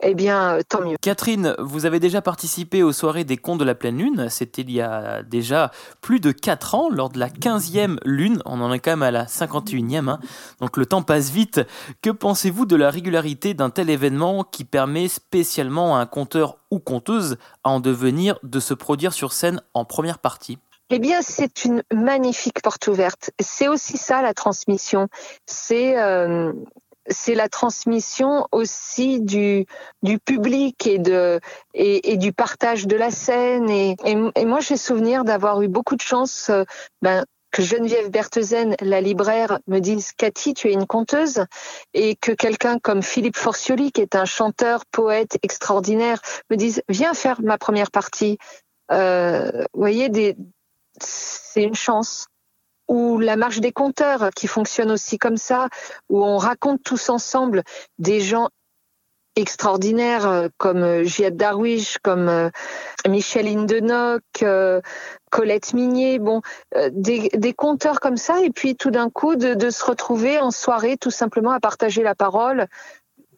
eh 0.01 0.13
bien, 0.15 0.55
euh, 0.55 0.61
tant 0.67 0.81
mieux. 0.81 0.95
Catherine, 1.01 1.55
vous 1.59 1.85
avez 1.85 1.99
déjà 1.99 2.21
participé 2.21 2.83
aux 2.83 2.93
soirées 2.93 3.25
des 3.25 3.37
contes 3.37 3.59
de 3.59 3.65
la 3.65 3.75
pleine 3.75 3.97
lune. 3.97 4.27
C'était 4.29 4.61
il 4.61 4.71
y 4.71 4.81
a 4.81 5.23
déjà 5.23 5.71
plus 6.01 6.19
de 6.19 6.31
4 6.31 6.75
ans, 6.75 6.89
lors 6.89 7.09
de 7.09 7.19
la 7.19 7.29
15e 7.29 7.97
lune. 8.05 8.41
On 8.45 8.61
en 8.61 8.71
est 8.71 8.79
quand 8.79 8.91
même 8.91 9.03
à 9.03 9.11
la 9.11 9.25
51e, 9.25 10.09
hein. 10.09 10.19
donc 10.61 10.77
le 10.77 10.85
temps 10.85 11.01
passe 11.01 11.31
vite. 11.31 11.61
Que 12.01 12.09
pensez-vous 12.09 12.65
de 12.65 12.75
la 12.75 12.89
régularité 12.89 13.53
d'un 13.53 13.69
tel 13.69 13.89
événement 13.89 14.43
qui 14.43 14.63
permet 14.63 15.07
spécialement 15.07 15.97
à 15.97 16.01
un 16.01 16.05
conteur 16.05 16.57
ou 16.71 16.79
conteuse 16.79 17.37
à 17.63 17.69
en 17.69 17.79
devenir 17.79 18.39
de 18.43 18.59
se 18.59 18.73
produire 18.73 19.13
sur 19.13 19.33
scène 19.33 19.61
en 19.73 19.83
première 19.83 20.19
partie? 20.19 20.59
Eh 20.89 20.99
bien, 20.99 21.21
c'est 21.21 21.65
une 21.65 21.83
magnifique 21.93 22.61
porte 22.61 22.87
ouverte. 22.87 23.31
C'est 23.39 23.67
aussi 23.67 23.97
ça 23.97 24.21
la 24.21 24.33
transmission. 24.33 25.07
C'est 25.45 25.97
euh, 25.99 26.51
c'est 27.09 27.35
la 27.35 27.49
transmission 27.49 28.47
aussi 28.51 29.21
du, 29.21 29.65
du 30.03 30.19
public 30.19 30.85
et, 30.87 30.99
de, 30.99 31.39
et, 31.73 32.17
du 32.17 32.33
partage 32.33 32.87
de 32.87 32.95
la 32.95 33.11
scène. 33.11 33.69
Et, 33.69 33.95
et, 34.05 34.45
moi, 34.45 34.59
j'ai 34.59 34.77
souvenir 34.77 35.23
d'avoir 35.23 35.61
eu 35.61 35.67
beaucoup 35.67 35.95
de 35.95 36.01
chance 36.01 36.49
euh, 36.49 36.63
ben, 37.01 37.25
que 37.51 37.63
Geneviève 37.63 38.11
Berthezen, 38.11 38.75
la 38.79 39.01
libraire, 39.01 39.59
me 39.67 39.79
dise 39.79 40.11
Cathy, 40.13 40.53
tu 40.53 40.69
es 40.69 40.73
une 40.73 40.85
conteuse, 40.85 41.45
et 41.93 42.15
que 42.15 42.31
quelqu'un 42.31 42.77
comme 42.77 43.01
Philippe 43.01 43.37
Forcioli, 43.37 43.91
qui 43.91 44.01
est 44.01 44.15
un 44.15 44.25
chanteur, 44.25 44.85
poète 44.91 45.37
extraordinaire, 45.41 46.21
me 46.51 46.57
dise 46.57 46.83
viens 46.89 47.13
faire 47.13 47.41
ma 47.41 47.57
première 47.57 47.89
partie. 47.89 48.37
Euh, 48.91 49.49
vous 49.73 49.79
voyez, 49.79 50.09
c'est 51.03 51.63
une 51.63 51.75
chance 51.75 52.27
ou 52.87 53.19
la 53.19 53.35
marche 53.35 53.59
des 53.59 53.71
compteurs 53.71 54.31
qui 54.35 54.47
fonctionne 54.47 54.91
aussi 54.91 55.19
comme 55.19 55.37
ça, 55.37 55.69
où 56.09 56.23
on 56.23 56.37
raconte 56.37 56.81
tous 56.83 57.09
ensemble 57.09 57.63
des 57.99 58.19
gens 58.19 58.49
extraordinaires 59.35 60.27
euh, 60.27 60.47
comme 60.57 60.83
euh, 60.83 61.03
Giat 61.03 61.31
Darwish, 61.31 61.97
comme 61.99 62.27
euh, 62.27 62.49
Michel 63.07 63.47
Indenoc, 63.47 64.23
Colette 65.31 65.73
Minier, 65.73 66.19
bon, 66.19 66.41
des, 66.91 67.29
des 67.29 67.53
conteurs 67.53 67.99
comme 67.99 68.17
ça, 68.17 68.41
et 68.41 68.49
puis 68.49 68.75
tout 68.75 68.91
d'un 68.91 69.09
coup 69.09 69.35
de, 69.35 69.69
se 69.69 69.85
retrouver 69.85 70.39
en 70.39 70.51
soirée 70.51 70.97
tout 70.97 71.11
simplement 71.11 71.51
à 71.51 71.59
partager 71.59 72.03
la 72.03 72.15
parole, 72.15 72.67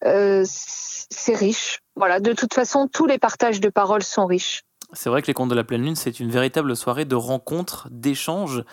c'est 0.02 1.36
riche. 1.36 1.82
Voilà, 1.96 2.20
de 2.20 2.34
toute 2.34 2.54
façon, 2.54 2.88
tous 2.88 3.06
les 3.06 3.20
partages 3.20 3.60
de 3.60 3.70
parole 3.70 4.04
sont 4.04 4.26
riches. 4.26 4.64
C'est 4.94 5.10
vrai 5.10 5.22
que 5.22 5.28
les 5.28 5.34
contes 5.34 5.50
de 5.50 5.56
la 5.56 5.64
pleine 5.64 5.84
lune, 5.84 5.96
c'est 5.96 6.20
une 6.20 6.30
véritable 6.30 6.76
soirée 6.76 7.06
de 7.06 7.16
rencontres, 7.16 7.88
d'échanges 7.92 8.64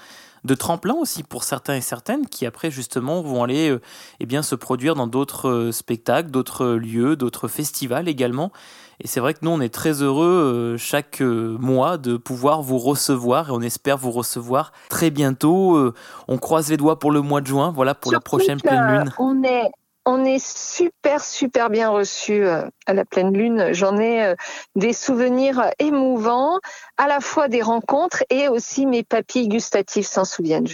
de 0.44 0.54
tremplin 0.54 0.94
aussi 0.94 1.22
pour 1.22 1.44
certains 1.44 1.74
et 1.74 1.80
certaines 1.80 2.26
qui 2.26 2.46
après 2.46 2.70
justement 2.70 3.22
vont 3.22 3.42
aller 3.42 3.70
euh, 3.70 3.80
eh 4.20 4.26
bien, 4.26 4.42
se 4.42 4.54
produire 4.54 4.94
dans 4.94 5.06
d'autres 5.06 5.48
euh, 5.48 5.72
spectacles, 5.72 6.30
d'autres 6.30 6.66
lieux, 6.66 7.16
d'autres 7.16 7.48
festivals 7.48 8.08
également. 8.08 8.52
Et 9.00 9.06
c'est 9.06 9.20
vrai 9.20 9.34
que 9.34 9.40
nous, 9.42 9.50
on 9.50 9.60
est 9.60 9.72
très 9.72 10.02
heureux 10.02 10.26
euh, 10.26 10.76
chaque 10.76 11.20
mois 11.20 11.98
de 11.98 12.16
pouvoir 12.16 12.62
vous 12.62 12.78
recevoir 12.78 13.48
et 13.48 13.52
on 13.52 13.60
espère 13.60 13.96
vous 13.96 14.10
recevoir 14.10 14.72
très 14.88 15.10
bientôt. 15.10 15.92
on 16.26 16.38
croise 16.38 16.70
les 16.70 16.76
doigts 16.76 16.98
pour 16.98 17.12
le 17.12 17.20
mois 17.20 17.40
de 17.40 17.46
juin, 17.46 17.70
voilà, 17.70 17.94
pour 17.94 18.12
la 18.12 18.20
prochaine 18.20 18.60
pleine 18.60 18.86
lune. 18.86 19.12
On 19.18 19.42
est 19.44 19.70
on 20.08 20.24
est 20.24 20.42
super, 20.42 21.22
super 21.22 21.68
bien 21.68 21.90
reçu 21.90 22.42
euh, 22.46 22.62
à 22.86 22.94
la 22.94 23.04
pleine 23.04 23.36
lune. 23.36 23.74
J'en 23.74 23.98
ai 23.98 24.24
euh, 24.24 24.34
des 24.74 24.94
souvenirs 24.94 25.70
émouvants, 25.78 26.58
à 26.96 27.06
la 27.06 27.20
fois 27.20 27.48
des 27.48 27.60
rencontres 27.60 28.24
et 28.30 28.48
aussi 28.48 28.86
mes 28.86 29.02
papilles 29.02 29.48
gustatives 29.48 30.06
s'en 30.06 30.24
souviennent. 30.24 30.66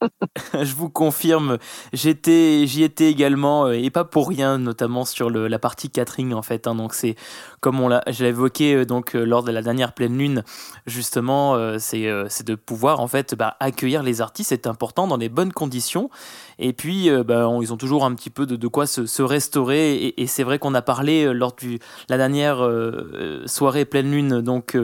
vous 0.80 0.88
confirme, 0.88 1.58
j'étais, 1.92 2.66
j'y 2.66 2.82
étais 2.82 3.10
également 3.10 3.66
euh, 3.66 3.72
et 3.72 3.90
pas 3.90 4.04
pour 4.04 4.28
rien, 4.28 4.58
notamment 4.58 5.04
sur 5.04 5.30
la 5.30 5.58
partie 5.58 5.90
catering 5.90 6.32
en 6.32 6.42
fait. 6.42 6.66
Hein, 6.66 6.74
donc 6.74 6.94
c'est 6.94 7.16
comme 7.60 7.80
on 7.80 7.88
l'a, 7.88 8.02
je 8.08 8.24
l'ai 8.24 8.30
évoqué 8.30 8.74
euh, 8.74 8.86
donc 8.86 9.14
euh, 9.14 9.24
lors 9.24 9.42
de 9.42 9.52
la 9.52 9.62
dernière 9.62 9.92
pleine 9.92 10.16
lune, 10.16 10.42
justement, 10.86 11.56
c'est 11.78 12.06
de 12.06 12.54
pouvoir 12.54 13.00
en 13.00 13.08
fait 13.08 13.34
bah, 13.34 13.56
accueillir 13.60 14.02
les 14.02 14.20
artistes, 14.20 14.50
c'est 14.50 14.66
important 14.66 15.06
dans 15.06 15.16
les 15.16 15.28
bonnes 15.28 15.52
conditions. 15.52 16.10
Et 16.58 16.72
puis 16.72 17.10
bah, 17.24 17.48
ils 17.60 17.72
ont 17.72 17.76
toujours 17.76 18.04
un 18.04 18.14
petit 18.14 18.30
peu 18.30 18.46
de, 18.46 18.68
quoi 18.68 18.86
se, 18.86 19.22
restaurer. 19.22 20.14
Et, 20.16 20.26
c'est 20.26 20.42
vrai 20.42 20.58
qu'on 20.58 20.74
a 20.74 20.82
parlé 20.82 21.32
lors 21.32 21.54
de 21.56 21.78
la 22.08 22.16
dernière 22.16 22.68
soirée 23.46 23.84
pleine 23.84 24.10
lune 24.10 24.40
donc 24.40 24.76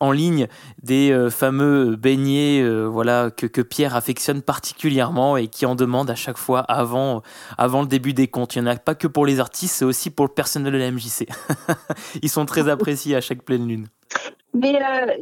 en 0.00 0.12
ligne 0.12 0.48
des 0.82 1.28
fameux 1.30 1.96
beignets, 1.96 2.66
voilà 2.86 3.30
que 3.30 3.60
Pierre 3.60 3.96
affectionne 3.96 4.42
particulièrement 4.50 5.36
et 5.36 5.46
qui 5.46 5.64
en 5.64 5.76
demande 5.76 6.10
à 6.10 6.16
chaque 6.16 6.36
fois 6.36 6.58
avant, 6.58 7.22
avant 7.56 7.82
le 7.82 7.86
début 7.86 8.14
des 8.14 8.26
comptes. 8.26 8.56
Il 8.56 8.62
n'y 8.64 8.68
en 8.68 8.72
a 8.72 8.76
pas 8.76 8.96
que 8.96 9.06
pour 9.06 9.24
les 9.24 9.38
artistes, 9.38 9.76
c'est 9.76 9.84
aussi 9.84 10.10
pour 10.10 10.26
le 10.26 10.32
personnel 10.32 10.72
de 10.72 10.78
la 10.78 10.90
MJC. 10.90 11.28
Ils 12.22 12.28
sont 12.28 12.46
très 12.46 12.68
appréciés 12.74 13.14
à 13.14 13.20
chaque 13.20 13.44
pleine 13.44 13.68
lune. 13.68 13.86
Mais 14.52 14.74
euh, 14.82 15.14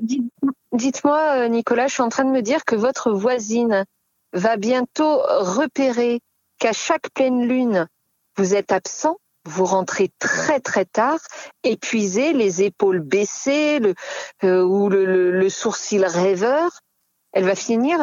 dites-moi, 0.72 1.20
euh, 1.36 1.48
Nicolas, 1.48 1.88
je 1.88 1.92
suis 1.92 2.02
en 2.02 2.08
train 2.08 2.24
de 2.24 2.30
me 2.30 2.40
dire 2.40 2.64
que 2.64 2.74
votre 2.74 3.10
voisine 3.10 3.84
va 4.32 4.56
bientôt 4.56 5.20
repérer 5.40 6.20
qu'à 6.58 6.72
chaque 6.72 7.10
pleine 7.10 7.46
lune, 7.46 7.86
vous 8.38 8.54
êtes 8.54 8.72
absent, 8.72 9.18
vous 9.44 9.66
rentrez 9.66 10.08
très 10.18 10.58
très 10.58 10.86
tard, 10.86 11.20
épuisé, 11.64 12.32
les 12.32 12.62
épaules 12.62 13.00
baissées 13.00 13.78
le, 13.78 13.94
euh, 14.44 14.62
ou 14.62 14.88
le, 14.88 15.32
le, 15.32 15.48
sourcil 15.50 16.06
rêveur. 16.06 16.80
Elle 17.34 17.44
va 17.44 17.54
finir 17.54 18.00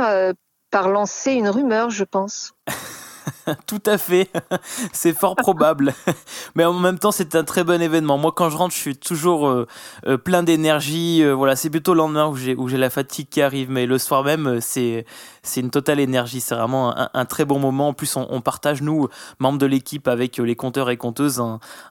par 0.75 0.89
lancer 0.89 1.31
une 1.31 1.47
rumeur, 1.47 1.89
je 1.89 2.03
pense. 2.03 2.53
Tout 3.67 3.81
à 3.85 3.97
fait, 3.97 4.29
c'est 4.93 5.13
fort 5.13 5.35
probable. 5.35 5.93
Mais 6.55 6.65
en 6.65 6.73
même 6.73 6.99
temps, 6.99 7.11
c'est 7.11 7.35
un 7.35 7.43
très 7.43 7.63
bon 7.63 7.81
événement. 7.81 8.17
Moi, 8.17 8.31
quand 8.35 8.49
je 8.49 8.57
rentre, 8.57 8.73
je 8.73 8.79
suis 8.79 8.97
toujours 8.97 9.47
euh, 9.47 9.67
euh, 10.07 10.17
plein 10.17 10.43
d'énergie. 10.43 11.23
Euh, 11.23 11.33
voilà, 11.33 11.55
c'est 11.55 11.69
plutôt 11.69 11.93
le 11.93 11.99
lendemain 11.99 12.27
où 12.27 12.35
j'ai 12.35 12.55
où 12.55 12.67
j'ai 12.67 12.77
la 12.77 12.89
fatigue 12.89 13.27
qui 13.29 13.41
arrive, 13.41 13.69
mais 13.69 13.85
le 13.85 13.97
soir 13.97 14.23
même, 14.23 14.59
c'est 14.61 15.05
c'est 15.43 15.61
une 15.61 15.69
totale 15.69 15.99
énergie. 15.99 16.41
C'est 16.41 16.55
vraiment 16.55 16.95
un, 17.13 17.25
très 17.25 17.45
bon 17.45 17.59
moment. 17.59 17.89
En 17.89 17.93
plus, 17.93 18.15
on, 18.15 18.41
partage 18.41 18.81
nous, 18.81 19.07
membres 19.39 19.59
de 19.59 19.67
l'équipe, 19.67 20.07
avec 20.07 20.37
les 20.37 20.55
compteurs 20.55 20.89
et 20.89 20.97
compteuses, 20.97 21.39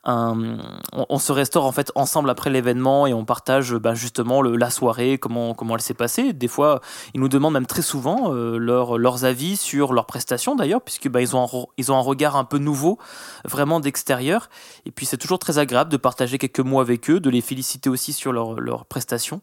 on, 0.04 1.18
se 1.18 1.32
restaure 1.32 1.64
en 1.64 1.70
fait 1.70 1.92
ensemble 1.94 2.30
après 2.30 2.50
l'événement 2.50 3.06
et 3.06 3.14
on 3.14 3.24
partage 3.24 3.74
ben, 3.74 3.94
justement 3.94 4.42
la 4.42 4.70
soirée, 4.70 5.18
comment 5.18 5.54
comment 5.54 5.76
elle 5.76 5.82
s'est 5.82 5.94
passée. 5.94 6.32
Des 6.32 6.48
fois, 6.48 6.80
ils 7.14 7.20
nous 7.20 7.28
demandent 7.28 7.52
même 7.52 7.66
très 7.66 7.82
souvent 7.82 8.32
leur, 8.32 8.98
leurs 8.98 9.24
avis 9.24 9.56
sur 9.56 9.92
leurs 9.92 10.06
prestations 10.06 10.56
d'ailleurs, 10.56 10.82
puisque 10.82 11.08
ben, 11.08 11.20
ils 11.20 11.36
ont 11.36 11.43
ils 11.76 11.92
ont 11.92 11.96
un 11.96 12.00
regard 12.00 12.36
un 12.36 12.44
peu 12.44 12.58
nouveau, 12.58 12.98
vraiment 13.44 13.80
d'extérieur. 13.80 14.48
Et 14.86 14.90
puis 14.90 15.06
c'est 15.06 15.16
toujours 15.16 15.38
très 15.38 15.58
agréable 15.58 15.90
de 15.90 15.96
partager 15.96 16.38
quelques 16.38 16.60
mots 16.60 16.80
avec 16.80 17.10
eux, 17.10 17.20
de 17.20 17.30
les 17.30 17.40
féliciter 17.40 17.88
aussi 17.90 18.12
sur 18.12 18.32
leurs 18.32 18.86
prestations. 18.86 19.40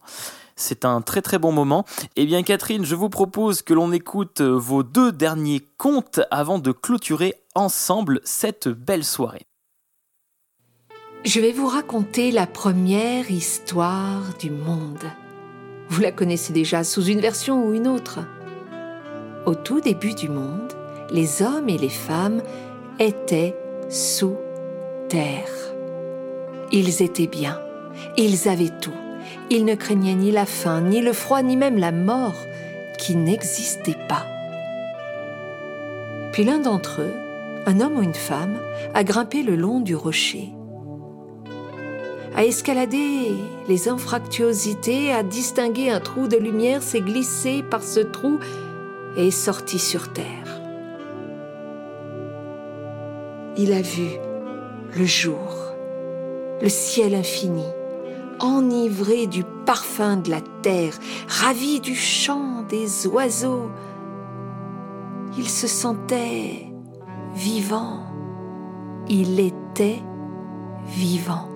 C'est 0.55 0.85
un 0.85 1.01
très 1.01 1.21
très 1.21 1.39
bon 1.39 1.51
moment. 1.51 1.85
Eh 2.15 2.25
bien 2.25 2.43
Catherine, 2.43 2.85
je 2.85 2.95
vous 2.95 3.09
propose 3.09 3.61
que 3.61 3.73
l'on 3.73 3.91
écoute 3.91 4.41
vos 4.41 4.83
deux 4.83 5.11
derniers 5.11 5.65
contes 5.77 6.19
avant 6.29 6.59
de 6.59 6.71
clôturer 6.71 7.35
ensemble 7.55 8.21
cette 8.23 8.67
belle 8.67 9.03
soirée. 9.03 9.45
Je 11.23 11.39
vais 11.39 11.51
vous 11.51 11.67
raconter 11.67 12.31
la 12.31 12.47
première 12.47 13.29
histoire 13.29 14.21
du 14.39 14.49
monde. 14.49 15.05
Vous 15.87 16.01
la 16.01 16.11
connaissez 16.11 16.51
déjà 16.51 16.83
sous 16.83 17.03
une 17.03 17.19
version 17.19 17.63
ou 17.63 17.73
une 17.73 17.87
autre. 17.87 18.19
Au 19.45 19.53
tout 19.53 19.81
début 19.81 20.15
du 20.15 20.29
monde, 20.29 20.73
les 21.11 21.41
hommes 21.41 21.67
et 21.67 21.77
les 21.77 21.89
femmes 21.89 22.41
étaient 22.99 23.55
sous 23.89 24.37
terre. 25.09 25.51
Ils 26.71 27.03
étaient 27.03 27.27
bien, 27.27 27.59
ils 28.17 28.47
avaient 28.47 28.71
tout, 28.81 28.93
ils 29.49 29.65
ne 29.65 29.75
craignaient 29.75 30.15
ni 30.15 30.31
la 30.31 30.45
faim, 30.45 30.81
ni 30.81 31.01
le 31.01 31.11
froid, 31.11 31.41
ni 31.41 31.57
même 31.57 31.77
la 31.77 31.91
mort, 31.91 32.37
qui 32.97 33.15
n'existait 33.15 33.97
pas. 34.07 34.25
Puis 36.31 36.45
l'un 36.45 36.59
d'entre 36.59 37.01
eux, 37.01 37.13
un 37.65 37.81
homme 37.81 37.97
ou 37.97 38.01
une 38.01 38.13
femme, 38.13 38.57
a 38.93 39.03
grimpé 39.03 39.43
le 39.43 39.57
long 39.57 39.81
du 39.81 39.95
rocher, 39.95 40.49
a 42.37 42.45
escaladé 42.45 43.31
les 43.67 43.89
infractuosités, 43.89 45.11
a 45.11 45.23
distingué 45.23 45.89
un 45.89 45.99
trou 45.99 46.29
de 46.29 46.37
lumière, 46.37 46.81
s'est 46.81 47.01
glissé 47.01 47.61
par 47.69 47.83
ce 47.83 47.99
trou 47.99 48.39
et 49.17 49.27
est 49.27 49.31
sorti 49.31 49.77
sur 49.77 50.13
terre 50.13 50.60
il 53.57 53.73
a 53.73 53.81
vu 53.81 54.07
le 54.97 55.05
jour, 55.05 55.73
le 56.61 56.69
ciel 56.69 57.15
infini, 57.15 57.65
enivré 58.39 59.27
du 59.27 59.43
parfum 59.65 60.17
de 60.17 60.29
la 60.29 60.41
terre, 60.61 60.93
ravi 61.27 61.79
du 61.79 61.95
chant 61.95 62.63
des 62.69 63.07
oiseaux. 63.07 63.69
Il 65.37 65.47
se 65.47 65.67
sentait 65.67 66.67
vivant, 67.35 68.03
il 69.07 69.39
était 69.39 70.01
vivant. 70.87 71.47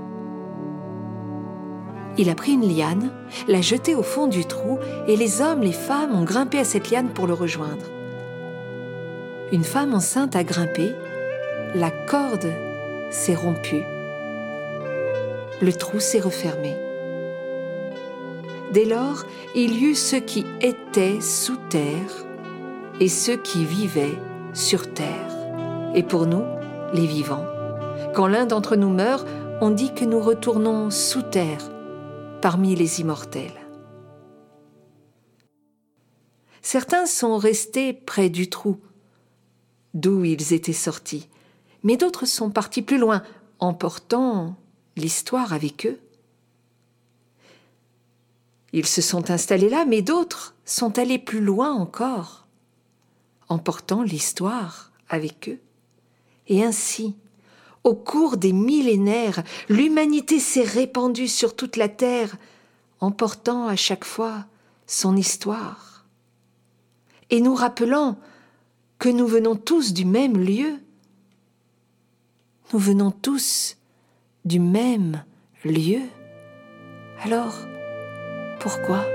Il 2.18 2.30
a 2.30 2.36
pris 2.36 2.54
une 2.54 2.68
liane, 2.68 3.12
l'a 3.48 3.62
jetée 3.62 3.94
au 3.94 4.04
fond 4.04 4.28
du 4.28 4.46
trou, 4.46 4.80
et 5.08 5.18
les 5.18 5.42
hommes, 5.42 5.62
les 5.62 5.74
femmes 5.74 6.16
ont 6.16 6.24
grimpé 6.24 6.60
à 6.60 6.64
cette 6.64 6.90
liane 6.90 7.10
pour 7.10 7.28
le 7.28 7.34
rejoindre. 7.34 7.86
Une 9.52 9.66
femme 9.66 9.94
enceinte 9.94 10.36
a 10.36 10.44
grimpé, 10.46 10.96
la 11.76 11.92
corde 11.92 12.54
s'est 13.10 13.36
rompue. 13.36 13.84
le 15.62 15.74
trou 15.74 16.00
s'est 16.00 16.22
refermé. 16.22 16.76
Dès 18.72 18.86
lors, 18.86 19.26
il 19.56 19.78
y 19.78 19.86
eut 19.86 19.96
ceux 19.96 20.20
qui 20.20 20.46
étaient 20.62 21.20
sous 21.20 21.58
terre 21.70 22.26
et 23.00 23.10
ceux 23.10 23.36
qui 23.38 23.66
vivaient 23.66 24.18
sur 24.54 24.94
terre. 24.94 25.32
Et 25.96 26.04
pour 26.04 26.28
nous, 26.28 26.44
les 26.94 27.06
vivants, 27.06 27.46
quand 28.14 28.28
l'un 28.28 28.46
d'entre 28.46 28.76
nous 28.76 28.90
meurt, 28.90 29.28
on 29.60 29.70
dit 29.70 29.94
que 29.94 30.06
nous 30.06 30.20
retournons 30.20 30.90
sous 30.92 31.24
terre, 31.24 31.72
parmi 32.42 32.76
les 32.76 33.02
immortels. 33.02 33.62
Certains 36.62 37.06
sont 37.06 37.38
restés 37.38 37.92
près 37.94 38.30
du 38.30 38.50
trou, 38.50 38.78
d'où 39.94 40.24
ils 40.26 40.54
étaient 40.54 40.74
sortis, 40.74 41.30
mais 41.86 41.96
d'autres 41.96 42.26
sont 42.26 42.50
partis 42.50 42.82
plus 42.82 42.98
loin, 42.98 43.24
emportant 43.60 44.58
l'histoire 44.98 45.54
avec 45.54 45.86
eux. 45.86 46.00
Ils 48.74 48.88
se 48.88 49.02
sont 49.02 49.32
installés 49.32 49.70
là, 49.70 49.86
mais 49.86 50.02
d'autres 50.02 50.56
sont 50.66 51.00
allés 51.00 51.20
plus 51.20 51.40
loin 51.40 51.72
encore, 51.72 52.48
emportant 53.48 54.04
l'histoire 54.04 54.92
avec 55.08 55.48
eux. 55.48 55.60
Et 56.48 56.64
ainsi, 56.66 57.16
au 57.84 57.94
cours 57.94 58.38
des 58.38 58.52
millénaires, 58.52 59.44
l'humanité 59.70 60.40
s'est 60.40 60.64
répandue 60.64 61.28
sur 61.28 61.56
toute 61.56 61.78
la 61.78 61.88
terre, 61.88 62.36
emportant 63.00 63.68
à 63.68 63.76
chaque 63.76 64.06
fois 64.06 64.46
son 64.88 65.16
histoire. 65.16 66.04
Et 67.30 67.42
nous 67.42 67.54
rappelant 67.54 68.18
que 68.98 69.10
nous 69.10 69.28
venons 69.28 69.56
tous 69.56 69.94
du 69.94 70.04
même 70.04 70.38
lieu. 70.38 70.80
Nous 72.74 72.80
venons 72.80 73.12
tous 73.12 73.78
du 74.44 74.60
même 74.60 75.24
lieu. 75.64 76.02
Alors, 77.24 77.54
pourquoi? 78.60 79.06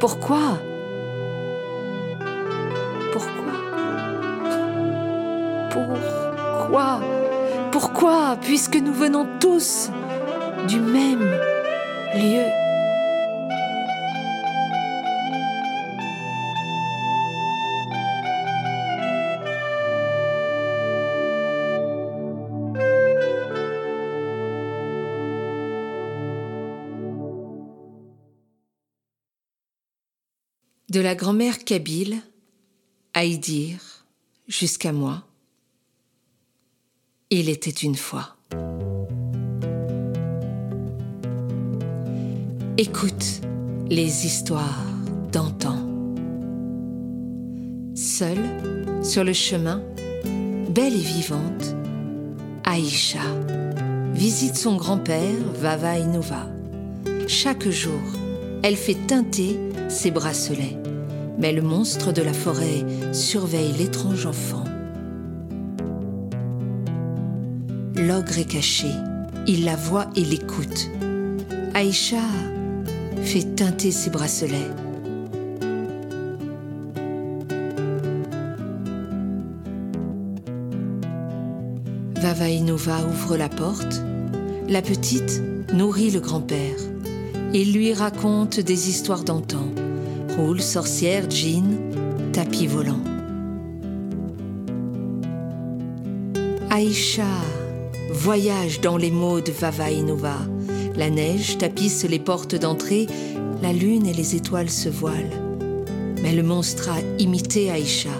Pourquoi? 0.00 0.58
Pourquoi? 3.12 3.52
Pourquoi? 5.70 7.00
Pourquoi 7.70 8.36
Puisque 8.40 8.76
nous 8.76 8.92
venons 8.92 9.26
tous 9.38 9.90
du 10.68 10.80
même 10.80 11.30
lieu? 12.14 12.61
De 30.92 31.00
la 31.00 31.14
grand-mère 31.14 31.64
kabyle 31.64 32.20
à 33.14 33.24
Idir 33.24 33.78
jusqu'à 34.46 34.92
moi, 34.92 35.22
il 37.30 37.48
était 37.48 37.70
une 37.70 37.94
fois. 37.94 38.36
Écoute 42.76 43.40
les 43.88 44.26
histoires 44.26 44.84
d'antan. 45.32 45.78
Seule, 47.94 49.02
sur 49.02 49.24
le 49.24 49.32
chemin, 49.32 49.82
belle 50.68 50.92
et 50.92 50.98
vivante, 50.98 51.74
Aïcha 52.64 53.24
visite 54.12 54.56
son 54.56 54.76
grand-père 54.76 55.40
Vava 55.54 55.96
Inouva. 55.96 56.50
Chaque 57.28 57.66
jour, 57.70 58.02
elle 58.62 58.76
fait 58.76 59.06
teinter 59.06 59.58
ses 59.88 60.10
bracelets 60.10 60.81
mais 61.42 61.52
le 61.52 61.60
monstre 61.60 62.12
de 62.12 62.22
la 62.22 62.32
forêt 62.32 62.86
surveille 63.12 63.72
l'étrange 63.76 64.26
enfant. 64.26 64.62
L'ogre 67.96 68.38
est 68.38 68.48
caché, 68.48 68.86
il 69.48 69.64
la 69.64 69.74
voit 69.74 70.06
et 70.14 70.24
l'écoute. 70.24 70.88
Aïcha 71.74 72.22
fait 73.24 73.56
teinter 73.56 73.90
ses 73.90 74.10
bracelets. 74.10 74.70
Vava 82.20 82.48
Inova 82.50 83.04
ouvre 83.04 83.36
la 83.36 83.48
porte. 83.48 84.00
La 84.68 84.80
petite 84.80 85.42
nourrit 85.74 86.12
le 86.12 86.20
grand-père. 86.20 86.78
Il 87.52 87.72
lui 87.72 87.92
raconte 87.92 88.60
des 88.60 88.88
histoires 88.88 89.24
d'antan 89.24 89.71
roule, 90.36 90.60
sorcière, 90.60 91.30
jean, 91.30 91.78
tapis 92.32 92.66
volant. 92.66 93.00
Aïcha 96.70 97.26
voyage 98.12 98.80
dans 98.80 98.96
les 98.96 99.10
mots 99.10 99.40
de 99.40 99.50
Vava 99.50 99.90
Inova. 99.90 100.36
La 100.96 101.10
neige 101.10 101.58
tapisse 101.58 102.04
les 102.04 102.18
portes 102.18 102.54
d'entrée, 102.54 103.06
la 103.62 103.72
lune 103.72 104.06
et 104.06 104.12
les 104.12 104.36
étoiles 104.36 104.70
se 104.70 104.88
voilent. 104.88 105.30
Mais 106.22 106.32
le 106.32 106.42
monstre 106.42 106.90
a 106.90 107.00
imité 107.18 107.70
Aïcha. 107.70 108.10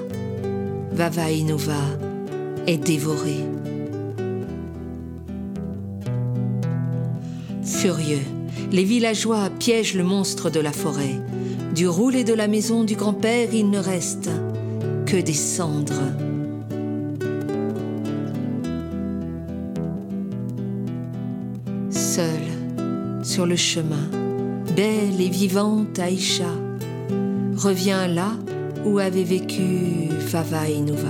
Vava 0.92 1.30
Inova 1.30 1.82
est 2.66 2.78
dévoré. 2.78 3.36
Furieux, 7.62 8.22
les 8.70 8.84
villageois 8.84 9.50
piègent 9.58 9.94
le 9.94 10.04
monstre 10.04 10.50
de 10.50 10.60
la 10.60 10.72
forêt. 10.72 11.20
Du 11.82 11.88
roulet 11.88 12.22
de 12.22 12.32
la 12.32 12.46
maison 12.46 12.84
du 12.84 12.94
grand-père, 12.94 13.48
il 13.52 13.68
ne 13.68 13.80
reste 13.80 14.30
que 15.04 15.16
des 15.16 15.32
cendres. 15.32 16.12
Seule, 21.90 23.24
sur 23.24 23.46
le 23.46 23.56
chemin, 23.56 24.08
belle 24.76 25.20
et 25.20 25.28
vivante 25.28 25.98
Aïcha 25.98 26.52
revient 27.56 28.06
là 28.08 28.30
où 28.86 29.00
avait 29.00 29.24
vécu 29.24 30.08
Fava 30.20 30.68
Inouva. 30.68 31.08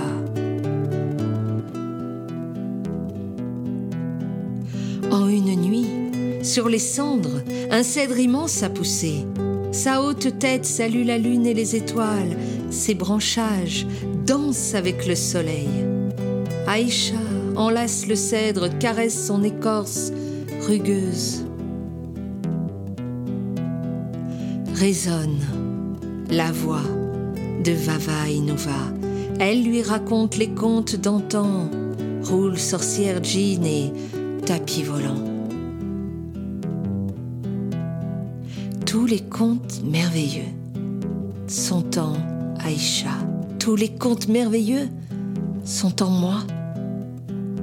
En 5.11 5.29
une 5.29 5.55
nuit, 5.55 6.43
sur 6.43 6.71
les 6.71 6.79
cendres, 6.79 7.43
un 7.71 7.83
cèdre 7.83 8.19
immense 8.19 8.63
a 8.63 8.71
poussé. 8.71 9.27
Sa 9.73 10.03
haute 10.03 10.39
tête 10.39 10.67
salue 10.67 11.07
la 11.07 11.17
lune 11.17 11.47
et 11.47 11.55
les 11.55 11.75
étoiles, 11.75 12.37
ses 12.69 12.95
branchages 12.95 13.87
dansent 14.27 14.75
avec 14.75 15.07
le 15.07 15.15
soleil. 15.15 15.69
Aïcha 16.67 17.17
enlace 17.57 18.07
le 18.07 18.15
cèdre, 18.15 18.69
caresse 18.79 19.27
son 19.27 19.43
écorce 19.43 20.13
rugueuse. 20.69 21.47
Résonne 24.75 25.41
la 26.31 26.53
voix 26.53 26.85
de 27.65 27.73
Vava 27.73 28.29
Inouva. 28.29 28.93
Elle 29.41 29.65
lui 29.65 29.81
raconte 29.81 30.37
les 30.37 30.51
contes 30.51 30.97
d'antan, 30.97 31.71
roule 32.25 32.59
sorcière 32.59 33.25
jean 33.25 33.65
et 33.65 33.91
tapis 34.45 34.83
volant. 34.83 35.32
Tous 38.93 39.07
les 39.07 39.23
contes 39.23 39.83
merveilleux 39.83 40.53
sont 41.49 41.99
en 41.99 42.13
Aïcha. 42.59 43.09
Tous 43.59 43.75
les 43.75 43.89
contes 43.89 44.29
merveilleux 44.29 44.91
sont 45.65 46.03
en 46.03 46.11
moi. 46.11 46.41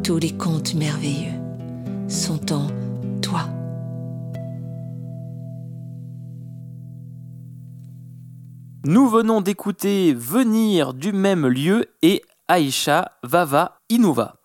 Tous 0.04 0.18
les 0.18 0.32
contes 0.32 0.74
merveilleux 0.74 1.38
sont 2.08 2.52
en 2.52 2.66
toi. 3.22 3.42
Nous 8.86 9.08
venons 9.08 9.42
d'écouter 9.42 10.16
Venir 10.16 10.96
du 10.96 11.14
même 11.14 11.46
lieu 11.46 11.86
et 12.02 12.24
Aïcha 12.48 13.12
Vava 13.22 13.78
Inouva. 13.90 14.39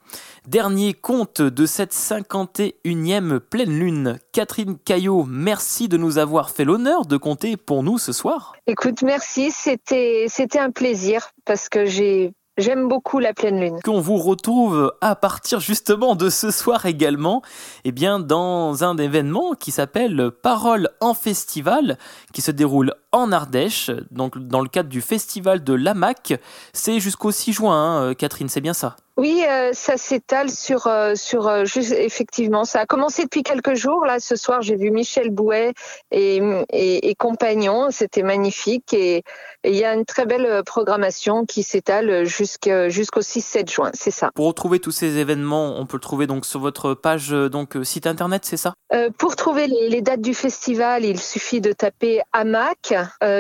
Dernier 0.47 0.93
conte 0.93 1.41
de 1.41 1.65
cette 1.65 1.95
51e 1.95 3.39
pleine 3.41 3.79
lune. 3.79 4.19
Catherine 4.33 4.77
Caillot, 4.77 5.25
merci 5.27 5.89
de 5.89 5.97
nous 5.97 6.19
avoir 6.19 6.51
fait 6.51 6.65
l'honneur 6.65 7.07
de 7.07 7.17
compter 7.17 7.57
pour 7.57 7.83
nous 7.83 7.97
ce 7.97 8.13
soir. 8.13 8.55
Écoute, 8.67 9.01
merci, 9.03 9.51
c'était 9.51 10.27
c'était 10.29 10.59
un 10.59 10.71
plaisir 10.71 11.31
parce 11.47 11.71
que 11.71 11.87
j'ai 11.87 12.35
J'aime 12.57 12.87
beaucoup 12.87 13.19
la 13.19 13.35
pleine 13.35 13.59
lune. 13.59 13.81
Qu'on 13.83 14.01
vous 14.01 14.17
retrouve 14.17 14.93
à 15.01 15.17
partir 15.17 15.59
justement 15.59 16.15
de 16.15 16.31
ce 16.31 16.53
soir 16.53 16.87
également, 16.87 17.43
eh 17.83 17.91
bien 17.91 18.21
dans 18.21 18.85
un 18.85 18.97
événement 18.97 19.55
qui 19.55 19.73
s'appelle 19.73 20.31
Parole 20.31 20.89
en 21.01 21.15
festival, 21.15 21.99
qui 22.33 22.43
se 22.43 22.53
déroule 22.53 22.95
en 23.11 23.33
Ardèche, 23.33 23.91
donc 24.13 24.39
dans 24.39 24.61
le 24.61 24.69
cadre 24.69 24.89
du 24.89 25.01
festival 25.01 25.65
de 25.65 25.73
l'AMAC. 25.73 26.41
C'est 26.73 27.01
jusqu'au 27.01 27.33
6 27.33 27.55
juin, 27.55 28.11
hein, 28.11 28.15
Catherine, 28.15 28.49
c'est 28.49 28.61
bien 28.61 28.75
ça? 28.75 28.95
Oui, 29.17 29.45
euh, 29.49 29.71
ça 29.73 29.97
s'étale 29.97 30.51
sur 30.51 30.89
euh, 30.89 31.15
sur 31.15 31.47
euh, 31.47 31.65
juste, 31.65 31.93
effectivement. 31.93 32.65
Ça 32.65 32.81
a 32.81 32.87
commencé 32.87 33.23
depuis 33.23 33.45
quelques 33.45 33.75
jours. 33.75 34.05
Là, 34.05 34.19
ce 34.19 34.35
soir, 34.35 34.61
j'ai 34.61 34.75
vu 34.75 34.91
Michel 34.91 35.31
Bouet 35.31 35.73
et, 36.11 36.41
et, 36.73 37.11
et 37.11 37.15
compagnons. 37.15 37.89
C'était 37.91 38.25
magnifique 38.25 38.93
et 38.93 39.23
il 39.63 39.77
y 39.77 39.85
a 39.85 39.95
une 39.95 40.05
très 40.05 40.27
belle 40.27 40.63
programmation 40.67 41.47
qui 41.47 41.63
s'étale 41.63 42.25
jusqu'au 42.25 43.21
6-7 43.21 43.71
juin. 43.71 43.91
C'est 43.95 44.11
ça. 44.11 44.31
Pour 44.35 44.47
retrouver 44.47 44.81
tous 44.81 44.91
ces 44.91 45.17
événements, 45.19 45.79
on 45.79 45.87
peut 45.87 45.97
le 45.97 46.03
trouver 46.03 46.27
donc 46.27 46.45
sur 46.45 46.59
votre 46.59 46.95
page 46.95 47.31
donc 47.31 47.79
site 47.85 48.07
internet, 48.07 48.45
c'est 48.45 48.57
ça? 48.57 48.75
Pour 49.19 49.37
trouver 49.37 49.67
les, 49.67 49.89
les, 49.89 50.03
dates 50.03 50.21
du 50.21 50.35
festival, 50.35 51.05
il 51.05 51.19
suffit 51.19 51.61
de 51.61 51.73
taper 51.73 52.21
AMAC 52.33 52.95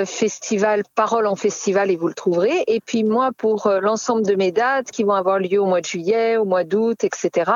Festival 0.07 0.83
Parole 0.95 1.27
en 1.27 1.37
Festival 1.37 1.91
et 1.91 1.97
vous 1.97 2.09
le 2.09 2.14
trouverez. 2.14 2.64
Et 2.66 2.81
puis 2.81 3.05
moi, 3.05 3.31
pour 3.37 3.70
l'ensemble 3.83 4.25
de 4.25 4.35
mes 4.35 4.51
dates 4.51 4.91
qui 4.91 5.05
vont 5.05 5.12
avoir 5.12 5.39
lieu 5.39 5.61
au 5.65 5.67
mois 5.67 5.81
de 5.81 5.87
juillet, 5.87 6.37
au 6.37 6.45
mois 6.45 6.65
d'août, 6.65 7.03
etc. 7.03 7.51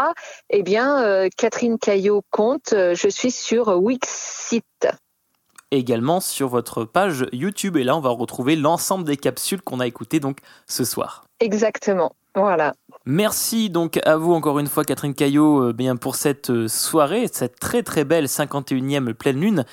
Eh 0.51 0.63
bien, 0.63 1.05
euh, 1.05 1.29
Catherine 1.37 1.79
Caillot 1.79 2.23
compte, 2.31 2.73
euh, 2.73 2.95
je 2.95 3.09
suis 3.09 3.31
sur 3.31 3.69
Wixit. 3.69 4.65
Également 5.71 6.21
sur 6.21 6.49
votre 6.49 6.85
page 6.85 7.27
YouTube. 7.33 7.77
Et 7.77 7.85
là, 7.85 7.95
on 7.97 8.01
va 8.01 8.09
retrouver 8.09 8.57
l'ensemble 8.57 9.05
des 9.05 9.19
capsules 9.19 9.61
qu'on 9.61 9.81
a 9.81 9.87
écoutées 9.87 10.19
donc 10.19 10.39
ce 10.67 10.85
soir. 10.85 11.25
Exactement. 11.41 12.13
Voilà. 12.35 12.75
Merci 13.05 13.69
donc 13.69 13.99
à 14.05 14.17
vous 14.17 14.33
encore 14.33 14.59
une 14.59 14.67
fois 14.67 14.85
Catherine 14.85 15.15
Caillot 15.15 15.69
euh, 15.69 15.73
bien 15.73 15.97
pour 15.97 16.15
cette 16.15 16.69
soirée, 16.69 17.27
cette 17.31 17.59
très 17.59 17.83
très 17.83 18.05
belle 18.05 18.27
51e 18.27 19.13
pleine 19.13 19.41
lune. 19.41 19.65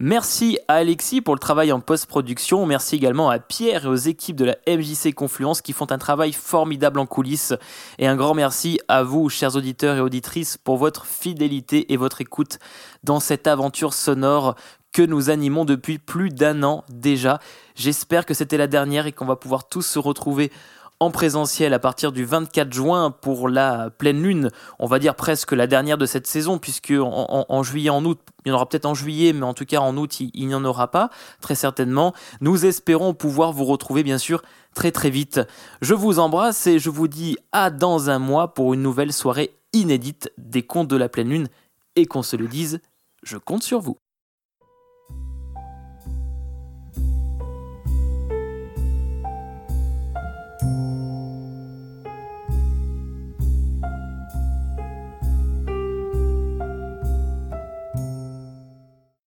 Merci 0.00 0.60
à 0.68 0.74
Alexis 0.74 1.20
pour 1.20 1.34
le 1.34 1.40
travail 1.40 1.72
en 1.72 1.80
post-production. 1.80 2.64
Merci 2.66 2.94
également 2.94 3.30
à 3.30 3.40
Pierre 3.40 3.84
et 3.84 3.88
aux 3.88 3.96
équipes 3.96 4.36
de 4.36 4.44
la 4.44 4.56
MJC 4.68 5.12
Confluence 5.12 5.60
qui 5.60 5.72
font 5.72 5.90
un 5.90 5.98
travail 5.98 6.32
formidable 6.32 7.00
en 7.00 7.06
coulisses. 7.06 7.52
Et 7.98 8.06
un 8.06 8.14
grand 8.14 8.34
merci 8.34 8.78
à 8.86 9.02
vous, 9.02 9.28
chers 9.28 9.56
auditeurs 9.56 9.96
et 9.96 10.00
auditrices, 10.00 10.56
pour 10.56 10.76
votre 10.76 11.04
fidélité 11.04 11.92
et 11.92 11.96
votre 11.96 12.20
écoute 12.20 12.60
dans 13.02 13.18
cette 13.18 13.48
aventure 13.48 13.92
sonore 13.92 14.54
que 14.92 15.02
nous 15.02 15.30
animons 15.30 15.64
depuis 15.64 15.98
plus 15.98 16.30
d'un 16.30 16.62
an 16.62 16.84
déjà. 16.88 17.40
J'espère 17.74 18.24
que 18.24 18.34
c'était 18.34 18.56
la 18.56 18.68
dernière 18.68 19.06
et 19.06 19.12
qu'on 19.12 19.26
va 19.26 19.34
pouvoir 19.34 19.68
tous 19.68 19.82
se 19.82 19.98
retrouver 19.98 20.52
en 21.00 21.10
présentiel 21.10 21.74
à 21.74 21.78
partir 21.78 22.10
du 22.12 22.24
24 22.24 22.72
juin 22.72 23.10
pour 23.10 23.48
la 23.48 23.90
pleine 23.90 24.22
lune, 24.22 24.50
on 24.78 24.86
va 24.86 24.98
dire 24.98 25.14
presque 25.14 25.52
la 25.52 25.66
dernière 25.66 25.98
de 25.98 26.06
cette 26.06 26.26
saison, 26.26 26.58
puisque 26.58 26.92
en, 26.92 27.62
juillet, 27.62 27.90
en 27.90 28.04
août, 28.04 28.18
il 28.44 28.48
y 28.48 28.52
en 28.52 28.56
aura 28.56 28.68
peut-être 28.68 28.86
en 28.86 28.94
juillet, 28.94 29.32
mais 29.32 29.44
en 29.44 29.54
tout 29.54 29.64
cas 29.64 29.78
en 29.78 29.96
août, 29.96 30.20
il, 30.20 30.30
il 30.34 30.48
n'y 30.48 30.54
en 30.54 30.64
aura 30.64 30.90
pas, 30.90 31.10
très 31.40 31.54
certainement. 31.54 32.14
Nous 32.40 32.66
espérons 32.66 33.14
pouvoir 33.14 33.52
vous 33.52 33.64
retrouver, 33.64 34.02
bien 34.02 34.18
sûr, 34.18 34.42
très 34.74 34.90
très 34.90 35.10
vite. 35.10 35.40
Je 35.82 35.94
vous 35.94 36.18
embrasse 36.18 36.66
et 36.66 36.78
je 36.78 36.90
vous 36.90 37.08
dis 37.08 37.36
à 37.52 37.70
dans 37.70 38.10
un 38.10 38.18
mois 38.18 38.54
pour 38.54 38.74
une 38.74 38.82
nouvelle 38.82 39.12
soirée 39.12 39.54
inédite 39.72 40.32
des 40.38 40.62
contes 40.62 40.88
de 40.88 40.96
la 40.96 41.08
pleine 41.08 41.28
lune, 41.28 41.48
et 41.94 42.06
qu'on 42.06 42.22
se 42.22 42.36
le 42.36 42.48
dise, 42.48 42.80
je 43.22 43.36
compte 43.36 43.62
sur 43.62 43.80
vous. 43.80 43.98